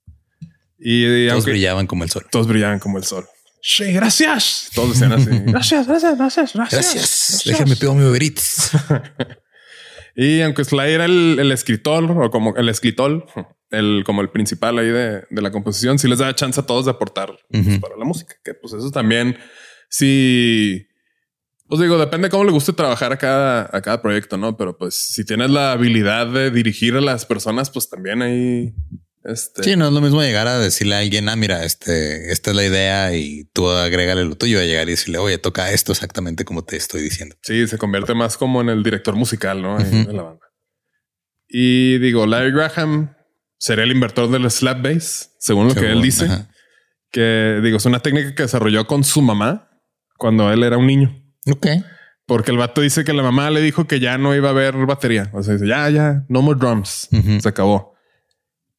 Y, 0.79 1.05
y 1.05 1.27
Todos 1.29 1.39
aunque 1.39 1.51
brillaban 1.53 1.87
como 1.87 2.05
el 2.05 2.11
sol. 2.11 2.27
todos 2.31 2.47
brillaban 2.47 2.79
como 2.79 2.97
el 2.99 3.05
sol. 3.05 3.27
Sí, 3.61 3.93
gracias. 3.93 4.71
Todos 4.75 4.91
decían 4.99 5.13
así. 5.13 5.27
gracias, 5.47 5.87
gracias, 5.87 6.17
gracias, 6.19 6.53
gracias. 6.55 6.95
Gracias. 6.95 7.43
Déjenme 7.45 7.77
pido 7.77 7.95
mi 7.95 8.05
Uber 8.05 8.23
Eats. 8.23 8.71
Y 10.15 10.41
aunque 10.43 10.65
Sly 10.65 10.91
era 10.91 11.05
el, 11.07 11.39
el 11.41 11.53
escritor 11.53 12.05
o 12.11 12.31
como 12.31 12.55
el 12.57 12.69
escritor, 12.69 13.27
el 13.71 14.03
como 14.05 14.21
el 14.21 14.31
principal 14.31 14.79
ahí 14.79 14.89
de, 14.89 15.25
de 15.29 15.43
la 15.43 15.51
composición, 15.51 15.99
sí 15.99 16.09
les 16.09 16.19
daba 16.19 16.35
chance 16.35 16.61
a 16.61 16.67
todos 16.67 16.85
de 16.85 16.91
aportar 16.91 17.37
pues, 17.51 17.79
para 17.79 17.97
la 17.97 18.05
música. 18.05 18.37
Que 18.45 18.55
pues 18.55 18.75
eso 18.75 18.91
también, 18.91 19.39
sí, 19.89 20.87
pues 21.67 21.81
digo, 21.81 21.99
depende 21.99 22.27
de 22.27 22.31
cómo 22.31 22.45
le 22.45 22.53
guste 22.53 22.75
trabajar 22.75 23.13
a 23.13 23.17
cada, 23.17 23.71
a 23.73 23.81
cada 23.81 24.03
proyecto, 24.03 24.37
no? 24.37 24.57
Pero 24.59 24.77
pues 24.77 24.95
si 24.95 25.25
tienes 25.25 25.51
la 25.51 25.73
habilidad 25.73 26.27
de 26.27 26.51
dirigir 26.51 26.95
a 26.97 27.01
las 27.01 27.25
personas, 27.25 27.71
pues 27.71 27.89
también 27.89 28.21
ahí, 28.21 28.75
este, 29.25 29.63
Sí, 29.63 29.77
no 29.77 29.87
es 29.87 29.93
lo 29.93 30.01
mismo 30.01 30.21
llegar 30.23 30.49
a 30.49 30.59
decirle 30.59 30.97
a 30.97 30.99
alguien, 30.99 31.29
ah, 31.29 31.37
mira, 31.37 31.65
este, 31.65 32.33
esta 32.33 32.51
es 32.51 32.57
la 32.57 32.65
idea 32.65 33.15
y 33.15 33.45
tú 33.53 33.69
agrégale 33.69 34.25
lo 34.25 34.37
tuyo 34.37 34.59
a 34.59 34.65
llegar 34.65 34.89
y 34.89 34.93
decirle, 34.93 35.19
oye, 35.19 35.39
toca 35.39 35.71
esto 35.71 35.93
exactamente 35.93 36.45
como 36.45 36.65
te 36.65 36.77
estoy 36.77 37.03
diciendo. 37.03 37.37
Sí, 37.43 37.67
se 37.67 37.79
convierte 37.79 38.15
más 38.15 38.37
como 38.37 38.61
en 38.61 38.69
el 38.69 38.83
director 38.83 39.15
musical, 39.15 39.63
¿no? 39.63 39.79
De 39.79 40.13
la 40.13 40.23
banda. 40.23 40.47
Y 41.49 41.99
digo, 41.99 42.27
Larry 42.27 42.53
Graham 42.53 43.15
sería 43.59 43.85
el 43.85 43.93
inventor 43.93 44.31
del 44.31 44.51
slap 44.51 44.83
bass, 44.83 45.37
según 45.39 45.69
lo 45.69 45.75
que 45.75 45.93
él 45.93 46.01
dice. 46.03 46.25
Ajá. 46.25 46.49
Que 47.11 47.61
digo, 47.63 47.77
es 47.77 47.85
una 47.85 48.01
técnica 48.01 48.35
que 48.35 48.45
desarrolló 48.45 48.87
con 48.87 49.05
su 49.05 49.21
mamá 49.21 49.69
cuando 50.17 50.51
él 50.51 50.63
era 50.63 50.79
un 50.79 50.87
niño. 50.87 51.23
Ok. 51.51 51.67
Porque 52.27 52.51
el 52.51 52.57
vato 52.57 52.81
dice 52.81 53.05
que 53.05 53.13
la 53.13 53.23
mamá 53.23 53.51
le 53.51 53.61
dijo 53.61 53.87
que 53.87 54.01
ya 54.01 54.17
no 54.17 54.35
iba 54.35 54.49
a 54.49 54.53
haber 54.53 54.75
batería. 54.87 55.29
O 55.35 55.43
sea, 55.43 55.55
dice, 55.55 55.69
ya, 55.69 55.91
ya, 55.91 56.25
no 56.29 56.41
more 56.41 56.59
drums. 56.59 57.09
Se 57.41 57.49
acabó. 57.49 57.92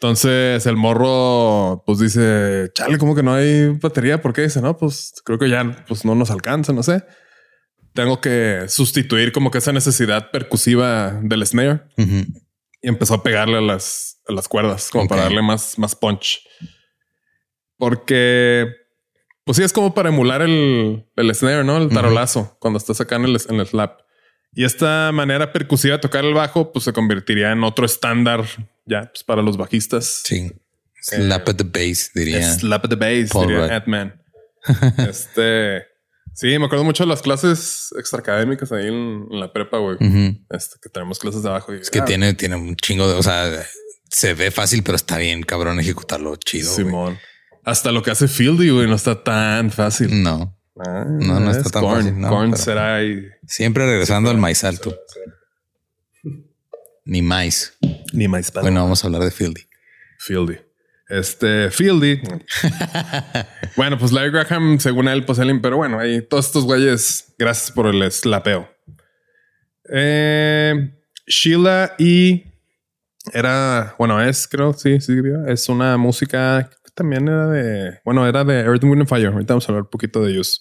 Entonces 0.03 0.65
el 0.65 0.75
morro 0.75 1.81
pues 1.85 1.99
dice, 1.99 2.69
chale, 2.73 2.97
como 2.97 3.15
que 3.15 3.23
no 3.23 3.35
hay 3.35 3.69
batería? 3.69 4.21
¿Por 4.21 4.33
qué? 4.33 4.41
Dice, 4.41 4.61
no, 4.61 4.75
pues 4.75 5.13
creo 5.23 5.39
que 5.39 5.49
ya 5.49 5.85
pues 5.87 6.03
no 6.03 6.13
nos 6.13 6.29
alcanza, 6.29 6.73
no 6.73 6.83
sé. 6.83 7.05
Tengo 7.93 8.19
que 8.19 8.65
sustituir 8.67 9.31
como 9.31 9.49
que 9.49 9.59
esa 9.59 9.71
necesidad 9.71 10.29
percusiva 10.29 11.21
del 11.23 11.47
snare 11.47 11.83
y 11.95 12.25
empezó 12.81 13.13
a 13.13 13.23
pegarle 13.23 13.59
a 13.59 13.61
las, 13.61 14.19
a 14.27 14.33
las 14.33 14.49
cuerdas 14.49 14.89
como 14.89 15.07
para 15.07 15.21
darle 15.21 15.41
más, 15.41 15.79
más 15.79 15.95
punch. 15.95 16.41
Porque, 17.77 18.67
pues 19.45 19.55
sí, 19.55 19.63
es 19.63 19.71
como 19.71 19.93
para 19.93 20.09
emular 20.09 20.41
el, 20.41 21.05
el 21.15 21.33
snare, 21.33 21.63
¿no? 21.63 21.77
El 21.77 21.87
tarolazo 21.87 22.57
cuando 22.59 22.77
estás 22.77 22.99
acá 22.99 23.15
en 23.15 23.23
el, 23.23 23.37
en 23.47 23.57
el 23.57 23.67
slap. 23.67 24.01
Y 24.51 24.65
esta 24.65 25.13
manera 25.13 25.53
percusiva 25.53 25.95
de 25.95 26.01
tocar 26.01 26.25
el 26.25 26.33
bajo, 26.33 26.73
pues 26.73 26.83
se 26.83 26.91
convertiría 26.91 27.53
en 27.53 27.63
otro 27.63 27.85
estándar 27.85 28.43
ya 28.85 29.09
pues, 29.11 29.23
para 29.23 29.41
los 29.41 29.57
bajistas. 29.57 30.21
Sí. 30.25 30.51
Slap 31.01 31.49
at 31.49 31.55
the 31.55 31.63
bass, 31.65 32.11
diría. 32.15 32.41
Slap 32.53 32.87
the 32.89 32.95
bass, 32.95 33.29
Paul 33.31 33.47
diría 33.47 33.63
Rudd. 33.63 33.71
Ant-Man. 33.71 34.21
este, 35.09 35.83
sí, 36.33 36.57
me 36.59 36.65
acuerdo 36.65 36.83
mucho 36.85 37.03
de 37.03 37.09
las 37.09 37.21
clases 37.21 37.89
extraacadémicas 37.97 38.71
ahí 38.71 38.87
en, 38.87 39.27
en 39.29 39.39
la 39.39 39.51
prepa, 39.51 39.77
güey. 39.79 39.97
Este, 40.49 40.77
que 40.81 40.89
tenemos 40.89 41.19
clases 41.19 41.43
de 41.43 41.49
abajo. 41.49 41.73
Y, 41.73 41.79
Es 41.79 41.89
que 41.89 41.99
ah, 41.99 42.05
tiene, 42.05 42.33
tiene 42.33 42.55
un 42.55 42.75
chingo 42.77 43.07
de, 43.07 43.15
o 43.15 43.23
sea, 43.23 43.51
se 44.09 44.33
ve 44.33 44.51
fácil, 44.51 44.83
pero 44.83 44.95
está 44.95 45.17
bien 45.17 45.43
cabrón 45.43 45.79
ejecutarlo 45.79 46.35
chido. 46.37 46.73
Simón. 46.73 47.17
Hasta 47.65 47.91
lo 47.91 48.01
que 48.03 48.11
hace 48.11 48.27
Fieldy, 48.27 48.69
güey, 48.69 48.87
no 48.87 48.95
está 48.95 49.23
tan 49.23 49.71
fácil. 49.71 50.21
No, 50.23 50.57
Ah, 50.75 51.05
No, 51.07 51.39
no 51.39 51.51
está 51.51 51.63
es 51.67 51.71
tan 51.71 51.83
fácil, 51.83 52.19
no, 52.19 52.29
pero- 52.29 52.55
será 52.57 52.95
ahí. 52.95 53.21
siempre 53.47 53.85
regresando 53.85 54.29
al 54.31 54.37
maíz 54.37 54.63
alto, 54.63 54.95
ni 57.05 57.21
más. 57.21 57.77
Ni 58.13 58.27
más 58.27 58.51
para 58.51 58.63
Bueno, 58.63 58.83
vamos 58.83 59.03
a 59.03 59.07
hablar 59.07 59.23
de 59.23 59.31
Fieldy. 59.31 59.61
Fieldy. 60.19 60.57
Este 61.09 61.69
Fieldy. 61.69 62.21
bueno, 63.75 63.97
pues 63.97 64.11
Larry 64.11 64.31
Graham, 64.31 64.79
según 64.79 65.07
él, 65.07 65.25
pues 65.25 65.37
él, 65.39 65.59
pero 65.61 65.77
bueno, 65.77 65.99
ahí 65.99 66.21
todos 66.21 66.47
estos 66.47 66.63
güeyes, 66.63 67.33
gracias 67.37 67.71
por 67.71 67.87
el 67.87 68.09
slapeo. 68.11 68.69
Eh, 69.93 70.93
Sheila 71.27 71.95
y 71.97 72.45
era, 73.31 73.95
bueno, 73.97 74.21
es, 74.21 74.47
creo, 74.47 74.73
sí, 74.73 74.99
sí, 74.99 75.13
es 75.47 75.69
una 75.69 75.97
música 75.97 76.69
que 76.83 76.91
también 76.93 77.27
era 77.27 77.47
de, 77.47 77.99
bueno, 78.03 78.27
era 78.27 78.43
de 78.43 78.61
Earth, 78.61 78.83
Wind 78.83 79.01
and 79.01 79.07
Fire. 79.07 79.27
Ahorita 79.27 79.53
vamos 79.53 79.67
a 79.67 79.71
hablar 79.71 79.83
un 79.83 79.89
poquito 79.89 80.23
de 80.23 80.31
ellos. 80.31 80.59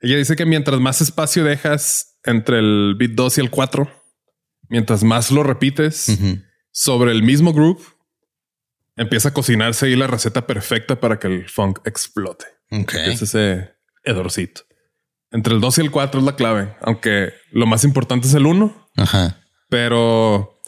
Ella 0.00 0.16
dice 0.16 0.36
que 0.36 0.44
mientras 0.44 0.80
más 0.80 1.00
espacio 1.00 1.44
dejas 1.44 2.18
entre 2.24 2.58
el 2.58 2.94
beat 2.98 3.12
2 3.12 3.38
y 3.38 3.40
el 3.40 3.50
4, 3.50 4.01
mientras 4.72 5.04
más 5.04 5.30
lo 5.30 5.42
repites, 5.44 6.18
sobre 6.72 7.12
el 7.12 7.22
mismo 7.22 7.52
groove, 7.52 7.82
empieza 8.96 9.28
a 9.28 9.34
cocinarse 9.34 9.86
ahí 9.86 9.96
la 9.96 10.06
receta 10.06 10.46
perfecta 10.46 10.98
para 10.98 11.18
que 11.18 11.28
el 11.28 11.48
funk 11.48 11.78
explote. 11.84 12.46
Es 13.12 13.22
ese 13.22 13.74
hedorcito. 14.02 14.62
Entre 15.30 15.54
el 15.54 15.60
2 15.60 15.78
y 15.78 15.80
el 15.82 15.90
4 15.90 16.20
es 16.20 16.26
la 16.26 16.36
clave, 16.36 16.74
aunque 16.80 17.32
lo 17.52 17.66
más 17.66 17.84
importante 17.84 18.26
es 18.26 18.34
el 18.34 18.46
1, 18.46 18.88
Ajá. 18.96 19.38
pero 19.68 20.60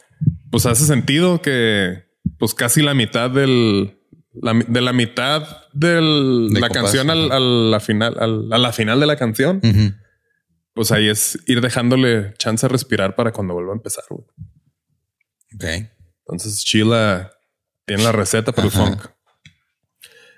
pues 0.50 0.66
hace 0.66 0.84
sentido 0.86 1.40
que 1.42 2.04
pues 2.38 2.54
casi 2.54 2.82
la 2.82 2.94
mitad 2.94 3.30
del 3.30 3.98
la 4.34 4.52
de 4.66 4.80
la 4.80 4.92
mitad 4.92 5.42
de 5.74 5.94
De 5.94 6.60
la 6.60 6.68
canción 6.70 7.08
al- 7.10 7.30
a 7.30 7.38
la 7.40 7.80
final 7.80 8.16
al- 8.18 8.52
a 8.52 8.58
la 8.58 8.72
final 8.72 9.00
de 9.00 9.06
la 9.06 9.16
canción. 9.16 9.60
Pues 10.74 10.92
ahí 10.92 11.08
es 11.08 11.38
ir 11.46 11.60
dejándole 11.60 12.34
chance 12.34 12.66
a 12.66 12.68
respirar 12.68 13.14
para 13.14 13.32
cuando 13.32 13.54
vuelva 13.54 13.72
a 13.72 13.76
empezar. 13.76 14.04
güey. 14.08 14.24
Ok. 15.54 15.90
Entonces 16.26 16.62
Sheila 16.64 17.32
tiene 17.86 18.02
la 18.02 18.12
receta 18.12 18.52
para 18.52 18.66
el 18.66 18.72
funk. 18.72 19.06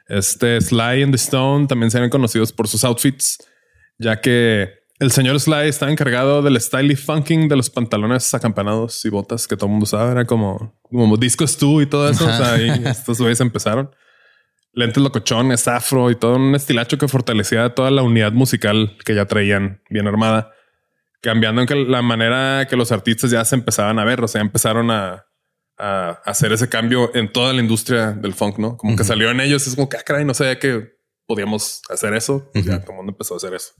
Este 0.09 0.61
Sly 0.61 1.03
and 1.03 1.13
the 1.13 1.17
Stone 1.17 1.67
también 1.67 1.91
serían 1.91 2.11
conocidos 2.11 2.53
por 2.53 2.69
sus 2.69 2.85
outfits, 2.85 3.39
ya 3.99 4.21
que 4.21 4.73
el 4.99 5.11
señor 5.11 5.41
Sly 5.41 5.69
está 5.69 5.91
encargado 5.91 6.43
del 6.43 6.61
style 6.61 6.93
y 6.93 6.97
funking 6.97 7.49
de 7.49 7.57
los 7.57 7.71
pantalones 7.71 8.33
acampanados 8.33 9.05
y 9.05 9.11
botas 9.11 9.47
que 9.49 9.57
todo 9.57 9.67
el 9.67 9.73
mundo 9.73 9.85
usaba. 9.85 10.13
Era 10.13 10.25
como, 10.25 10.79
como 10.83 11.17
disco 11.17 11.47
Stu 11.47 11.83
y 11.83 11.87
todo 11.87 12.09
eso. 12.09 12.25
O 12.25 12.33
sea, 12.33 12.55
ahí 12.55 12.71
estos 12.85 13.19
güeyes 13.19 13.41
empezaron. 13.41 13.91
Lentes 14.77 15.03
locochones, 15.03 15.67
afro 15.67 16.11
y 16.11 16.15
todo 16.15 16.37
un 16.37 16.55
estilacho 16.55 16.99
que 16.99 17.09
fortalecía 17.09 17.75
toda 17.75 17.91
la 17.91 18.03
unidad 18.03 18.33
musical 18.33 18.97
que 19.05 19.15
ya 19.15 19.25
traían 19.25 19.83
bien 19.91 20.07
armada 20.07 20.53
cambiando 21.23 21.63
en 21.63 21.67
que 21.67 21.75
la 21.75 22.03
manera 22.03 22.67
que 22.69 22.77
los 22.77 22.93
artistas 22.93 23.31
ya 23.33 23.45
se 23.45 23.57
empezaban 23.57 23.99
a 23.99 24.05
ver, 24.05 24.23
o 24.23 24.29
sea, 24.29 24.41
empezaron 24.43 24.91
a, 24.93 25.27
a 25.77 26.11
hacer 26.25 26.53
ese 26.53 26.69
cambio 26.69 27.11
en 27.17 27.33
toda 27.33 27.53
la 27.53 27.61
industria 27.61 28.13
del 28.13 28.35
funk, 28.35 28.59
¿no? 28.59 28.77
Como 28.77 28.97
que 28.97 29.03
salió 29.03 29.31
en 29.31 29.41
ellos, 29.41 29.67
es 29.67 29.75
como 29.75 29.89
que, 29.89 29.97
ah, 29.97 30.03
caray, 30.05 30.25
no 30.25 30.35
sabía 30.35 30.59
que 30.59 30.95
podíamos 31.27 31.81
hacer 31.89 32.15
eso, 32.15 32.49
pues 32.53 32.67
ya 32.67 32.81
todo 32.81 32.93
el 32.93 32.97
mundo 32.99 33.13
empezó 33.13 33.35
a 33.35 33.39
hacer 33.39 33.55
eso. 33.55 33.73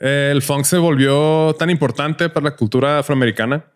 El 0.00 0.42
funk 0.42 0.64
se 0.64 0.78
volvió 0.78 1.54
tan 1.58 1.70
importante 1.70 2.30
para 2.30 2.44
la 2.44 2.56
cultura 2.56 3.00
afroamericana 3.00 3.70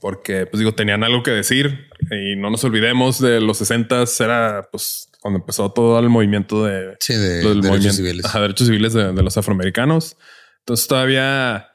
porque 0.00 0.46
pues 0.46 0.58
digo, 0.58 0.74
tenían 0.74 1.04
algo 1.04 1.22
que 1.22 1.30
decir 1.30 1.88
y 2.10 2.36
no 2.36 2.50
nos 2.50 2.64
olvidemos 2.64 3.20
de 3.20 3.40
los 3.40 3.58
60 3.58 4.04
era 4.20 4.68
pues 4.70 5.08
cuando 5.22 5.38
empezó 5.38 5.70
todo 5.70 6.00
el 6.00 6.08
movimiento 6.08 6.64
de, 6.64 6.96
sí, 6.98 7.14
de 7.14 7.54
derechos 7.54 7.96
civiles, 7.96 8.24
ajá, 8.24 8.40
derechos 8.40 8.66
civiles 8.66 8.92
de, 8.92 9.12
los 9.22 9.36
afroamericanos. 9.36 10.16
Entonces 10.58 10.88
todavía 10.88 11.68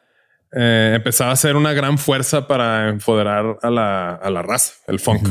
eh, 0.51 0.93
empezaba 0.95 1.31
a 1.31 1.35
ser 1.37 1.55
una 1.55 1.71
gran 1.71 1.97
fuerza 1.97 2.45
para 2.45 2.89
empoderar 2.89 3.57
a 3.61 3.69
la, 3.69 4.11
a 4.15 4.29
la 4.29 4.41
raza, 4.41 4.73
el 4.87 4.99
funk. 4.99 5.29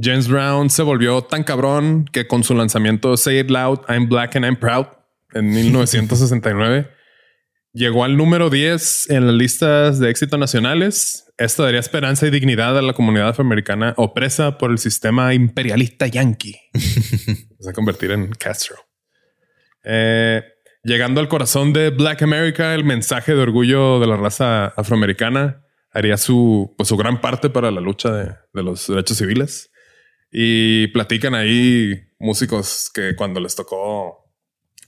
James 0.00 0.26
Brown 0.26 0.70
se 0.70 0.82
volvió 0.82 1.22
tan 1.22 1.44
cabrón 1.44 2.06
que 2.10 2.26
con 2.26 2.42
su 2.42 2.54
lanzamiento 2.54 3.16
Say 3.18 3.40
It 3.40 3.50
Loud, 3.50 3.80
I'm 3.88 4.08
Black 4.08 4.36
and 4.36 4.46
I'm 4.46 4.56
Proud 4.56 4.86
en 5.34 5.50
1969 5.54 6.93
llegó 7.74 8.04
al 8.04 8.16
número 8.16 8.48
10 8.48 9.10
en 9.10 9.26
las 9.26 9.34
listas 9.34 9.98
de 9.98 10.08
éxito 10.08 10.38
nacionales. 10.38 11.26
Esto 11.36 11.64
daría 11.64 11.80
esperanza 11.80 12.26
y 12.26 12.30
dignidad 12.30 12.78
a 12.78 12.82
la 12.82 12.92
comunidad 12.94 13.30
afroamericana 13.30 13.92
opresa 13.96 14.56
por 14.56 14.70
el 14.70 14.78
sistema 14.78 15.34
imperialista 15.34 16.06
yankee. 16.06 16.56
Se 16.72 17.66
va 17.66 17.70
a 17.70 17.74
convertir 17.74 18.12
en 18.12 18.30
Castro. 18.30 18.76
Eh, 19.82 20.42
llegando 20.84 21.20
al 21.20 21.28
corazón 21.28 21.72
de 21.72 21.90
Black 21.90 22.22
America, 22.22 22.74
el 22.74 22.84
mensaje 22.84 23.34
de 23.34 23.42
orgullo 23.42 23.98
de 23.98 24.06
la 24.06 24.16
raza 24.16 24.66
afroamericana 24.68 25.64
haría 25.90 26.16
su, 26.16 26.74
pues, 26.76 26.88
su 26.88 26.96
gran 26.96 27.20
parte 27.20 27.50
para 27.50 27.70
la 27.70 27.80
lucha 27.80 28.12
de, 28.12 28.34
de 28.52 28.62
los 28.62 28.86
derechos 28.86 29.18
civiles. 29.18 29.70
Y 30.30 30.88
platican 30.88 31.34
ahí 31.34 31.94
músicos 32.18 32.90
que 32.92 33.14
cuando 33.14 33.40
les 33.40 33.54
tocó, 33.54 34.23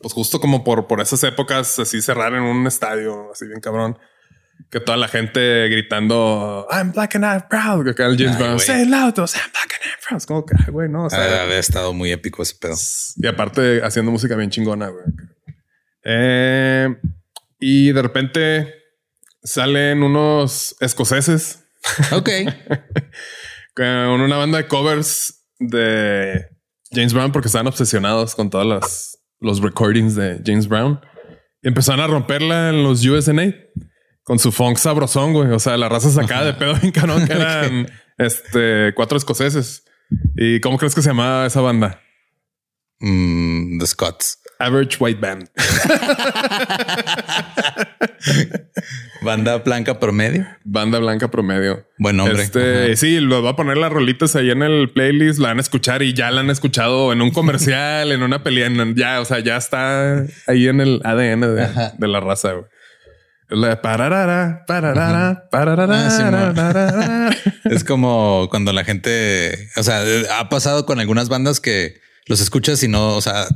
pues 0.06 0.14
justo 0.14 0.38
como 0.38 0.62
por, 0.62 0.86
por 0.86 1.00
esas 1.00 1.24
épocas, 1.24 1.80
así 1.80 2.00
cerrar 2.00 2.32
en 2.32 2.42
un 2.44 2.64
estadio, 2.68 3.32
así 3.32 3.44
bien 3.44 3.58
cabrón, 3.58 3.98
que 4.70 4.78
toda 4.78 4.96
la 4.96 5.08
gente 5.08 5.68
gritando, 5.68 6.64
I'm 6.70 6.92
black 6.92 7.16
and 7.16 7.24
I'm 7.24 7.48
proud, 7.48 7.82
que 7.82 7.90
acá 7.90 8.06
el 8.06 8.16
James 8.16 8.38
Brown, 8.38 8.60
say 8.60 8.84
loud, 8.84 9.14
I'm 9.16 9.50
black 9.50 9.72
and 9.74 9.84
I'm 9.84 9.98
proud. 10.06 10.16
Es 10.18 10.26
como 10.26 10.46
que, 10.46 10.70
güey, 10.70 10.88
no. 10.88 11.06
O 11.06 11.10
sea, 11.10 11.42
había 11.42 11.58
estado 11.58 11.92
muy 11.92 12.12
épico 12.12 12.44
ese 12.44 12.54
pedo. 12.54 12.76
Y 13.16 13.26
aparte 13.26 13.84
haciendo 13.84 14.12
música 14.12 14.36
bien 14.36 14.48
chingona, 14.48 14.90
güey. 14.90 15.06
Eh, 16.04 16.96
y 17.58 17.90
de 17.90 18.00
repente 18.00 18.74
salen 19.42 20.04
unos 20.04 20.76
escoceses. 20.78 21.64
Ok. 22.12 22.30
con 23.74 23.86
una 24.20 24.36
banda 24.36 24.58
de 24.58 24.68
covers 24.68 25.42
de 25.58 26.46
James 26.92 27.12
Brown 27.12 27.32
porque 27.32 27.48
estaban 27.48 27.66
obsesionados 27.66 28.36
con 28.36 28.50
todas 28.50 28.68
las 28.68 29.16
los 29.40 29.60
recordings 29.60 30.14
de 30.14 30.40
James 30.44 30.68
Brown. 30.68 31.00
Y 31.62 31.68
empezaron 31.68 32.00
a 32.00 32.06
romperla 32.06 32.70
en 32.70 32.82
los 32.82 33.04
USNA 33.04 33.54
con 34.22 34.38
su 34.38 34.52
funk 34.52 34.76
sabrosón, 34.78 35.32
güey. 35.32 35.50
O 35.50 35.58
sea, 35.58 35.76
la 35.76 35.88
raza 35.88 36.10
sacada 36.10 36.44
de 36.44 36.54
pedo 36.54 36.76
en 36.82 36.90
canon 36.90 37.26
que 37.26 37.32
eran 37.34 37.86
este 38.18 38.92
cuatro 38.94 39.16
escoceses. 39.16 39.84
¿Y 40.36 40.60
cómo 40.60 40.78
crees 40.78 40.94
que 40.94 41.02
se 41.02 41.08
llamaba 41.08 41.46
esa 41.46 41.60
banda? 41.60 42.00
Mm, 43.00 43.78
the 43.78 43.86
Scots. 43.86 44.38
Average 44.58 44.96
White 45.00 45.20
Band. 45.20 45.50
Banda 49.22 49.58
blanca 49.58 49.98
promedio. 49.98 50.46
Banda 50.64 50.98
blanca 50.98 51.30
promedio. 51.30 51.86
Buen 51.98 52.16
nombre. 52.16 52.42
Este, 52.42 52.96
sí, 52.96 53.20
los 53.20 53.42
voy 53.42 53.50
a 53.50 53.56
poner 53.56 53.76
las 53.76 53.92
rolitas 53.92 54.36
ahí 54.36 54.50
en 54.50 54.62
el 54.62 54.90
playlist, 54.90 55.38
la 55.38 55.48
van 55.48 55.58
a 55.58 55.60
escuchar 55.60 56.02
y 56.02 56.14
ya 56.14 56.30
la 56.30 56.40
han 56.40 56.50
escuchado 56.50 57.12
en 57.12 57.20
un 57.20 57.30
comercial, 57.30 58.12
en 58.16 58.22
una 58.22 58.42
pelea, 58.42 58.70
ya, 58.94 59.20
o 59.20 59.24
sea, 59.24 59.40
ya 59.40 59.56
está 59.56 60.24
ahí 60.46 60.68
en 60.68 60.80
el 60.80 61.00
ADN 61.04 61.40
de, 61.40 62.08
la 62.08 62.20
raza. 62.20 62.54
Es 63.48 63.58
la 63.58 63.80
pararara, 63.80 64.64
pararara, 64.66 65.48
pararara. 65.50 67.30
es 67.64 67.84
como 67.84 68.48
cuando 68.50 68.72
la 68.72 68.84
gente, 68.84 69.68
o 69.76 69.82
sea, 69.82 70.02
ha 70.38 70.48
pasado 70.48 70.86
con 70.86 70.98
algunas 70.98 71.28
bandas 71.28 71.60
que 71.60 72.00
los 72.26 72.40
escuchas 72.40 72.82
y 72.82 72.88
no, 72.88 73.16
o 73.16 73.20
sea, 73.20 73.46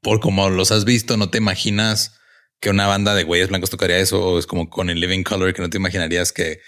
por 0.00 0.20
como 0.20 0.48
los 0.50 0.72
has 0.72 0.84
visto, 0.84 1.16
no 1.16 1.30
te 1.30 1.38
imaginas 1.38 2.16
que 2.60 2.70
una 2.70 2.86
banda 2.86 3.14
de 3.14 3.24
güeyes 3.24 3.48
blancos 3.48 3.70
tocaría 3.70 3.98
eso, 3.98 4.22
o 4.22 4.38
es 4.38 4.46
como 4.46 4.68
con 4.68 4.90
el 4.90 5.00
Living 5.00 5.22
Color, 5.22 5.54
que 5.54 5.62
no 5.62 5.70
te 5.70 5.78
imaginarías 5.78 6.32
que 6.32 6.60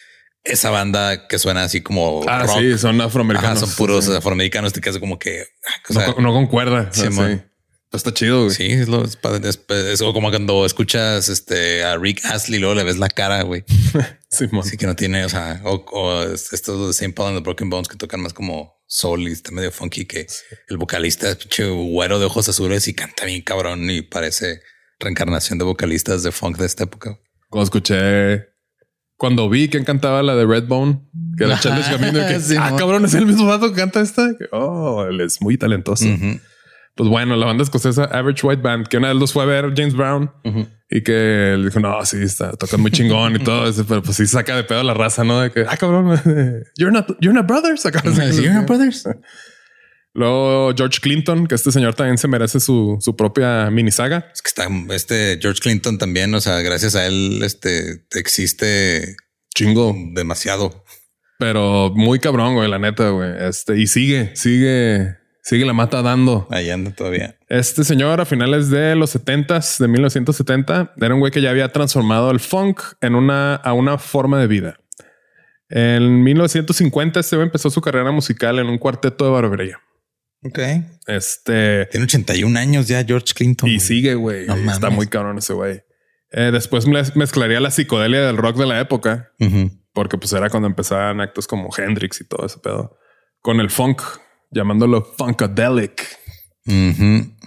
esa 0.44 0.70
banda 0.70 1.28
que 1.28 1.38
suena 1.38 1.64
así 1.64 1.82
como 1.82 2.22
ah, 2.26 2.46
sí, 2.48 2.76
son 2.78 3.00
afroamericanos, 3.00 3.60
son 3.60 3.70
puros 3.72 4.08
afroamericanos, 4.08 4.72
te 4.72 4.80
quedas 4.80 4.98
como 4.98 5.18
que 5.18 5.44
ah, 5.94 6.14
no, 6.18 6.32
concuerda. 6.32 6.90
Sí, 6.92 7.04
está 7.92 8.12
chido. 8.12 8.44
Güey. 8.44 8.54
Sí, 8.54 8.66
es, 8.66 8.88
lo, 8.88 9.04
es, 9.04 9.18
como 9.98 10.30
cuando 10.30 10.66
escuchas 10.66 11.28
este 11.28 11.84
a 11.84 11.96
Rick 11.96 12.24
Astley, 12.24 12.58
luego 12.58 12.74
le 12.74 12.84
ves 12.84 12.98
la 12.98 13.08
cara, 13.08 13.42
güey. 13.42 13.64
sí, 14.30 14.46
Así 14.58 14.76
que 14.76 14.86
no 14.86 14.96
tiene, 14.96 15.24
o 15.24 15.28
sea, 15.28 15.60
o, 15.64 16.24
estos 16.24 16.86
de 16.86 16.90
St. 16.90 17.12
Paul 17.12 17.28
and 17.28 17.38
the 17.38 17.42
Broken 17.42 17.70
Bones 17.70 17.88
que 17.88 17.96
tocan 17.96 18.20
más 18.20 18.32
como 18.32 18.81
soul 18.92 19.22
y 19.22 19.32
está 19.32 19.50
medio 19.52 19.72
funky 19.72 20.04
que 20.04 20.26
el 20.68 20.76
vocalista 20.76 21.30
es 21.30 21.36
pinche 21.36 21.66
güero 21.66 22.18
de 22.18 22.26
ojos 22.26 22.46
azules 22.50 22.86
y 22.88 22.94
canta 22.94 23.24
bien 23.24 23.40
cabrón 23.40 23.88
y 23.88 24.02
parece 24.02 24.60
reencarnación 25.00 25.58
de 25.58 25.64
vocalistas 25.64 26.22
de 26.22 26.30
funk 26.30 26.58
de 26.58 26.66
esta 26.66 26.84
época. 26.84 27.18
Cuando 27.48 27.64
escuché, 27.64 28.50
cuando 29.16 29.48
vi 29.48 29.68
que 29.68 29.82
cantaba 29.82 30.22
la 30.22 30.36
de 30.36 30.44
Redbone, 30.44 31.00
que 31.38 31.44
era 31.44 31.58
Charles 31.60 31.86
Camino, 31.86 32.18
que 32.18 32.38
ah, 32.58 32.74
cabrón, 32.76 33.06
es 33.06 33.14
el 33.14 33.24
mismo 33.24 33.46
vato 33.46 33.70
que 33.70 33.80
canta 33.80 34.02
esta. 34.02 34.30
Oh, 34.50 35.06
él 35.08 35.22
es 35.22 35.40
muy 35.40 35.56
talentoso. 35.56 36.04
Pues 36.94 37.08
bueno, 37.08 37.34
la 37.36 37.46
banda 37.46 37.62
escocesa 37.62 38.04
Average 38.04 38.46
White 38.46 38.60
Band, 38.62 38.88
que 38.88 38.98
una 38.98 39.08
vez 39.08 39.16
los 39.16 39.32
fue 39.32 39.42
a 39.44 39.46
ver 39.46 39.72
James 39.74 39.94
Brown 39.94 40.30
y 40.94 41.02
que 41.02 41.54
le 41.56 41.64
dijo, 41.64 41.80
no, 41.80 42.04
sí, 42.04 42.18
está, 42.22 42.52
toca 42.52 42.76
muy 42.76 42.90
chingón 42.90 43.34
y 43.36 43.38
todo 43.44 43.66
eso, 43.66 43.86
pero 43.86 44.02
pues 44.02 44.18
sí 44.18 44.26
saca 44.26 44.54
de 44.54 44.64
pedo 44.64 44.82
la 44.82 44.92
raza, 44.92 45.24
¿no? 45.24 45.40
De 45.40 45.50
que, 45.50 45.64
ah, 45.66 45.76
cabrón, 45.78 46.20
you're 46.76 46.92
not, 46.92 47.08
you're 47.20 47.32
not 47.32 47.46
brothers. 47.46 47.86
Acá, 47.86 48.02
you're 48.04 48.52
not 48.52 48.66
brothers. 48.66 49.08
Luego 50.14 50.74
George 50.76 51.00
Clinton, 51.00 51.46
que 51.46 51.54
este 51.54 51.72
señor 51.72 51.94
también 51.94 52.18
se 52.18 52.28
merece 52.28 52.60
su, 52.60 52.98
su 53.00 53.16
propia 53.16 53.70
mini 53.70 53.90
saga. 53.90 54.30
Es 54.34 54.42
que 54.42 54.48
está 54.48 54.68
este 54.94 55.38
George 55.40 55.60
Clinton 55.62 55.96
también, 55.96 56.34
o 56.34 56.40
sea, 56.42 56.60
gracias 56.60 56.94
a 56.94 57.06
él, 57.06 57.42
este 57.42 58.04
existe 58.10 59.16
chingo 59.54 59.96
demasiado. 60.12 60.84
Pero 61.38 61.90
muy 61.94 62.18
cabrón, 62.18 62.54
güey, 62.54 62.68
la 62.68 62.78
neta, 62.78 63.08
güey. 63.08 63.30
Este 63.38 63.78
y 63.78 63.86
sigue, 63.86 64.36
sigue, 64.36 65.16
sigue 65.42 65.66
la 65.66 65.72
mata 65.72 66.02
dando. 66.02 66.46
Ahí 66.50 66.70
anda 66.70 66.92
todavía. 66.92 67.36
Este 67.48 67.84
señor 67.84 68.20
a 68.20 68.24
finales 68.24 68.70
de 68.70 68.96
los 68.96 69.10
70 69.10 69.60
de 69.78 69.88
1970 69.88 70.94
era 70.96 71.14
un 71.14 71.20
güey 71.20 71.32
que 71.32 71.42
ya 71.42 71.50
había 71.50 71.70
transformado 71.70 72.30
el 72.30 72.40
funk 72.40 72.80
en 73.00 73.14
una 73.14 73.56
a 73.56 73.72
una 73.72 73.98
forma 73.98 74.40
de 74.40 74.46
vida. 74.46 74.78
En 75.68 76.22
1950 76.22 77.20
este 77.20 77.36
empezó 77.36 77.70
su 77.70 77.80
carrera 77.80 78.12
musical 78.12 78.58
en 78.58 78.66
un 78.66 78.78
cuarteto 78.78 79.24
de 79.24 79.30
barbería. 79.30 79.80
Ok. 80.44 80.58
Este. 81.06 81.86
Tiene 81.86 82.04
81 82.04 82.58
años 82.58 82.88
ya 82.88 83.04
George 83.04 83.32
Clinton. 83.34 83.68
Y 83.68 83.80
sigue, 83.80 84.14
güey. 84.14 84.46
Está 84.68 84.90
muy 84.90 85.06
cabrón 85.06 85.38
ese 85.38 85.52
güey. 85.52 85.82
Eh, 86.30 86.50
después 86.52 86.86
mezclaría 86.86 87.60
la 87.60 87.70
psicodelia 87.70 88.20
del 88.26 88.36
rock 88.36 88.56
de 88.56 88.66
la 88.66 88.80
época. 88.80 89.32
Porque 89.92 90.16
pues 90.18 90.32
era 90.32 90.48
cuando 90.50 90.68
empezaban 90.68 91.20
actos 91.20 91.46
como 91.46 91.70
Hendrix 91.76 92.20
y 92.20 92.24
todo 92.24 92.46
ese 92.46 92.58
pedo. 92.58 92.96
Con 93.40 93.60
el 93.60 93.70
funk, 93.70 94.02
llamándolo 94.52 95.02
funkadelic. 95.02 96.02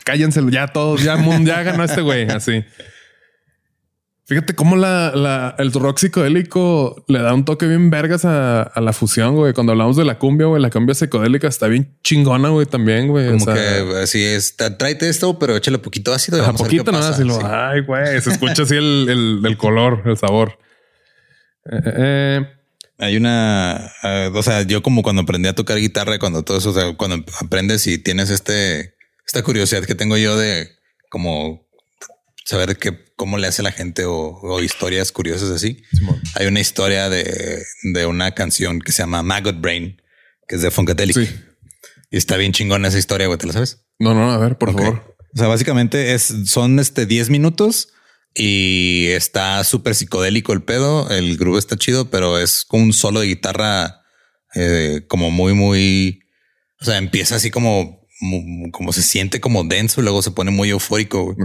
Cállense 0.03 0.41
ya 0.51 0.67
todos, 0.67 1.03
ya, 1.03 1.17
ya 1.43 1.63
ganó 1.63 1.83
este 1.83 2.01
güey, 2.01 2.29
así. 2.29 2.63
Fíjate 4.27 4.55
cómo 4.55 4.75
la, 4.75 5.11
la, 5.13 5.55
el 5.59 5.71
rock 5.71 5.99
psicodélico 5.99 7.05
le 7.07 7.19
da 7.19 7.31
un 7.35 7.45
toque 7.45 7.67
bien 7.67 7.91
vergas 7.91 8.25
a, 8.25 8.71
la 8.75 8.91
fusión, 8.91 9.35
güey. 9.35 9.53
Cuando 9.53 9.73
hablamos 9.73 9.97
de 9.97 10.03
la 10.03 10.17
cumbia, 10.17 10.47
güey, 10.47 10.59
la 10.59 10.71
cumbia 10.71 10.95
psicodélica 10.95 11.47
está 11.47 11.67
bien 11.67 11.95
chingona, 12.03 12.49
güey, 12.49 12.65
también, 12.65 13.07
güey. 13.07 13.29
Como 13.29 13.45
que 13.45 13.99
así 14.01 14.23
es, 14.23 14.57
tráete 14.57 15.09
esto, 15.09 15.37
pero 15.37 15.55
échale 15.55 15.77
poquito 15.77 16.11
ácido. 16.11 16.43
A 16.43 16.53
poquito, 16.53 16.91
no, 16.91 16.97
así 16.97 17.23
lo, 17.23 17.39
ay, 17.45 17.81
güey, 17.81 18.19
se 18.19 18.31
escucha 18.31 18.63
así 18.63 18.75
el, 18.75 19.41
el, 19.45 19.57
color, 19.57 20.01
el 20.07 20.17
sabor. 20.17 20.57
Eh, 21.71 21.81
eh, 21.85 21.93
eh. 21.95 22.54
Hay 22.97 23.17
una, 23.17 23.91
o 24.33 24.43
sea, 24.43 24.61
yo 24.61 24.81
como 24.81 25.03
cuando 25.03 25.23
aprendí 25.23 25.49
a 25.49 25.55
tocar 25.55 25.77
guitarra, 25.77 26.17
cuando 26.17 26.43
todo 26.43 26.57
eso, 26.57 26.69
o 26.69 26.73
sea, 26.73 26.93
cuando 26.93 27.25
aprendes 27.41 27.87
y 27.87 27.97
tienes 27.97 28.29
este, 28.29 28.95
esta 29.25 29.43
curiosidad 29.43 29.83
que 29.83 29.95
tengo 29.95 30.15
yo 30.17 30.37
de 30.37 30.69
como 31.09 31.67
saber 32.45 32.77
qué, 32.77 33.05
cómo 33.15 33.37
le 33.37 33.47
hace 33.47 33.63
la 33.63 33.71
gente 33.71 34.05
o, 34.05 34.61
historias 34.61 35.11
curiosas 35.11 35.49
así. 35.49 35.83
Hay 36.35 36.47
una 36.47 36.59
historia 36.59 37.09
de, 37.09 37.63
de, 37.93 38.05
una 38.05 38.31
canción 38.31 38.79
que 38.79 38.91
se 38.91 39.03
llama 39.03 39.23
Maggot 39.23 39.59
Brain, 39.59 40.01
que 40.47 40.55
es 40.55 40.61
de 40.61 40.71
Funkadelic. 40.71 41.15
Sí. 41.15 41.29
Y 42.11 42.17
está 42.17 42.37
bien 42.37 42.53
chingona 42.53 42.87
esa 42.87 42.99
historia, 42.99 43.27
güey. 43.27 43.37
¿Te 43.37 43.47
la 43.47 43.53
sabes? 43.53 43.85
No, 43.99 44.13
no, 44.13 44.31
a 44.31 44.37
ver, 44.37 44.57
por 44.57 44.73
favor. 44.73 45.15
O 45.33 45.37
sea, 45.37 45.47
básicamente 45.47 46.13
es, 46.13 46.33
son 46.45 46.79
este 46.79 47.05
10 47.05 47.29
minutos 47.29 47.89
y 48.35 49.07
está 49.07 49.63
súper 49.63 49.95
psicodélico 49.95 50.53
el 50.53 50.63
pedo. 50.63 51.09
El 51.09 51.37
groove 51.37 51.57
está 51.57 51.77
chido, 51.77 52.09
pero 52.09 52.37
es 52.37 52.65
con 52.65 52.81
un 52.81 52.93
solo 52.93 53.21
de 53.21 53.27
guitarra 53.27 54.01
eh, 54.53 55.01
como 55.07 55.31
muy, 55.31 55.53
muy, 55.53 56.19
o 56.81 56.85
sea, 56.85 56.97
empieza 56.97 57.35
así 57.35 57.49
como 57.49 58.03
como 58.71 58.93
se 58.93 59.01
siente 59.01 59.41
como 59.41 59.65
denso, 59.65 60.01
luego 60.01 60.21
se 60.21 60.31
pone 60.31 60.49
muy 60.49 60.69
eufórico. 60.69 61.35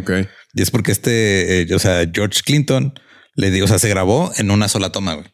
Y 0.54 0.62
es 0.62 0.70
porque 0.70 0.92
este, 0.92 1.62
eh, 1.62 1.74
o 1.74 1.78
sea, 1.80 2.08
George 2.12 2.42
Clinton 2.44 2.94
le 3.34 3.50
digo, 3.50 3.64
o 3.64 3.68
sea, 3.68 3.80
se 3.80 3.88
grabó 3.88 4.32
en 4.36 4.50
una 4.50 4.68
sola 4.68 4.92
toma, 4.92 5.14
güey. 5.14 5.26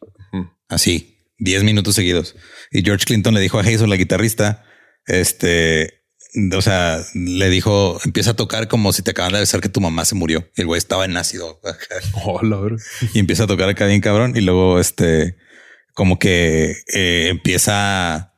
Así. 0.67 1.17
10 1.39 1.63
minutos 1.63 1.95
seguidos. 1.95 2.35
Y 2.71 2.83
George 2.83 3.05
Clinton 3.05 3.33
le 3.33 3.39
dijo 3.39 3.59
a 3.59 3.61
Hazel, 3.61 3.89
la 3.89 3.95
guitarrista, 3.95 4.63
este, 5.05 5.96
o 6.55 6.61
sea, 6.61 7.03
le 7.13 7.49
dijo, 7.49 7.99
empieza 8.03 8.31
a 8.31 8.35
tocar 8.35 8.67
como 8.67 8.93
si 8.93 9.01
te 9.01 9.11
acaban 9.11 9.31
de 9.31 9.39
avisar 9.39 9.61
que 9.61 9.69
tu 9.69 9.81
mamá 9.81 10.05
se 10.05 10.15
murió. 10.15 10.49
Y 10.55 10.61
el 10.61 10.67
güey 10.67 10.77
estaba 10.77 11.05
en 11.05 11.17
ácido. 11.17 11.59
Oh, 12.23 12.41
y 13.13 13.19
empieza 13.19 13.43
a 13.43 13.47
tocar 13.47 13.69
acá 13.69 13.85
bien 13.85 14.01
cabrón. 14.01 14.35
Y 14.35 14.41
luego, 14.41 14.79
este, 14.79 15.37
como 15.93 16.19
que 16.19 16.75
eh, 16.93 17.27
empieza, 17.29 18.33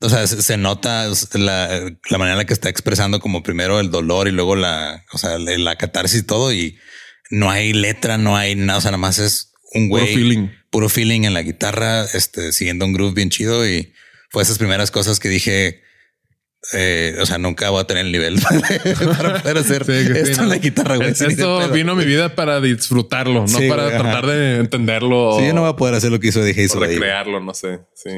o 0.00 0.08
sea, 0.08 0.26
se, 0.26 0.42
se 0.42 0.56
nota 0.56 1.06
la, 1.34 1.92
la, 2.10 2.18
manera 2.18 2.32
en 2.32 2.38
la 2.38 2.44
que 2.44 2.52
está 2.52 2.68
expresando 2.68 3.20
como 3.20 3.42
primero 3.42 3.78
el 3.78 3.90
dolor 3.90 4.26
y 4.26 4.32
luego 4.32 4.56
la, 4.56 5.04
o 5.12 5.18
sea, 5.18 5.38
la, 5.38 5.56
la 5.58 5.76
catarsis 5.76 6.20
y 6.20 6.24
todo. 6.24 6.52
Y 6.52 6.78
no 7.30 7.50
hay 7.50 7.72
letra, 7.72 8.18
no 8.18 8.36
hay 8.36 8.54
nada. 8.54 8.78
O 8.78 8.82
sea, 8.82 8.90
nada 8.90 9.00
más 9.00 9.18
es 9.18 9.52
un 9.72 9.88
güey. 9.88 10.04
Puro 10.04 10.14
feeling. 10.14 10.48
Puro 10.70 10.88
feeling 10.88 11.24
en 11.24 11.34
la 11.34 11.42
guitarra, 11.42 12.04
este, 12.14 12.52
siguiendo 12.52 12.84
un 12.84 12.92
groove 12.92 13.14
bien 13.14 13.30
chido. 13.30 13.68
Y 13.68 13.92
fue 14.30 14.42
esas 14.42 14.58
primeras 14.58 14.90
cosas 14.90 15.20
que 15.20 15.28
dije, 15.28 15.82
eh, 16.74 17.16
o 17.20 17.26
sea, 17.26 17.38
nunca 17.38 17.70
voy 17.70 17.80
a 17.80 17.84
tener 17.84 18.04
el 18.04 18.12
nivel 18.12 18.38
para 19.16 19.40
poder 19.42 19.58
hacer 19.58 19.84
sí, 19.84 19.92
esto 19.92 20.34
sí, 20.34 20.40
en 20.42 20.48
la 20.50 20.58
guitarra. 20.58 20.96
Güey, 20.96 21.10
esto 21.10 21.68
vino 21.70 21.92
a 21.92 21.94
mi 21.94 22.04
vida 22.04 22.34
para 22.34 22.60
disfrutarlo, 22.60 23.46
no 23.46 23.58
para 23.68 23.84
güey, 23.84 23.98
tratar 23.98 24.26
de 24.26 24.58
entenderlo. 24.58 25.36
Sí, 25.38 25.46
yo 25.46 25.54
no 25.54 25.62
voy 25.62 25.70
a 25.70 25.76
poder 25.76 25.94
hacer 25.94 26.10
lo 26.10 26.20
que 26.20 26.28
hizo 26.28 26.42
de 26.42 26.50
Hazel. 26.50 26.76
O 26.76 26.80
recrearlo, 26.80 27.40
no 27.40 27.54
sé. 27.54 27.80
Sí. 27.94 28.10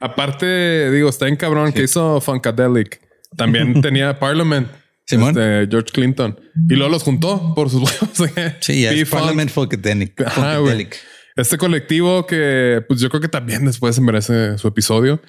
Aparte, 0.00 0.90
digo, 0.90 1.08
está 1.08 1.28
en 1.28 1.36
cabrón 1.36 1.72
que 1.72 1.82
hizo 1.82 2.20
Funkadelic. 2.20 3.00
También 3.36 3.80
tenía 3.82 4.18
Parliament. 4.18 4.68
Simón. 5.04 5.28
Este, 5.28 5.68
George 5.70 5.92
Clinton. 5.92 6.40
Y 6.68 6.74
luego 6.74 6.90
los 6.90 7.02
juntó 7.02 7.54
por 7.54 7.70
sus 7.70 7.82
huevos. 8.16 8.32
Sí, 8.60 8.82
ya 8.82 8.90
Parliament 9.08 9.50
Funkadelic. 9.50 10.30
Funkadelic. 10.30 10.96
Este 11.36 11.58
colectivo 11.58 12.26
que, 12.26 12.82
pues 12.88 13.00
yo 13.00 13.10
creo 13.10 13.20
que 13.20 13.28
también 13.28 13.66
después 13.66 14.00
merece 14.00 14.56
su 14.56 14.66
episodio 14.66 15.20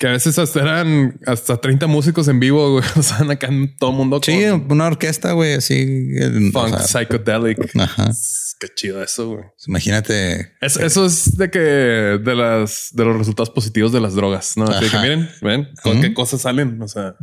que 0.00 0.08
a 0.08 0.12
veces 0.12 0.38
hasta 0.38 0.62
eran 0.62 1.20
hasta 1.26 1.58
30 1.58 1.86
músicos 1.86 2.26
en 2.28 2.40
vivo, 2.40 2.72
güey. 2.72 2.84
O 2.96 3.02
sea, 3.02 3.18
acá 3.30 3.48
en 3.48 3.76
todo 3.76 3.92
mundo. 3.92 4.18
Sí, 4.24 4.46
con... 4.48 4.72
una 4.72 4.86
orquesta, 4.86 5.32
güey, 5.32 5.52
así. 5.52 6.08
Funk, 6.52 6.74
o 6.74 6.78
sea, 6.78 7.04
psychedelic. 7.04 7.58
Ajá. 7.78 8.10
Qué 8.58 8.68
chido 8.74 9.02
eso, 9.02 9.28
güey. 9.28 9.44
Imagínate. 9.66 10.56
Es, 10.62 10.78
eso 10.78 11.04
es 11.04 11.36
de 11.36 11.50
que 11.50 11.58
de 11.58 12.34
las 12.34 12.88
de 12.92 13.04
los 13.04 13.18
resultados 13.18 13.50
positivos 13.50 13.92
de 13.92 14.00
las 14.00 14.14
drogas, 14.14 14.56
no? 14.56 14.64
Así 14.64 14.88
que 14.88 14.98
miren, 14.98 15.28
ven 15.42 15.68
con 15.82 15.98
uh 15.98 16.00
-huh. 16.00 16.02
qué 16.02 16.14
cosas 16.14 16.40
salen. 16.40 16.80
O 16.80 16.88
sea, 16.88 17.14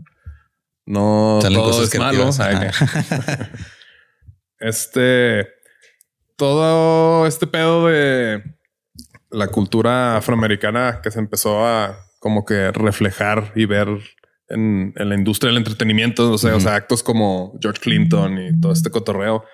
no 0.86 1.40
salen 1.42 1.60
todo 1.60 1.72
cosas 1.72 1.92
es 1.92 2.00
malo. 2.00 2.30
este 4.60 5.48
todo 6.36 7.26
este 7.26 7.48
pedo 7.48 7.88
de 7.88 8.44
la 9.32 9.48
cultura 9.48 10.18
afroamericana 10.18 11.02
que 11.02 11.10
se 11.10 11.18
empezó 11.18 11.66
a 11.66 12.07
como 12.28 12.44
que 12.44 12.74
reflejar 12.74 13.54
y 13.56 13.64
ver 13.64 13.88
en, 14.50 14.94
en 14.98 15.08
la 15.08 15.16
industria 15.16 15.48
del 15.48 15.60
entretenimiento, 15.60 16.30
o 16.30 16.38
sea, 16.38 16.50
uh 16.52 16.54
-huh. 16.56 16.58
o 16.58 16.60
sea, 16.60 16.76
actos 16.76 17.02
como 17.02 17.58
George 17.62 17.80
Clinton 17.80 18.38
y 18.38 18.60
todo 18.60 18.74
este 18.74 18.90
cotorreo. 18.90 19.46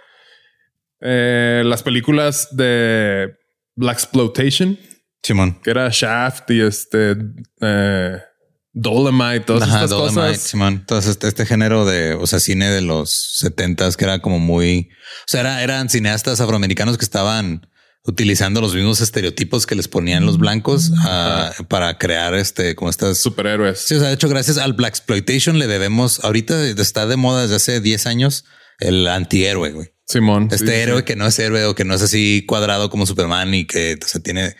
Eh, 1.00 1.62
las 1.64 1.84
películas 1.84 2.48
de 2.52 3.36
Black 3.76 3.98
Exploitation, 4.00 4.80
Simón, 5.22 5.60
que 5.64 5.70
era 5.70 5.88
Shaft 5.92 6.50
y 6.50 6.62
este 6.62 7.16
eh, 7.62 8.18
Dolomite, 8.72 9.42
todas 9.42 9.70
Ajá, 9.70 9.76
estas 9.76 9.90
Dolomite, 9.92 10.20
cosas. 10.22 10.40
Simón. 10.40 10.74
Entonces, 10.74 11.12
este, 11.12 11.28
este, 11.28 11.46
género 11.46 11.86
de, 11.86 12.16
o 12.16 12.26
sea, 12.26 12.40
cine 12.40 12.72
de 12.72 12.82
los 12.82 13.38
setentas 13.38 13.98
que 13.98 14.06
era 14.06 14.18
como 14.18 14.40
muy, 14.40 14.90
o 14.90 15.28
sea, 15.28 15.42
era, 15.42 15.62
eran 15.62 15.90
cineastas 15.90 16.42
afroamericanos 16.42 16.98
que 16.98 17.06
estaban 17.06 17.68
utilizando 18.06 18.60
los 18.60 18.76
mismos 18.76 19.00
estereotipos 19.02 19.66
que 19.66 19.76
les 19.76 19.88
ponían 19.88 20.26
los 20.26 20.38
blancos 20.38 20.90
uh, 20.90 21.64
para 21.66 21.98
crear 21.98 22.34
este 22.36 22.76
como 22.76 22.90
estas 22.90 23.18
superhéroes. 23.18 23.80
Sí, 23.80 23.96
o 23.96 24.00
sea, 24.00 24.10
de 24.10 24.16
hecho, 24.16 24.28
gracias 24.28 24.58
al 24.58 24.74
Black 24.74 24.90
Exploitation 24.90 25.58
le 25.58 25.68
debemos 25.68 26.24
ahorita 26.24 26.68
está 26.68 27.08
de 27.08 27.16
moda 27.16 27.44
desde 27.44 27.56
hace 27.56 27.82
10 27.82 28.08
años 28.08 28.46
el 28.80 29.08
antihéroe, 29.08 29.72
güey. 29.72 29.94
Simón. 30.06 30.50
Este 30.52 30.68
sí, 30.68 30.74
héroe 30.74 31.00
sí. 31.00 31.06
que 31.06 31.16
no 31.16 31.26
es 31.28 31.40
héroe 31.40 31.66
o 31.66 31.76
que 31.76 31.86
no 31.86 31.94
es 31.94 32.02
así 32.02 32.44
cuadrado 32.46 32.90
como 32.90 33.06
Superman 33.06 33.54
y 33.54 33.66
que 33.66 33.98
o 34.04 34.08
sea, 34.08 34.22
tiene 34.22 34.56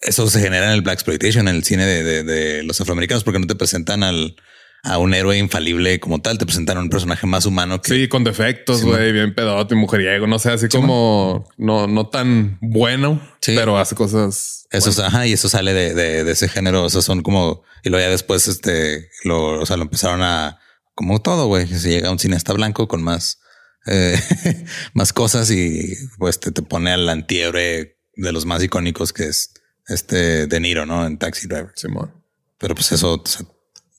eso 0.00 0.28
se 0.28 0.40
genera 0.40 0.66
en 0.66 0.72
el 0.72 0.82
Black 0.82 0.94
Exploitation, 0.94 1.48
en 1.48 1.56
el 1.56 1.64
cine 1.64 1.84
de, 1.86 2.02
de, 2.02 2.24
de 2.24 2.62
los 2.62 2.80
afroamericanos, 2.80 3.24
porque 3.24 3.38
no 3.38 3.46
te 3.46 3.54
presentan 3.54 4.02
al 4.02 4.36
a 4.82 4.98
un 4.98 5.14
héroe 5.14 5.38
infalible 5.38 6.00
como 6.00 6.20
tal. 6.20 6.38
Te 6.38 6.46
presentaron 6.46 6.84
un 6.84 6.90
personaje 6.90 7.26
más 7.26 7.46
humano 7.46 7.80
que 7.80 7.94
sí, 7.94 8.08
con 8.08 8.24
defectos, 8.24 8.82
güey, 8.82 9.06
sí, 9.06 9.12
bien 9.12 9.34
pedote 9.34 9.74
y 9.74 9.78
mujeriego. 9.78 10.26
No 10.26 10.38
sé, 10.38 10.50
así 10.50 10.66
sí, 10.70 10.76
como 10.76 11.48
no, 11.56 11.86
no 11.86 12.08
tan 12.08 12.58
bueno, 12.60 13.20
sí. 13.40 13.54
pero 13.56 13.78
hace 13.78 13.94
cosas. 13.94 14.66
Eso 14.70 14.90
es, 14.90 14.98
ajá, 14.98 15.26
y 15.26 15.32
eso 15.32 15.48
sale 15.48 15.72
de, 15.72 15.94
de, 15.94 16.24
de, 16.24 16.32
ese 16.32 16.48
género. 16.48 16.84
O 16.84 16.90
sea, 16.90 17.02
son 17.02 17.22
como 17.22 17.62
y 17.84 17.90
luego 17.90 18.04
ya 18.04 18.10
después, 18.10 18.48
este 18.48 19.08
lo, 19.24 19.60
o 19.60 19.66
sea, 19.66 19.76
lo 19.76 19.82
empezaron 19.82 20.22
a 20.22 20.58
como 20.94 21.20
todo, 21.20 21.46
güey. 21.46 21.66
Se 21.66 21.88
llega 21.88 22.08
a 22.08 22.12
un 22.12 22.18
cineasta 22.18 22.52
blanco 22.52 22.88
con 22.88 23.02
más, 23.02 23.40
eh, 23.86 24.18
más 24.94 25.12
cosas 25.12 25.50
y 25.50 25.94
pues 26.18 26.40
te, 26.40 26.50
te 26.50 26.62
pone 26.62 26.92
al 26.92 27.08
antihéroe 27.08 27.98
de 28.14 28.32
los 28.32 28.46
más 28.46 28.62
icónicos 28.62 29.12
que 29.12 29.24
es 29.24 29.54
este 29.86 30.46
De 30.46 30.60
Niro, 30.60 30.86
no 30.86 31.06
en 31.06 31.18
Taxi 31.18 31.46
Driver. 31.46 31.72
Simón. 31.76 32.12
Pero 32.58 32.74
pues 32.74 32.92
eso 32.92 33.14
o 33.14 33.26
sea, 33.26 33.46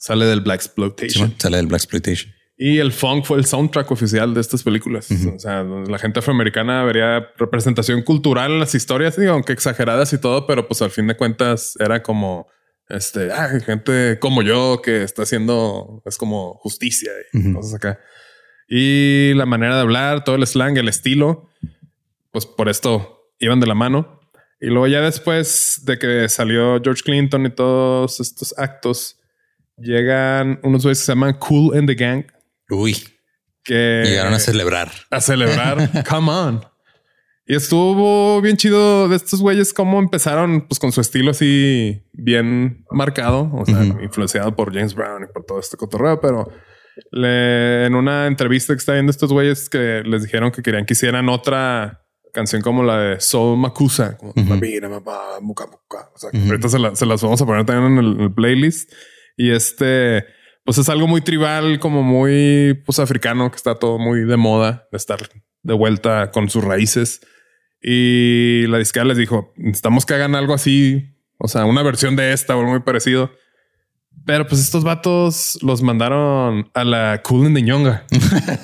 Sale 0.04 0.26
del 0.26 0.42
Black 0.42 0.58
Exploitation. 0.58 1.30
Sí, 1.30 1.36
sale 1.38 1.56
del 1.56 1.68
Black 1.68 1.80
Exploitation. 1.80 2.34
Y 2.58 2.80
el 2.80 2.92
funk 2.92 3.24
fue 3.24 3.38
el 3.38 3.46
soundtrack 3.46 3.90
oficial 3.90 4.34
de 4.34 4.42
estas 4.42 4.62
películas. 4.62 5.10
Uh 5.10 5.14
-huh. 5.14 5.36
O 5.38 5.40
sea, 5.40 5.64
la 5.64 5.98
gente 5.98 6.20
afroamericana 6.20 6.84
vería 6.84 7.26
representación 7.38 8.02
cultural 8.02 8.52
en 8.52 8.60
las 8.60 8.76
historias, 8.76 9.16
digo, 9.16 9.32
aunque 9.32 9.54
exageradas 9.54 10.12
y 10.12 10.18
todo, 10.18 10.46
pero 10.46 10.68
pues 10.68 10.82
al 10.82 10.92
fin 10.92 11.08
de 11.08 11.16
cuentas 11.16 11.76
era 11.80 12.04
como 12.04 12.48
este, 12.90 13.32
ah, 13.32 13.48
gente 13.66 14.20
como 14.20 14.42
yo 14.42 14.82
que 14.84 15.04
está 15.04 15.24
haciendo, 15.24 16.02
es 16.06 16.18
como 16.18 16.56
justicia 16.56 17.10
y 17.32 17.38
uh 17.38 17.42
-huh. 17.42 17.56
cosas 17.56 17.76
acá. 17.76 18.00
Y 18.68 19.34
la 19.36 19.46
manera 19.46 19.76
de 19.76 19.82
hablar, 19.84 20.26
todo 20.26 20.36
el 20.36 20.46
slang, 20.46 20.78
el 20.78 20.90
estilo, 20.90 21.48
pues 22.32 22.46
por 22.46 22.68
esto 22.68 23.32
iban 23.40 23.62
de 23.62 23.68
la 23.68 23.76
mano. 23.76 24.20
Y 24.60 24.66
luego 24.66 24.88
ya 24.88 25.00
después 25.00 25.80
de 25.86 25.98
que 25.98 26.28
salió 26.28 26.82
George 26.84 27.04
Clinton 27.04 27.46
y 27.46 27.52
todos 27.52 28.20
estos 28.20 28.54
actos, 28.58 29.23
llegan 29.78 30.60
unos 30.64 30.84
güeyes 30.84 31.00
que 31.00 31.06
se 31.06 31.12
llaman 31.12 31.34
Cool 31.40 31.78
and 31.78 31.88
the 31.88 31.96
Gang. 31.96 32.26
Uy. 32.70 32.96
Que 33.64 34.04
llegaron 34.06 34.34
a 34.34 34.40
celebrar. 34.40 34.92
A 35.10 35.22
celebrar. 35.22 36.04
Come 36.10 36.32
on. 36.32 36.74
Y 37.46 37.56
estuvo 37.56 38.42
bien 38.42 38.56
chido 38.56 39.10
de 39.10 39.18
estos 39.18 39.42
güeyes 39.42 39.74
cómo 39.74 40.00
empezaron 40.00 40.66
pues 40.68 40.80
con 40.80 40.94
su 40.94 41.02
estilo 41.02 41.32
así 41.32 42.02
bien 42.14 42.86
marcado, 42.90 43.52
o 43.54 43.66
sea, 43.66 43.80
uh 43.80 43.82
-huh. 43.82 44.04
influenciado 44.04 44.56
por 44.56 44.74
James 44.74 44.96
Brown 44.96 45.24
y 45.24 45.28
por 45.28 45.44
todo 45.44 45.60
este 45.60 45.76
cotorreo, 45.76 46.22
pero 46.22 46.50
le, 47.12 47.86
en 47.86 47.96
una 47.96 48.28
entrevista 48.28 48.74
que 48.74 48.78
está 48.78 48.94
viendo 48.94 49.10
estos 49.10 49.34
güeyes 49.34 49.70
que 49.70 50.04
les 50.06 50.24
dijeron 50.24 50.52
que 50.52 50.62
querían 50.62 50.86
que 50.86 50.94
hicieran 50.94 51.28
otra 51.28 52.06
canción 52.34 52.62
como 52.62 52.82
la 52.82 52.98
de 52.98 53.20
Soul 53.20 53.58
Makusa, 53.58 54.18
como 54.18 54.32
uh 54.32 54.36
-huh. 54.36 54.42
O 56.14 56.18
sea, 56.18 56.30
uh 56.30 56.34
-huh. 56.34 56.46
ahorita 56.46 56.70
se, 56.70 56.80
la, 56.80 56.96
se, 56.96 57.06
las 57.06 57.22
vamos 57.22 57.42
a 57.42 57.46
poner 57.46 57.66
también 57.66 57.98
en 57.98 58.06
el, 58.06 58.14
en 58.14 58.22
el 58.22 58.34
playlist. 58.34 58.92
Y 59.36 59.52
este, 59.52 60.26
pues 60.64 60.78
es 60.78 60.90
algo 60.90 61.08
muy 61.08 61.22
tribal, 61.22 61.80
como 61.80 62.04
muy 62.04 62.82
pues 62.86 63.00
africano, 63.00 63.50
que 63.50 63.58
está 63.58 63.76
todo 63.76 64.00
muy 64.00 64.22
de 64.26 64.38
moda 64.38 64.88
de 64.92 64.98
estar 64.98 65.20
de 65.64 65.74
vuelta 65.74 66.32
con 66.32 66.50
sus 66.50 66.64
raíces. 66.64 67.22
Y 67.82 68.66
la 68.68 68.78
disquera 68.78 69.06
les 69.06 69.18
dijo, 69.18 69.54
necesitamos 69.58 70.06
que 70.06 70.14
hagan 70.14 70.36
algo 70.36 70.54
así, 70.54 71.18
o 71.38 71.48
sea, 71.48 71.66
una 71.66 71.84
versión 71.84 72.16
de 72.16 72.32
esta 72.32 72.56
o 72.56 72.64
muy 72.64 72.80
parecido. 72.80 73.32
Pero 74.26 74.48
pues 74.48 74.62
estos 74.62 74.84
vatos 74.86 75.58
los 75.62 75.82
mandaron 75.82 76.70
a 76.74 76.84
la 76.86 77.22
Cool 77.24 77.54
the 77.54 77.62
Ñonga 77.62 78.06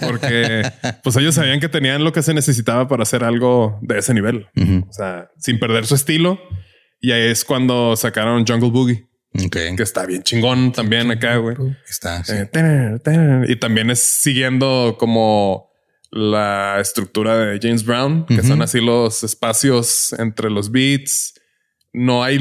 porque 0.08 0.62
pues 1.04 1.18
ellos 1.18 1.36
sabían 1.36 1.60
que 1.60 1.68
tenían 1.68 2.04
lo 2.04 2.14
que 2.14 2.22
se 2.22 2.34
necesitaba 2.34 2.88
para 2.88 3.04
hacer 3.04 3.26
algo 3.26 3.78
de 3.82 3.98
ese 3.98 4.14
nivel. 4.14 4.48
Uh 4.56 4.62
-huh. 4.62 4.90
O 4.90 4.94
sea, 4.94 5.32
sin 5.38 5.60
perder 5.60 5.86
su 5.86 5.96
estilo. 5.96 6.40
Y 7.02 7.12
ahí 7.12 7.30
es 7.30 7.44
cuando 7.44 7.96
sacaron 7.98 8.46
Jungle 8.48 8.70
Boogie. 8.70 9.09
Okay. 9.34 9.76
Que 9.76 9.84
está 9.84 10.06
bien 10.06 10.24
chingón 10.24 10.72
también 10.72 11.12
acá, 11.12 11.38
güey. 11.38 11.56
Está. 11.88 12.24
Sí. 12.24 12.34
Eh, 12.34 12.46
tener, 12.46 13.00
tener. 13.00 13.50
Y 13.50 13.56
también 13.58 13.92
es 13.92 14.00
siguiendo 14.00 14.96
como 15.00 15.70
la 16.12 16.78
estructura 16.80 17.38
de 17.38 17.60
James 17.62 17.86
Brown, 17.86 18.26
que 18.26 18.36
uh 18.36 18.38
-huh. 18.38 18.48
son 18.48 18.62
así 18.62 18.82
los 18.82 19.24
espacios 19.24 20.14
entre 20.14 20.50
los 20.50 20.72
beats. 20.72 21.36
No 21.94 22.24
hay 22.24 22.38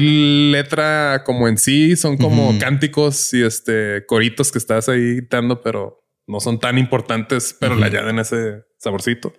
letra 0.51 1.23
como 1.25 1.47
en 1.47 1.57
sí, 1.57 1.95
son 1.95 2.17
como 2.17 2.49
uh 2.49 2.53
-huh. 2.53 2.59
cánticos 2.59 3.33
y 3.33 3.43
este 3.43 4.05
coritos 4.07 4.51
que 4.51 4.57
estás 4.57 4.89
ahí 4.89 5.17
gritando, 5.17 5.61
pero 5.61 6.03
no 6.27 6.39
son 6.39 6.59
tan 6.59 6.77
importantes, 6.77 7.55
pero 7.59 7.73
uh 7.75 7.77
-huh. 7.77 7.81
le 7.81 7.85
añaden 7.85 8.19
ese 8.19 8.63
saborcito. 8.77 9.33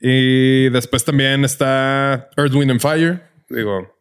Y 0.00 0.68
después 0.70 1.04
también 1.04 1.44
está 1.44 2.28
Earth, 2.36 2.54
Wind 2.54 2.70
and 2.70 2.80
Fire. 2.80 3.22
Digo, 3.48 3.93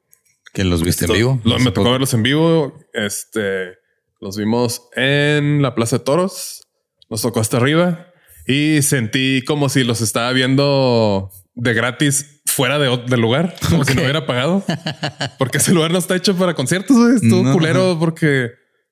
que 0.54 0.64
los 0.64 0.84
viste 0.84 1.06
esto, 1.06 1.14
en 1.14 1.20
vivo. 1.20 1.42
Lo, 1.44 1.60
me 1.60 1.72
tocó 1.72 1.92
verlos 1.92 2.14
en 2.14 2.24
vivo. 2.24 2.80
Este 2.94 3.84
los 4.24 4.38
vimos 4.38 4.88
en 4.96 5.62
la 5.62 5.76
Plaza 5.76 5.98
de 5.98 6.06
Toros. 6.06 6.62
Nos 7.10 7.22
tocó 7.22 7.42
hasta 7.42 7.58
arriba 7.58 8.08
y 8.48 8.82
sentí 8.82 9.44
como 9.46 9.68
si 9.68 9.84
los 9.84 10.02
estaba 10.02 10.32
viendo 10.32 11.30
de 11.56 11.74
gratis 11.74 12.42
fuera 12.46 12.80
de, 12.80 12.98
del 13.06 13.20
lugar, 13.20 13.56
como 13.70 13.84
si 13.84 13.94
no 13.94 14.02
hubiera 14.02 14.26
pagado. 14.26 14.64
Porque 15.38 15.58
ese 15.58 15.74
lugar 15.74 15.92
no 15.92 16.00
está 16.00 16.16
hecho 16.16 16.36
para 16.36 16.54
conciertos, 16.54 16.96
güey. 16.96 17.16
Es 17.16 17.30
todo 17.30 17.52
culero 17.52 17.98
porque 18.00 18.52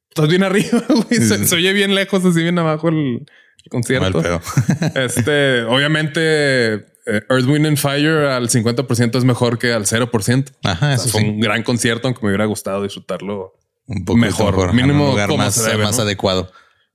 estás 0.09 0.27
bien 0.27 0.43
arriba, 0.43 0.83
güey. 0.89 1.21
Se, 1.21 1.55
oye 1.55 1.71
bien 1.73 1.95
lejos, 1.95 2.25
así 2.25 2.41
bien 2.41 2.59
abajo 2.59 2.89
el, 2.89 3.25
concierto. 3.69 4.21
este, 4.95 5.61
obviamente, 5.63 6.90
Earth, 7.05 7.45
Wind 7.47 7.65
and 7.65 7.77
Fire 7.77 8.27
al 8.27 8.49
50% 8.49 9.17
es 9.17 9.23
mejor 9.23 9.57
que 9.57 9.73
al 9.73 9.85
0%. 9.85 10.51
Ajá, 10.63 10.93
eso 10.93 11.09
fue 11.09 11.21
un 11.21 11.39
gran 11.39 11.63
concierto, 11.63 12.07
aunque 12.07 12.21
me 12.21 12.29
hubiera 12.29 12.45
gustado 12.45 12.83
disfrutarlo 12.83 13.53
un 13.87 14.05
poco 14.05 14.17
mejor, 14.17 14.73
mínimo 14.73 15.07
lugar 15.07 15.35
más, 15.35 15.57
más 15.77 15.99
adecuado. 15.99 16.51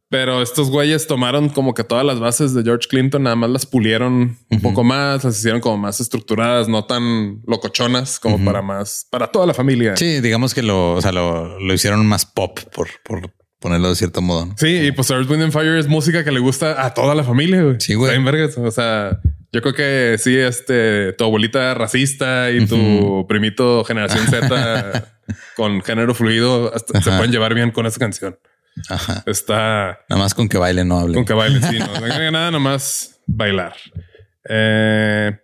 Pero 0.09 0.41
estos 0.41 0.71
güeyes 0.71 1.09
tomaron 1.09 1.49
como 1.49 1.75
que 1.75 1.83
todas 1.83 2.05
las 2.05 2.21
bases 2.21 2.55
de 2.55 2.63
George 2.63 2.87
Clinton, 2.89 3.25
nada 3.25 3.35
más 3.35 3.51
las 3.51 3.67
pulieron 3.67 4.39
un 4.51 4.61
poco 4.63 4.85
más, 4.85 5.25
las 5.25 5.37
hicieron 5.37 5.61
como 5.61 5.79
más 5.79 6.01
estructuradas, 6.01 6.69
no 6.69 6.85
tan 6.85 7.43
locochonas 7.45 8.21
como 8.21 8.45
para 8.45 8.63
más, 8.63 9.09
para 9.11 9.27
toda 9.27 9.47
la 9.47 9.55
familia. 9.55 9.97
Sí, 9.97 10.21
digamos 10.21 10.55
que 10.55 10.63
lo, 10.63 10.93
o 10.93 11.03
sea, 11.03 11.11
lo, 11.11 11.59
lo 11.59 11.75
hicieron 11.75 12.07
más 12.07 12.25
pop 12.25 12.61
por, 12.73 12.89
por 13.03 13.35
ponerlo 13.59 13.89
de 13.89 13.97
cierto 13.97 14.23
modo. 14.23 14.49
Sí, 14.57 14.87
y 14.87 14.93
pues 14.93 15.11
Earth, 15.11 15.29
Wind 15.29 15.43
and 15.43 15.53
Fire 15.53 15.77
es 15.77 15.89
música 15.89 16.23
que 16.23 16.31
le 16.31 16.39
gusta 16.39 16.85
a 16.85 16.95
toda 16.95 17.17
la 17.17 17.25
familia. 17.25 17.65
Güey. 17.65 17.77
Sí, 17.81 17.95
güey. 17.95 18.17
O 18.59 18.71
sea, 18.71 19.19
yo 19.57 19.63
creo 19.63 19.73
que 19.73 20.19
sí, 20.19 20.37
este, 20.37 21.15
tu 21.15 21.25
abuelita 21.25 21.73
racista 21.73 22.51
y 22.51 22.67
tu 22.67 23.25
primito 23.27 23.85
generación 23.85 24.27
Z 24.27 25.09
con 25.57 25.81
género 25.81 26.15
fluido 26.15 26.75
hasta 26.75 27.01
se 27.01 27.11
pueden 27.11 27.33
llevar 27.33 27.55
bien 27.55 27.71
con 27.71 27.87
esa 27.87 27.99
canción. 27.99 28.39
Ajá. 28.91 29.23
Está. 29.25 30.01
Nada 30.11 30.23
más 30.23 30.35
con 30.35 30.51
que 30.51 30.59
baile 30.59 30.85
no 30.85 30.99
hable. 30.99 31.15
Con 31.15 31.25
que 31.25 31.33
baile, 31.33 31.63
sí. 31.63 31.79
No, 31.79 31.87
no 32.07 32.31
nada, 32.31 32.51
nomás 32.51 33.19
bailar. 33.27 33.75
Eh, 34.47 35.39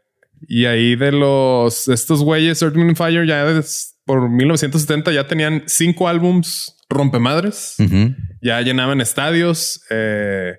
y 0.46 0.66
ahí 0.66 0.94
de 0.94 1.12
los 1.12 1.88
estos 1.88 2.22
güeyes, 2.22 2.60
Earth, 2.60 2.76
Wind 2.76 2.96
Fire, 2.98 3.26
ya 3.26 3.46
por 4.04 4.28
1970 4.28 5.10
ya 5.10 5.26
tenían 5.26 5.62
cinco 5.68 6.06
álbums 6.06 6.76
rompemadres. 6.90 7.76
Ya 8.42 8.60
llenaban 8.60 9.00
estadios. 9.00 9.80
Eh, 9.88 10.58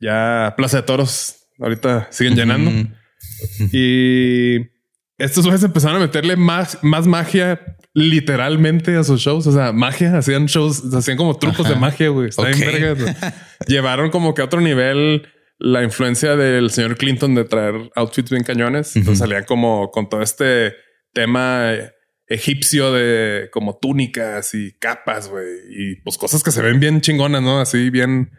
ya 0.00 0.54
Plaza 0.56 0.78
de 0.78 0.82
Toros. 0.84 1.43
Ahorita 1.58 2.08
siguen 2.10 2.36
llenando. 2.36 2.70
Y 3.72 4.58
estos 5.18 5.44
güeyes 5.44 5.62
empezaron 5.62 5.96
a 5.96 6.00
meterle 6.00 6.36
más, 6.36 6.78
más 6.82 7.06
magia 7.06 7.76
literalmente 7.92 8.96
a 8.96 9.04
sus 9.04 9.20
shows. 9.20 9.46
O 9.46 9.52
sea, 9.52 9.72
magia, 9.72 10.18
hacían 10.18 10.46
shows, 10.46 10.92
hacían 10.92 11.16
como 11.16 11.38
trucos 11.38 11.68
de 11.68 11.76
magia, 11.76 12.08
güey. 12.08 12.30
Llevaron 13.66 14.10
como 14.10 14.34
que 14.34 14.42
a 14.42 14.46
otro 14.46 14.60
nivel 14.60 15.28
la 15.58 15.84
influencia 15.84 16.36
del 16.36 16.70
señor 16.70 16.96
Clinton 16.96 17.34
de 17.34 17.44
traer 17.44 17.90
outfits 17.94 18.30
bien 18.30 18.42
cañones. 18.42 18.96
Entonces 18.96 19.20
salían 19.20 19.44
como 19.44 19.90
con 19.90 20.08
todo 20.08 20.22
este 20.22 20.74
tema 21.12 21.70
egipcio 22.26 22.92
de 22.92 23.48
como 23.52 23.78
túnicas 23.78 24.54
y 24.54 24.76
capas, 24.78 25.28
güey. 25.28 25.46
Y 25.70 25.96
pues 26.02 26.18
cosas 26.18 26.42
que 26.42 26.50
se 26.50 26.62
ven 26.62 26.80
bien 26.80 27.00
chingonas, 27.00 27.42
¿no? 27.42 27.60
Así 27.60 27.90
bien, 27.90 28.32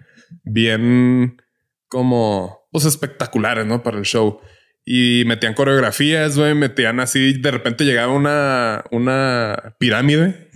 bien 0.44 1.42
como 1.88 2.65
pues 2.76 2.84
espectaculares, 2.84 3.66
¿no? 3.66 3.84
Para 3.84 3.98
el 3.98 4.04
show 4.04 4.42
y 4.84 5.24
metían 5.26 5.54
coreografías, 5.54 6.38
güey, 6.38 6.54
metían 6.56 7.00
así, 7.00 7.34
de 7.34 7.52
repente 7.52 7.86
llegaba 7.86 8.12
una, 8.12 8.84
una 8.92 9.76
pirámide 9.80 10.50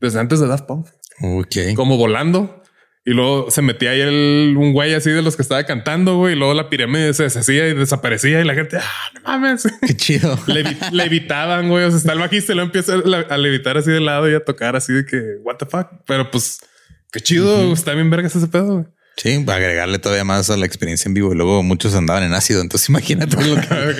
desde 0.00 0.18
antes 0.18 0.40
de 0.40 0.46
Daft 0.46 0.64
Punk. 0.66 0.88
Ok. 1.20 1.74
Como 1.74 1.98
volando. 1.98 2.62
Y 3.04 3.12
luego 3.12 3.50
se 3.50 3.60
metía 3.60 3.90
ahí 3.90 4.00
el, 4.00 4.56
un 4.58 4.72
güey 4.72 4.94
así 4.94 5.10
de 5.10 5.20
los 5.20 5.36
que 5.36 5.42
estaba 5.42 5.62
cantando, 5.64 6.16
güey. 6.16 6.32
Y 6.32 6.36
luego 6.36 6.54
la 6.54 6.70
pirámide 6.70 7.12
se 7.12 7.24
deshacía 7.24 7.68
y 7.68 7.74
desaparecía. 7.74 8.40
Y 8.40 8.44
la 8.44 8.54
gente, 8.54 8.78
ah, 8.78 9.10
no 9.14 9.20
mames. 9.20 9.68
Qué 9.86 9.94
chido. 9.94 10.36
Le, 10.46 10.64
levitaban, 10.90 11.68
güey. 11.68 11.84
O 11.84 11.90
sea, 11.90 11.98
está 11.98 12.14
el 12.14 12.18
bajista 12.18 12.52
y 12.52 12.56
luego 12.56 12.66
empieza 12.66 12.94
a, 12.94 13.38
levitar 13.38 13.76
así 13.76 13.92
de 13.92 14.00
lado 14.00 14.28
y 14.30 14.34
a 14.34 14.42
tocar 14.42 14.74
así 14.74 14.92
de 14.92 15.04
que, 15.04 15.36
what 15.44 15.56
the 15.58 15.66
fuck. 15.66 15.86
Pero 16.06 16.32
pues, 16.32 16.58
qué 17.12 17.20
chido. 17.20 17.72
Está 17.72 17.94
bien 17.94 18.10
vergas 18.10 18.34
ese 18.34 18.48
pedo, 18.48 18.72
güey. 18.72 18.86
Sí, 19.16 19.42
para 19.44 19.58
agregarle 19.58 19.98
todavía 19.98 20.24
más 20.24 20.50
a 20.50 20.56
la 20.56 20.66
experiencia 20.66 21.08
en 21.08 21.14
vivo. 21.14 21.32
Y 21.32 21.36
luego 21.36 21.62
muchos 21.62 21.94
andaban 21.94 22.22
en 22.22 22.34
ácido. 22.34 22.60
Entonces 22.60 22.88
imagínate 22.88 23.36
lo 23.36 23.56
que. 23.56 23.68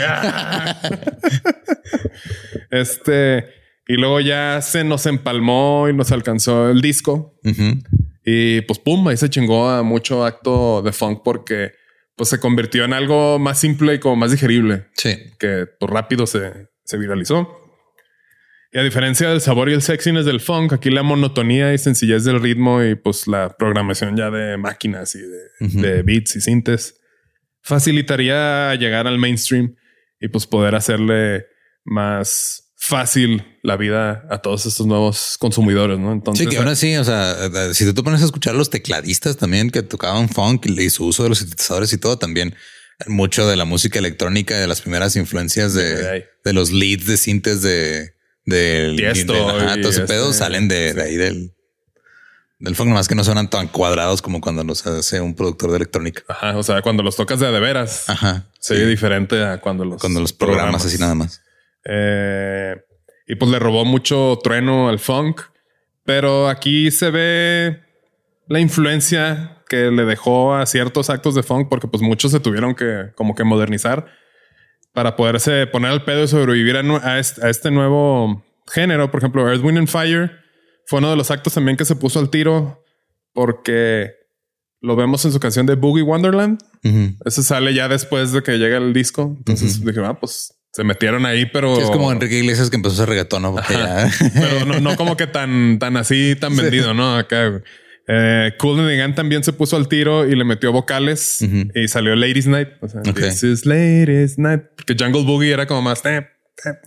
este. 2.71 3.49
Y 3.89 3.95
luego 3.95 4.21
ya 4.21 4.61
se 4.63 4.85
nos 4.85 5.07
empalmó 5.07 5.89
y 5.89 5.95
nos 5.95 6.11
alcanzó 6.13 6.71
el 6.71 6.81
disco. 6.83 7.39
Y 8.25 8.61
pues 8.63 8.81
pum, 8.81 9.07
ahí 9.09 9.17
se 9.17 9.31
chingó 9.31 9.71
a 9.71 9.85
mucho 9.85 10.25
acto 10.25 10.83
de 10.83 10.93
funk 10.93 11.21
porque 11.25 11.73
pues 12.17 12.29
se 12.29 12.41
convirtió 12.41 12.85
en 12.85 12.93
algo 12.93 13.39
más 13.39 13.61
simple 13.61 13.95
y 13.95 13.99
como 14.01 14.17
más 14.17 14.33
digerible. 14.33 14.87
Sí. 14.95 15.17
Que 15.39 15.67
pues 15.79 15.91
rápido 15.91 16.27
se, 16.27 16.69
se 16.85 16.99
viralizó. 16.99 17.66
Y 18.73 18.79
a 18.79 18.83
diferencia 18.83 19.29
del 19.29 19.41
sabor 19.41 19.69
y 19.69 19.73
el 19.73 19.83
sexiness 19.83 20.25
del 20.25 20.41
funk, 20.41 20.73
aquí 20.73 20.91
la 20.91 21.03
monotonía 21.03 21.73
y 21.73 21.79
sencillez 21.79 22.25
del 22.25 22.41
ritmo 22.41 22.83
y 22.83 22.95
pues 22.95 23.27
la 23.27 23.57
programación 23.57 24.17
ya 24.17 24.31
de 24.31 24.57
máquinas 24.57 25.15
y 25.15 25.21
de, 25.21 26.03
beats 26.03 26.37
y 26.37 26.41
sintes 26.41 27.01
facilitaría 27.63 28.75
llegar 28.75 29.07
al 29.07 29.19
mainstream 29.19 29.77
y 30.21 30.29
pues 30.29 30.47
poder 30.47 30.75
hacerle 30.75 31.47
más 31.85 32.73
fácil 32.77 33.45
la 33.63 33.77
vida 33.77 34.25
a 34.31 34.39
todos 34.39 34.67
estos 34.67 34.87
nuevos 34.87 35.37
consumidores, 35.39 35.99
¿no? 35.99 36.13
Entonces, 36.13 36.45
sí, 36.45 36.51
que 36.51 36.59
ahora 36.59 36.77
sí, 36.77 36.97
o 36.97 37.05
sea, 37.05 37.35
si 37.73 37.85
tú 37.85 37.95
te 37.95 38.03
pones 38.03 38.23
a 38.23 38.27
escuchar 38.27 38.55
los 38.55 38.71
tecladistas 38.71 39.37
también 39.37 39.71
que 39.71 39.83
tocaban 39.83 40.29
funk 40.29 40.67
y 40.67 40.91
su 40.91 41.07
uso 41.07 41.23
de 41.25 41.31
los 41.31 41.39
sintetizadores 41.39 41.93
y 41.93 41.99
todo 41.99 42.19
también 42.19 42.55
mucho 43.07 43.49
de 43.49 43.57
la 43.57 43.65
música 43.65 43.99
electrónica 43.99 44.59
de 44.59 44.67
las 44.67 44.81
primeras 44.81 45.17
influencias 45.17 45.75
de, 45.75 46.27
de 46.45 46.53
los 46.53 46.73
leads 46.73 47.07
de 47.07 47.17
sintes 47.17 47.63
de 47.63 48.16
del 48.47 48.97
Tiesto 48.97 49.35
todo 49.35 49.91
ese 49.91 50.03
pedo 50.03 50.31
este, 50.31 50.39
salen 50.39 50.69
de, 50.69 50.95
ahí 51.03 51.17
del, 51.17 51.53
del 52.59 52.75
funk, 52.75 52.89
nomás 52.89 53.09
que 53.09 53.15
no 53.15 53.25
suenan 53.25 53.51
tan 53.51 53.69
cuadrados 53.69 54.23
como 54.23 54.41
cuando 54.41 54.65
los 54.65 54.87
hace 54.87 55.21
un 55.21 55.35
productor 55.35 55.71
de 55.71 55.77
electrónica. 55.77 56.23
Ajá. 56.29 56.57
O 56.57 56.63
sea, 56.63 56.81
cuando 56.81 57.03
los 57.03 57.17
tocas 57.17 57.41
de, 57.41 57.51
de 57.51 57.61
veras, 57.61 58.09
Ajá. 58.09 58.47
se 58.59 58.75
ve 58.75 58.87
diferente 58.87 59.45
a 59.45 59.61
cuando 59.61 59.85
los, 59.85 60.01
cuando 60.01 60.21
los 60.21 60.33
programas, 60.33 60.87
así 60.87 60.97
nada 60.99 61.15
más. 61.15 61.43
Eh, 61.85 62.77
y 63.27 63.35
pues 63.35 63.51
le 63.51 63.59
robó 63.59 63.85
mucho 63.85 64.39
trueno 64.43 64.89
al 64.89 65.01
funk, 65.01 65.43
pero 66.05 66.49
aquí 66.49 66.91
se 66.91 67.11
ve 67.11 67.81
la 68.49 68.61
influencia 68.61 69.59
que 69.69 69.91
le 69.91 70.05
dejó 70.05 70.55
a 70.55 70.65
ciertos 70.67 71.11
actos 71.11 71.35
de 71.35 71.43
funk, 71.43 71.69
porque 71.69 71.89
pues 71.89 72.03
muchos 72.03 72.31
se 72.31 72.39
tuvieron 72.39 72.77
que 72.77 73.11
como 73.17 73.35
que 73.35 73.43
modernizar 73.43 74.07
para 74.97 75.15
poderse 75.15 75.67
poner 75.67 75.91
al 75.91 76.05
pedo 76.05 76.25
y 76.25 76.27
sobrevivir 76.27 76.75
a, 76.79 77.19
este, 77.19 77.71
nuevo 77.71 78.43
género. 78.67 79.11
Por 79.11 79.21
ejemplo, 79.21 79.47
Earth, 79.47 79.63
Wind 79.63 79.77
and 79.77 79.89
Fire 79.89 80.31
fue 80.87 81.01
uno 81.01 81.11
de 81.11 81.17
los 81.17 81.31
actos 81.31 81.53
también 81.53 81.77
que 81.77 81.85
se 81.85 81.97
puso 81.97 82.19
al 82.19 82.31
tiro 82.31 82.83
porque 83.35 84.13
lo 84.81 84.97
vemos 84.97 85.23
en 85.27 85.33
su 85.33 85.39
canción 85.39 85.67
de 85.67 85.75
Boogie 85.75 86.03
Wonderland. 86.03 86.59
Ese 87.27 87.43
sale 87.43 87.75
ya 87.75 87.89
después 87.89 88.33
de 88.33 88.43
que 88.43 88.53
llega 88.57 88.79
el 88.79 88.95
disco. 88.95 89.35
Entonces 89.37 89.85
dije, 89.85 90.01
ah, 90.03 90.19
pues 90.19 90.55
se 90.73 90.83
metieron 90.83 91.27
ahí, 91.27 91.45
pero 91.45 91.79
es 91.79 91.91
como 91.91 92.11
Enrique 92.11 92.39
Iglesias 92.39 92.71
que 92.71 92.77
empezó 92.77 92.95
a 92.95 92.97
hacer 92.97 93.11
reggaetón, 93.11 93.43
¿no? 93.43 93.55
pero 93.55 94.81
no, 94.81 94.97
como 94.97 95.19
que 95.19 95.27
tan, 95.27 95.79
tan 95.79 95.99
así, 95.99 96.37
tan 96.41 96.57
vendido, 96.57 96.95
¿no? 96.95 97.19
Acá. 97.19 97.61
Eh, 98.09 98.53
cool 98.59 98.79
and 98.79 98.97
Gang 98.97 99.15
también 99.15 99.43
se 99.43 99.53
puso 99.53 99.77
al 99.77 99.89
tiro 99.89 100.27
y 100.27 100.37
le 100.37 100.45
metió 100.45 100.73
vocales 100.73 101.41
y 101.75 101.89
salió 101.89 102.15
Ladies 102.15 102.47
Night. 102.47 102.69
O 102.81 102.89
sea, 102.89 103.03
This 103.03 103.43
is 103.43 103.67
Ladies 103.67 104.39
Night. 104.39 104.63
Porque 104.77 104.95
Jungle 104.99 105.25
Boogie 105.25 105.53
era 105.53 105.67
como 105.67 105.83
más, 105.83 106.03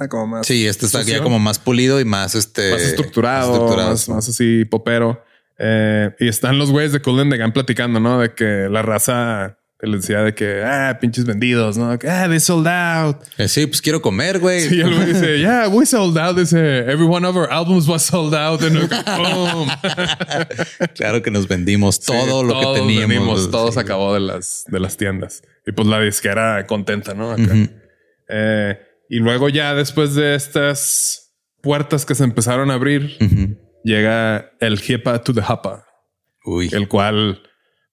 como 0.09 0.27
más. 0.27 0.47
Sí, 0.47 0.65
este 0.65 0.85
está 0.85 1.01
ya 1.03 1.21
como 1.21 1.39
más 1.39 1.59
pulido 1.59 1.99
y 1.99 2.05
más 2.05 2.35
este 2.35 2.71
más 2.71 2.81
estructurado, 2.81 3.75
más, 3.75 4.09
así 4.09 4.65
popero. 4.65 5.23
Eh, 5.57 6.11
y 6.19 6.27
están 6.29 6.57
los 6.57 6.71
güeyes 6.71 6.93
de 6.93 7.01
Cool 7.01 7.29
Gang 7.29 7.51
platicando, 7.51 7.99
¿no? 7.99 8.19
De 8.19 8.33
que 8.33 8.67
la 8.69 8.81
raza 8.81 9.58
él 9.81 9.93
decía 9.93 10.21
de 10.23 10.35
que, 10.35 10.61
ah, 10.61 10.97
pinches 10.99 11.23
vendidos, 11.25 11.77
¿no? 11.77 11.97
Ah, 12.05 12.27
they 12.27 12.41
sold 12.41 12.67
out. 12.67 13.15
Eh, 13.37 13.47
sí, 13.47 13.65
pues 13.65 13.81
quiero 13.81 14.01
comer, 14.01 14.39
güey. 14.39 14.67
Sí, 14.67 14.81
él 14.81 15.05
dice, 15.05 15.39
yeah, 15.39 15.69
we 15.69 15.85
sold 15.85 16.17
out. 16.17 16.37
Dice, 16.37 16.79
every 16.79 17.05
one 17.05 17.25
of 17.25 17.37
our 17.37 17.49
albums 17.49 17.87
was 17.87 18.03
sold 18.03 18.35
out. 18.35 18.59
claro 20.95 21.21
que 21.21 21.31
nos 21.31 21.47
vendimos 21.47 22.01
todo 22.01 22.43
lo 22.43 22.59
que 22.59 22.81
teníamos. 22.81 23.49
todo 23.49 23.71
se 23.71 23.79
acabó 23.79 24.13
de 24.13 24.19
las, 24.19 24.65
de 24.67 24.81
las 24.81 24.97
tiendas. 24.97 25.43
Y 25.65 25.71
pues 25.71 25.87
la 25.87 26.01
disquera 26.01 26.67
contenta, 26.67 27.13
¿no? 27.13 27.37
Eh, 28.27 28.77
y 29.09 29.19
luego 29.19 29.47
ya 29.47 29.75
después 29.75 30.13
de 30.13 30.35
estas 30.35 31.37
puertas 31.61 32.05
que 32.05 32.15
se 32.15 32.25
empezaron 32.25 32.69
a 32.69 32.73
abrir, 32.73 33.17
llega 33.85 34.51
el 34.59 34.77
Hipa 34.85 35.23
to 35.23 35.33
the 35.33 35.41
Hapa. 35.41 35.85
Uy. 36.43 36.67
El 36.73 36.89
cual 36.89 37.43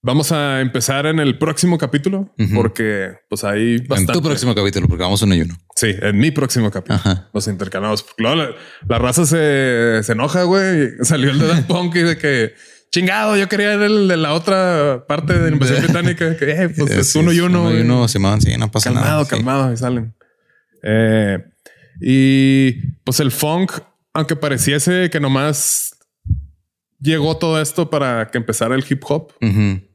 Vamos 0.07 0.31
a 0.31 0.61
empezar 0.61 1.05
en 1.05 1.19
el 1.19 1.37
próximo 1.37 1.77
capítulo 1.77 2.33
porque 2.55 3.17
pues 3.27 3.43
ahí 3.43 3.79
bastante. 3.79 4.13
En 4.13 4.19
tu 4.19 4.25
próximo 4.25 4.55
capítulo, 4.55 4.87
porque 4.87 5.03
vamos 5.03 5.21
uno 5.21 5.35
y 5.35 5.41
uno. 5.41 5.53
Sí, 5.75 5.93
en 6.01 6.17
mi 6.17 6.31
próximo 6.31 6.71
capítulo. 6.71 7.27
Los 7.33 7.45
intercalamos. 7.49 8.05
la, 8.17 8.99
raza 8.99 9.25
se, 9.25 9.99
enoja, 10.09 10.43
güey. 10.43 10.91
Salió 11.01 11.29
el 11.31 11.39
de 11.39 11.47
Dan 11.47 11.67
Punk 11.67 11.97
y 11.97 12.03
de 12.03 12.17
que 12.17 12.53
chingado, 12.89 13.35
yo 13.35 13.49
quería 13.49 13.73
el 13.73 14.07
de 14.07 14.15
la 14.15 14.31
otra 14.31 15.03
parte 15.09 15.33
de 15.33 15.49
la 15.49 15.49
invasión 15.49 15.81
británica. 15.83 16.37
Que 16.37 16.51
eh, 16.51 16.69
pues 16.69 16.89
es 16.89 17.13
uno 17.17 17.33
y 17.33 17.41
uno. 17.41 17.63
Uno 17.63 17.77
y 17.77 17.81
uno 17.81 18.07
se 18.07 18.17
sí, 18.39 18.55
no 18.57 18.71
pasa 18.71 18.85
calmado, 18.85 19.07
nada. 19.07 19.27
Calmado, 19.27 19.27
calmado 19.27 19.73
y 19.73 19.77
salen. 19.77 20.15
Eh, 20.83 21.37
Y 21.99 22.71
pues 23.03 23.19
el 23.19 23.31
funk, 23.31 23.73
aunque 24.13 24.37
pareciese 24.37 25.09
que 25.09 25.19
nomás 25.19 25.97
llegó 26.97 27.35
todo 27.35 27.61
esto 27.61 27.89
para 27.89 28.31
que 28.31 28.37
empezara 28.37 28.73
el 28.73 28.85
hip 28.89 29.03
hop. 29.05 29.33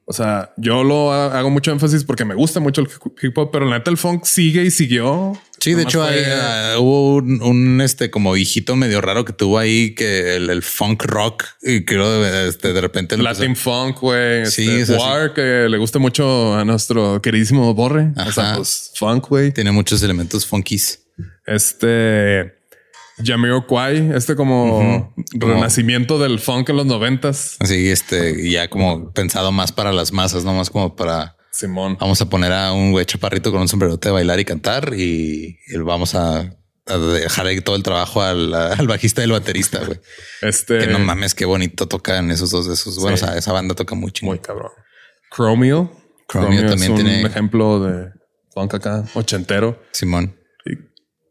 O 0.05 0.12
sea, 0.12 0.53
yo 0.57 0.82
lo 0.82 1.12
hago 1.12 1.48
mucho 1.50 1.70
énfasis 1.70 2.05
porque 2.05 2.24
me 2.24 2.34
gusta 2.34 2.59
mucho 2.59 2.80
el 2.80 2.88
hip 3.22 3.38
hop, 3.38 3.50
pero 3.53 3.66
la 3.66 3.78
neta 3.78 3.90
el 3.90 3.96
funk 3.96 4.24
sigue 4.24 4.64
y 4.64 4.70
siguió. 4.70 5.32
Sí, 5.61 5.74
de 5.74 5.84
hecho 5.84 6.03
ah, 6.03 6.74
hubo 6.78 7.16
un, 7.16 7.80
este 7.80 8.11
como 8.11 8.36
hijito 8.36 8.74
medio 8.74 9.00
raro 9.00 9.24
que 9.24 9.32
tuvo 9.32 9.59
ahí 9.59 9.94
que 9.94 10.34
el, 10.34 10.62
funk 10.62 11.05
rock 11.05 11.44
y 11.62 11.84
creo 11.84 12.26
este, 12.48 12.72
de 12.72 12.80
repente 12.80 13.16
Latin 13.16 13.55
funk, 13.55 14.00
güey. 14.00 14.44
Sí, 14.46 14.68
este, 14.68 14.96
War 14.96 15.34
que 15.34 15.68
le 15.68 15.78
gusta 15.78 16.00
mucho 16.00 16.57
a 16.57 16.64
nuestro 16.64 17.22
queridísimo 17.22 17.72
Borre. 17.74 18.12
O 18.26 18.32
sea, 18.32 18.57
pues 18.57 18.90
funk, 18.96 19.28
güey. 19.28 19.53
Tiene 19.53 19.70
muchos 19.70 20.03
elementos 20.03 20.44
funkies. 20.44 21.05
Este 21.46 22.61
Jamiroquai, 23.18 24.12
este 24.14 24.36
como 24.36 25.14
renacimiento 25.32 26.18
del 26.18 26.38
funk 26.38 26.70
en 26.70 26.76
los 26.76 26.86
noventas. 26.86 27.56
Así, 27.60 27.90
este, 27.90 28.50
ya 28.50 28.68
como 28.68 29.12
pensado 29.12 29.52
más 29.52 29.72
para 29.72 29.92
las 29.92 30.12
masas, 30.12 30.44
no 30.44 30.54
más 30.54 30.70
como 30.70 30.96
para 30.96 31.36
Simón. 31.52 31.98
Vamos 32.00 32.20
a 32.22 32.28
poner 32.28 32.50
a 32.52 32.72
un 32.72 32.92
güey 32.92 33.04
chaparrito 33.04 33.52
con 33.52 33.60
un 33.60 33.68
sombrerote 33.68 34.08
de 34.08 34.12
bailar 34.12 34.40
y 34.40 34.44
cantar 34.44 34.94
y, 34.94 35.58
vamos 35.84 36.14
a, 36.14 36.56
dejar 36.86 37.46
ahí 37.46 37.60
todo 37.60 37.76
el 37.76 37.82
trabajo 37.82 38.22
al, 38.22 38.50
bajista 38.88 39.20
y 39.20 39.24
al 39.24 39.32
baterista, 39.32 39.84
güey. 39.84 40.00
Este. 40.40 40.78
Que 40.78 40.86
no 40.86 40.98
mames, 40.98 41.34
qué 41.34 41.44
bonito 41.44 41.86
tocan 41.86 42.30
esos 42.30 42.50
dos 42.50 42.66
de 42.66 42.74
esos. 42.74 42.98
Bueno, 42.98 43.14
o 43.14 43.18
sea, 43.18 43.36
esa 43.36 43.52
banda 43.52 43.74
toca 43.74 43.94
mucho. 43.94 44.24
Muy 44.24 44.38
cabrón. 44.38 44.72
Chromio. 45.34 45.92
Chromio, 46.28 46.66
también 46.66 46.94
tiene 46.94 47.20
un 47.20 47.26
ejemplo 47.26 47.80
de 47.80 48.08
funk 48.54 48.74
acá, 48.74 49.04
ochentero. 49.14 49.78
Simón. 49.92 50.34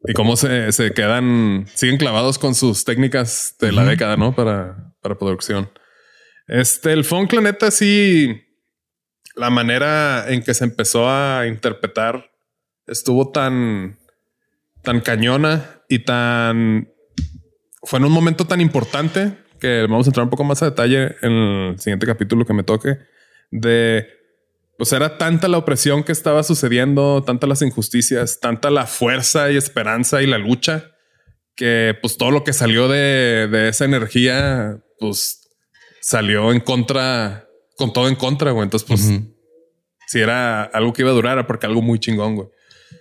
Y 0.04 0.14
cómo 0.14 0.36
se, 0.36 0.72
se, 0.72 0.94
quedan, 0.94 1.66
siguen 1.76 1.98
clavados 1.98 2.40
con 2.40 2.56
sus 2.56 2.86
técnicas 2.86 3.56
de 3.60 3.72
la 3.72 3.86
década, 3.86 4.18
¿no? 4.18 4.34
Para, 4.34 4.96
para 5.02 5.18
producción. 5.18 5.70
Este, 6.48 6.92
el 6.92 7.04
funk, 7.04 7.34
la 7.34 7.42
neta, 7.42 7.70
sí, 7.70 8.42
la 9.36 9.50
manera 9.50 10.26
en 10.28 10.42
que 10.42 10.54
se 10.54 10.64
empezó 10.64 11.10
a 11.10 11.46
interpretar 11.48 12.32
estuvo 12.88 13.32
tan, 13.32 14.00
tan 14.82 15.02
cañona 15.02 15.84
y 15.88 16.00
tan, 16.00 16.90
fue 17.84 18.00
en 18.00 18.06
un 18.06 18.12
momento 18.12 18.46
tan 18.46 18.60
importante 18.60 19.38
que 19.60 19.84
vamos 19.84 20.08
a 20.08 20.10
entrar 20.10 20.24
un 20.24 20.32
poco 20.32 20.44
más 20.44 20.62
a 20.64 20.72
detalle 20.72 21.16
en 21.22 21.32
el 21.32 21.80
siguiente 21.80 22.08
capítulo 22.08 22.46
que 22.46 22.54
me 22.54 22.64
toque 22.64 22.98
de 23.52 24.08
pues 24.82 24.94
era 24.94 25.20
tanta 25.20 25.48
la 25.48 25.60
opresión 25.60 26.04
que 26.04 26.12
estaba 26.12 26.42
sucediendo, 26.42 27.22
tantas 27.24 27.48
las 27.48 27.62
injusticias, 27.62 28.40
tanta 28.40 28.72
la 28.72 28.88
fuerza 28.88 29.52
y 29.52 29.56
esperanza 29.56 30.24
y 30.24 30.26
la 30.26 30.40
lucha, 30.40 30.90
que 31.56 31.96
pues 32.02 32.18
todo 32.18 32.32
lo 32.32 32.44
que 32.44 32.52
salió 32.52 32.88
de, 32.88 33.68
esa 33.70 33.86
energía, 33.86 34.82
pues 34.98 35.48
salió 36.02 36.52
en 36.52 36.62
contra, 36.62 37.48
con 37.78 37.94
todo 37.94 38.08
en 38.08 38.16
contra, 38.16 38.50
güey. 38.50 38.64
Entonces, 38.64 38.88
pues, 38.88 39.22
si 40.08 40.20
era 40.20 40.64
algo 40.64 40.94
que 40.94 41.04
iba 41.04 41.12
a 41.12 41.14
durar, 41.14 41.34
era 41.34 41.46
porque 41.46 41.68
algo 41.68 41.84
muy 41.84 42.00
chingón, 42.00 42.38
güey. 42.38 42.48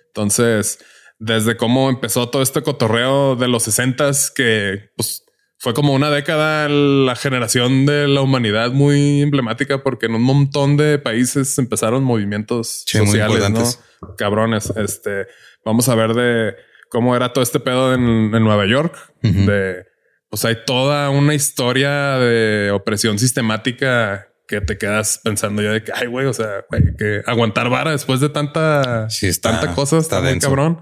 Entonces, 0.08 0.80
desde 1.18 1.56
cómo 1.56 1.88
empezó 1.88 2.28
todo 2.28 2.42
este 2.42 2.60
cotorreo 2.60 3.36
de 3.36 3.48
los 3.48 3.62
sesentas, 3.62 4.30
que 4.30 4.90
pues 4.96 5.24
fue 5.60 5.74
como 5.74 5.92
una 5.92 6.08
década 6.08 6.70
la 6.70 7.14
generación 7.14 7.84
de 7.84 8.08
la 8.08 8.22
humanidad 8.22 8.72
muy 8.72 9.20
emblemática 9.20 9.82
porque 9.82 10.06
en 10.06 10.14
un 10.14 10.22
montón 10.22 10.78
de 10.78 10.98
países 10.98 11.58
empezaron 11.58 12.02
movimientos 12.02 12.84
sociales, 12.86 13.50
¿no? 13.50 14.16
Cabrones. 14.16 14.72
Este, 14.76 15.26
vamos 15.62 15.90
a 15.90 15.94
ver 15.94 16.14
de 16.14 16.54
cómo 16.88 17.14
era 17.14 17.34
todo 17.34 17.42
este 17.42 17.60
pedo 17.60 17.92
en, 17.92 18.30
Nueva 18.30 18.64
York, 18.66 18.96
de 19.20 19.84
pues 20.30 20.46
hay 20.46 20.64
toda 20.64 21.10
una 21.10 21.34
historia 21.34 22.16
de 22.16 22.70
opresión 22.70 23.18
sistemática 23.18 24.28
que 24.48 24.62
te 24.62 24.78
quedas 24.78 25.20
pensando 25.22 25.60
ya 25.60 25.72
de 25.72 25.84
que, 25.84 25.92
ay, 25.94 26.06
güey, 26.06 26.24
o 26.24 26.32
sea, 26.32 26.64
que 26.98 27.20
aguantar 27.26 27.68
vara 27.68 27.90
después 27.90 28.20
de 28.20 28.30
tanta, 28.30 29.08
tanta 29.42 29.74
cosa 29.74 29.98
está, 29.98 30.22
muy 30.22 30.38
cabrón. 30.38 30.80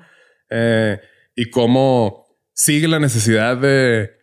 Eh, 0.51 1.01
y 1.35 1.51
cómo 1.51 2.27
sigue 2.55 2.87
la 2.87 3.01
necesidad 3.01 3.57
de 3.57 4.18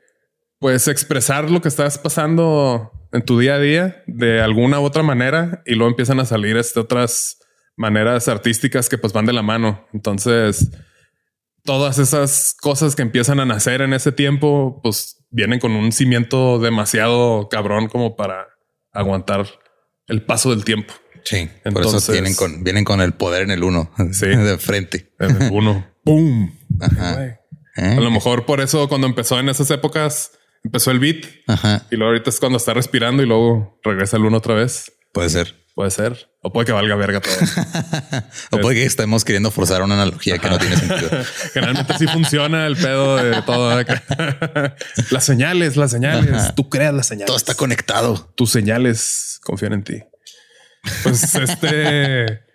pues 0.66 0.88
expresar 0.88 1.52
lo 1.52 1.62
que 1.62 1.68
estás 1.68 2.00
pasando 2.00 2.92
en 3.12 3.22
tu 3.22 3.38
día 3.38 3.54
a 3.54 3.60
día 3.60 4.04
de 4.08 4.42
alguna 4.42 4.80
u 4.80 4.84
otra 4.84 5.04
manera 5.04 5.62
y 5.64 5.76
luego 5.76 5.92
empiezan 5.92 6.20
a 6.20 6.26
salir 6.26 6.58
este, 6.58 6.80
otras 6.80 7.38
maneras 7.76 8.28
artísticas 8.28 8.90
que 8.90 8.98
pues 8.98 9.14
van 9.14 9.28
de 9.28 9.34
la 9.34 9.44
mano. 9.44 9.86
Entonces, 9.94 10.72
todas 11.64 12.00
esas 12.00 12.56
cosas 12.60 12.96
que 12.96 13.04
empiezan 13.04 13.40
a 13.40 13.46
nacer 13.46 13.84
en 13.84 13.94
ese 13.94 14.12
tiempo, 14.12 14.80
pues 14.82 15.24
vienen 15.30 15.60
con 15.60 15.74
un 15.74 15.92
cimiento 15.92 16.58
demasiado 16.58 17.48
cabrón 17.48 17.88
como 17.88 18.16
para 18.16 18.48
aguantar 18.92 19.46
el 20.08 20.24
paso 20.24 20.50
del 20.50 20.66
tiempo. 20.66 20.96
Sí, 21.26 21.48
Entonces, 21.64 21.92
por 21.92 21.96
eso 21.98 22.12
vienen 22.12 22.34
con, 22.34 22.64
vienen 22.64 22.86
con 22.86 23.02
el 23.02 23.14
poder 23.14 23.44
en 23.44 23.52
el 23.52 23.64
uno. 23.64 23.92
Sí, 24.14 24.26
de 24.26 24.58
frente. 24.58 25.14
En 25.20 25.44
el 25.44 25.52
uno. 25.52 25.86
¡Pum! 26.04 26.50
A 26.82 28.00
lo 28.00 28.10
mejor 28.10 28.48
por 28.48 28.62
eso 28.62 28.90
cuando 28.90 29.06
empezó 29.06 29.40
en 29.40 29.50
esas 29.50 29.70
épocas 29.70 30.32
empezó 30.66 30.92
el 30.92 31.00
beat 31.00 31.26
y 31.92 31.96
luego 31.96 32.12
ahorita 32.12 32.30
es 32.30 32.40
cuando 32.40 32.58
está 32.58 32.74
respirando 32.74 33.24
y 33.24 33.26
luego 33.26 33.80
regresa 33.84 34.18
el 34.18 34.26
uno 34.26 34.38
otra 34.38 34.56
vez. 34.56 34.92
Puede 35.14 35.30
ser. 35.30 35.66
Puede 35.76 35.92
ser. 35.92 36.30
O 36.42 36.54
puede 36.54 36.66
que 36.66 36.72
valga 36.72 36.96
verga 36.96 37.20
todo. 37.20 37.34
o 38.52 38.60
puede 38.60 38.78
que 38.78 38.86
estemos 38.86 39.26
queriendo 39.26 39.52
forzar 39.52 39.82
una 39.84 39.96
analogía 39.96 40.38
que 40.38 40.50
no 40.50 40.58
tiene 40.58 40.78
sentido. 40.78 41.10
Generalmente 41.54 41.98
sí 41.98 42.08
funciona 42.08 42.66
el 42.66 42.78
pedo 42.78 43.18
de 43.18 43.42
todo. 43.42 43.78
las 45.12 45.24
señales, 45.24 45.76
las 45.76 45.92
señales. 45.92 46.56
Tú 46.56 46.70
creas 46.70 46.94
las 46.94 47.08
señales. 47.08 47.28
Todo 47.28 47.38
está 47.38 47.56
conectado. 47.56 48.32
Tus 48.36 48.52
señales 48.52 49.40
confían 49.44 49.74
en 49.74 49.84
ti. 49.84 50.04
Pues 51.04 51.36
este. 51.36 52.46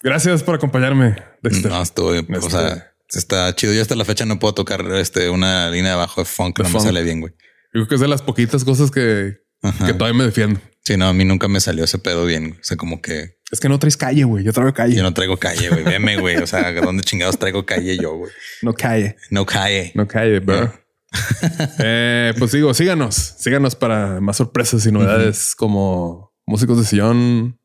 Gracias 0.00 0.42
por 0.42 0.56
acompañarme. 0.56 1.16
No, 1.42 1.82
estuve. 1.82 2.26
O 2.36 2.50
sea, 2.50 2.68
este, 2.68 2.84
Está 3.12 3.54
chido. 3.54 3.72
Yo 3.72 3.82
hasta 3.82 3.94
la 3.94 4.04
fecha 4.04 4.26
no 4.26 4.38
puedo 4.38 4.54
tocar 4.54 4.84
este, 4.96 5.30
una 5.30 5.70
línea 5.70 5.90
de 5.90 5.94
abajo 5.94 6.20
de 6.20 6.24
funk. 6.26 6.58
no 6.58 6.68
me 6.68 6.80
sale 6.80 7.02
bien, 7.02 7.20
güey. 7.20 7.32
Yo 7.72 7.80
creo 7.80 7.88
que 7.88 7.94
es 7.96 8.00
de 8.00 8.08
las 8.08 8.22
poquitas 8.22 8.64
cosas 8.64 8.90
que, 8.90 9.38
que 9.86 9.94
todavía 9.94 10.18
me 10.18 10.24
defiendo. 10.24 10.60
Sí, 10.84 10.96
no, 10.96 11.06
a 11.06 11.12
mí 11.12 11.24
nunca 11.24 11.48
me 11.48 11.60
salió 11.60 11.84
ese 11.84 11.98
pedo 11.98 12.24
bien. 12.24 12.56
O 12.58 12.64
sea, 12.64 12.76
como 12.76 13.02
que... 13.02 13.38
Es 13.50 13.60
que 13.60 13.68
no 13.68 13.78
traes 13.78 13.96
calle, 13.96 14.24
güey. 14.24 14.44
Yo 14.44 14.52
traigo 14.52 14.72
calle. 14.72 14.96
Yo 14.96 15.02
no 15.02 15.12
traigo 15.12 15.36
calle, 15.36 15.68
güey. 15.68 15.84
Veme, 15.84 16.18
güey. 16.18 16.36
O 16.38 16.46
sea, 16.46 16.72
¿dónde 16.72 17.02
chingados 17.02 17.38
traigo 17.38 17.66
calle 17.66 17.98
yo, 17.98 18.16
güey? 18.16 18.32
No 18.62 18.72
calle. 18.72 19.16
No 19.30 19.44
calle. 19.44 19.92
No 19.94 20.08
calle, 20.08 20.40
bro. 20.40 20.72
eh, 21.78 22.32
pues 22.38 22.52
digo, 22.52 22.72
síganos. 22.72 23.14
Síganos 23.14 23.74
para 23.74 24.20
más 24.20 24.38
sorpresas 24.38 24.84
y 24.86 24.92
novedades 24.92 25.54
como 25.54 26.34
músicos 26.46 26.78
de 26.78 26.84
sillón. 26.84 27.58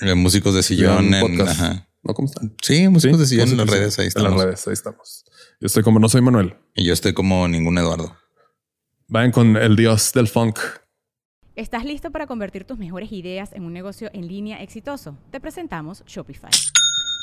Eh, 0.00 0.14
músicos 0.14 0.54
de 0.54 0.62
sillón 0.62 1.12
en... 1.12 1.40
Ajá. 1.42 1.87
¿Cómo 2.02 2.26
están? 2.26 2.54
Sí, 2.62 2.88
músicos 2.88 3.28
de 3.28 3.42
en 3.42 3.56
las 3.56 3.68
redes. 3.68 3.98
Ahí 3.98 4.06
estamos. 4.06 4.32
En 4.32 4.38
las 4.38 4.46
redes, 4.46 4.66
ahí 4.66 4.72
estamos. 4.72 5.24
Yo 5.60 5.66
estoy 5.66 5.82
como 5.82 5.98
no 5.98 6.08
soy 6.08 6.20
Manuel. 6.20 6.56
Y 6.74 6.84
yo 6.84 6.92
estoy 6.92 7.12
como 7.12 7.46
ningún 7.48 7.76
Eduardo. 7.78 8.16
Vayan 9.08 9.32
con 9.32 9.56
el 9.56 9.76
dios 9.76 10.12
del 10.12 10.28
funk. 10.28 10.58
¿Estás 11.56 11.84
listo 11.84 12.10
para 12.12 12.26
convertir 12.26 12.64
tus 12.64 12.78
mejores 12.78 13.10
ideas 13.10 13.52
en 13.52 13.64
un 13.64 13.72
negocio 13.72 14.10
en 14.12 14.28
línea 14.28 14.62
exitoso? 14.62 15.18
Te 15.30 15.40
presentamos 15.40 16.04
Shopify. 16.06 16.50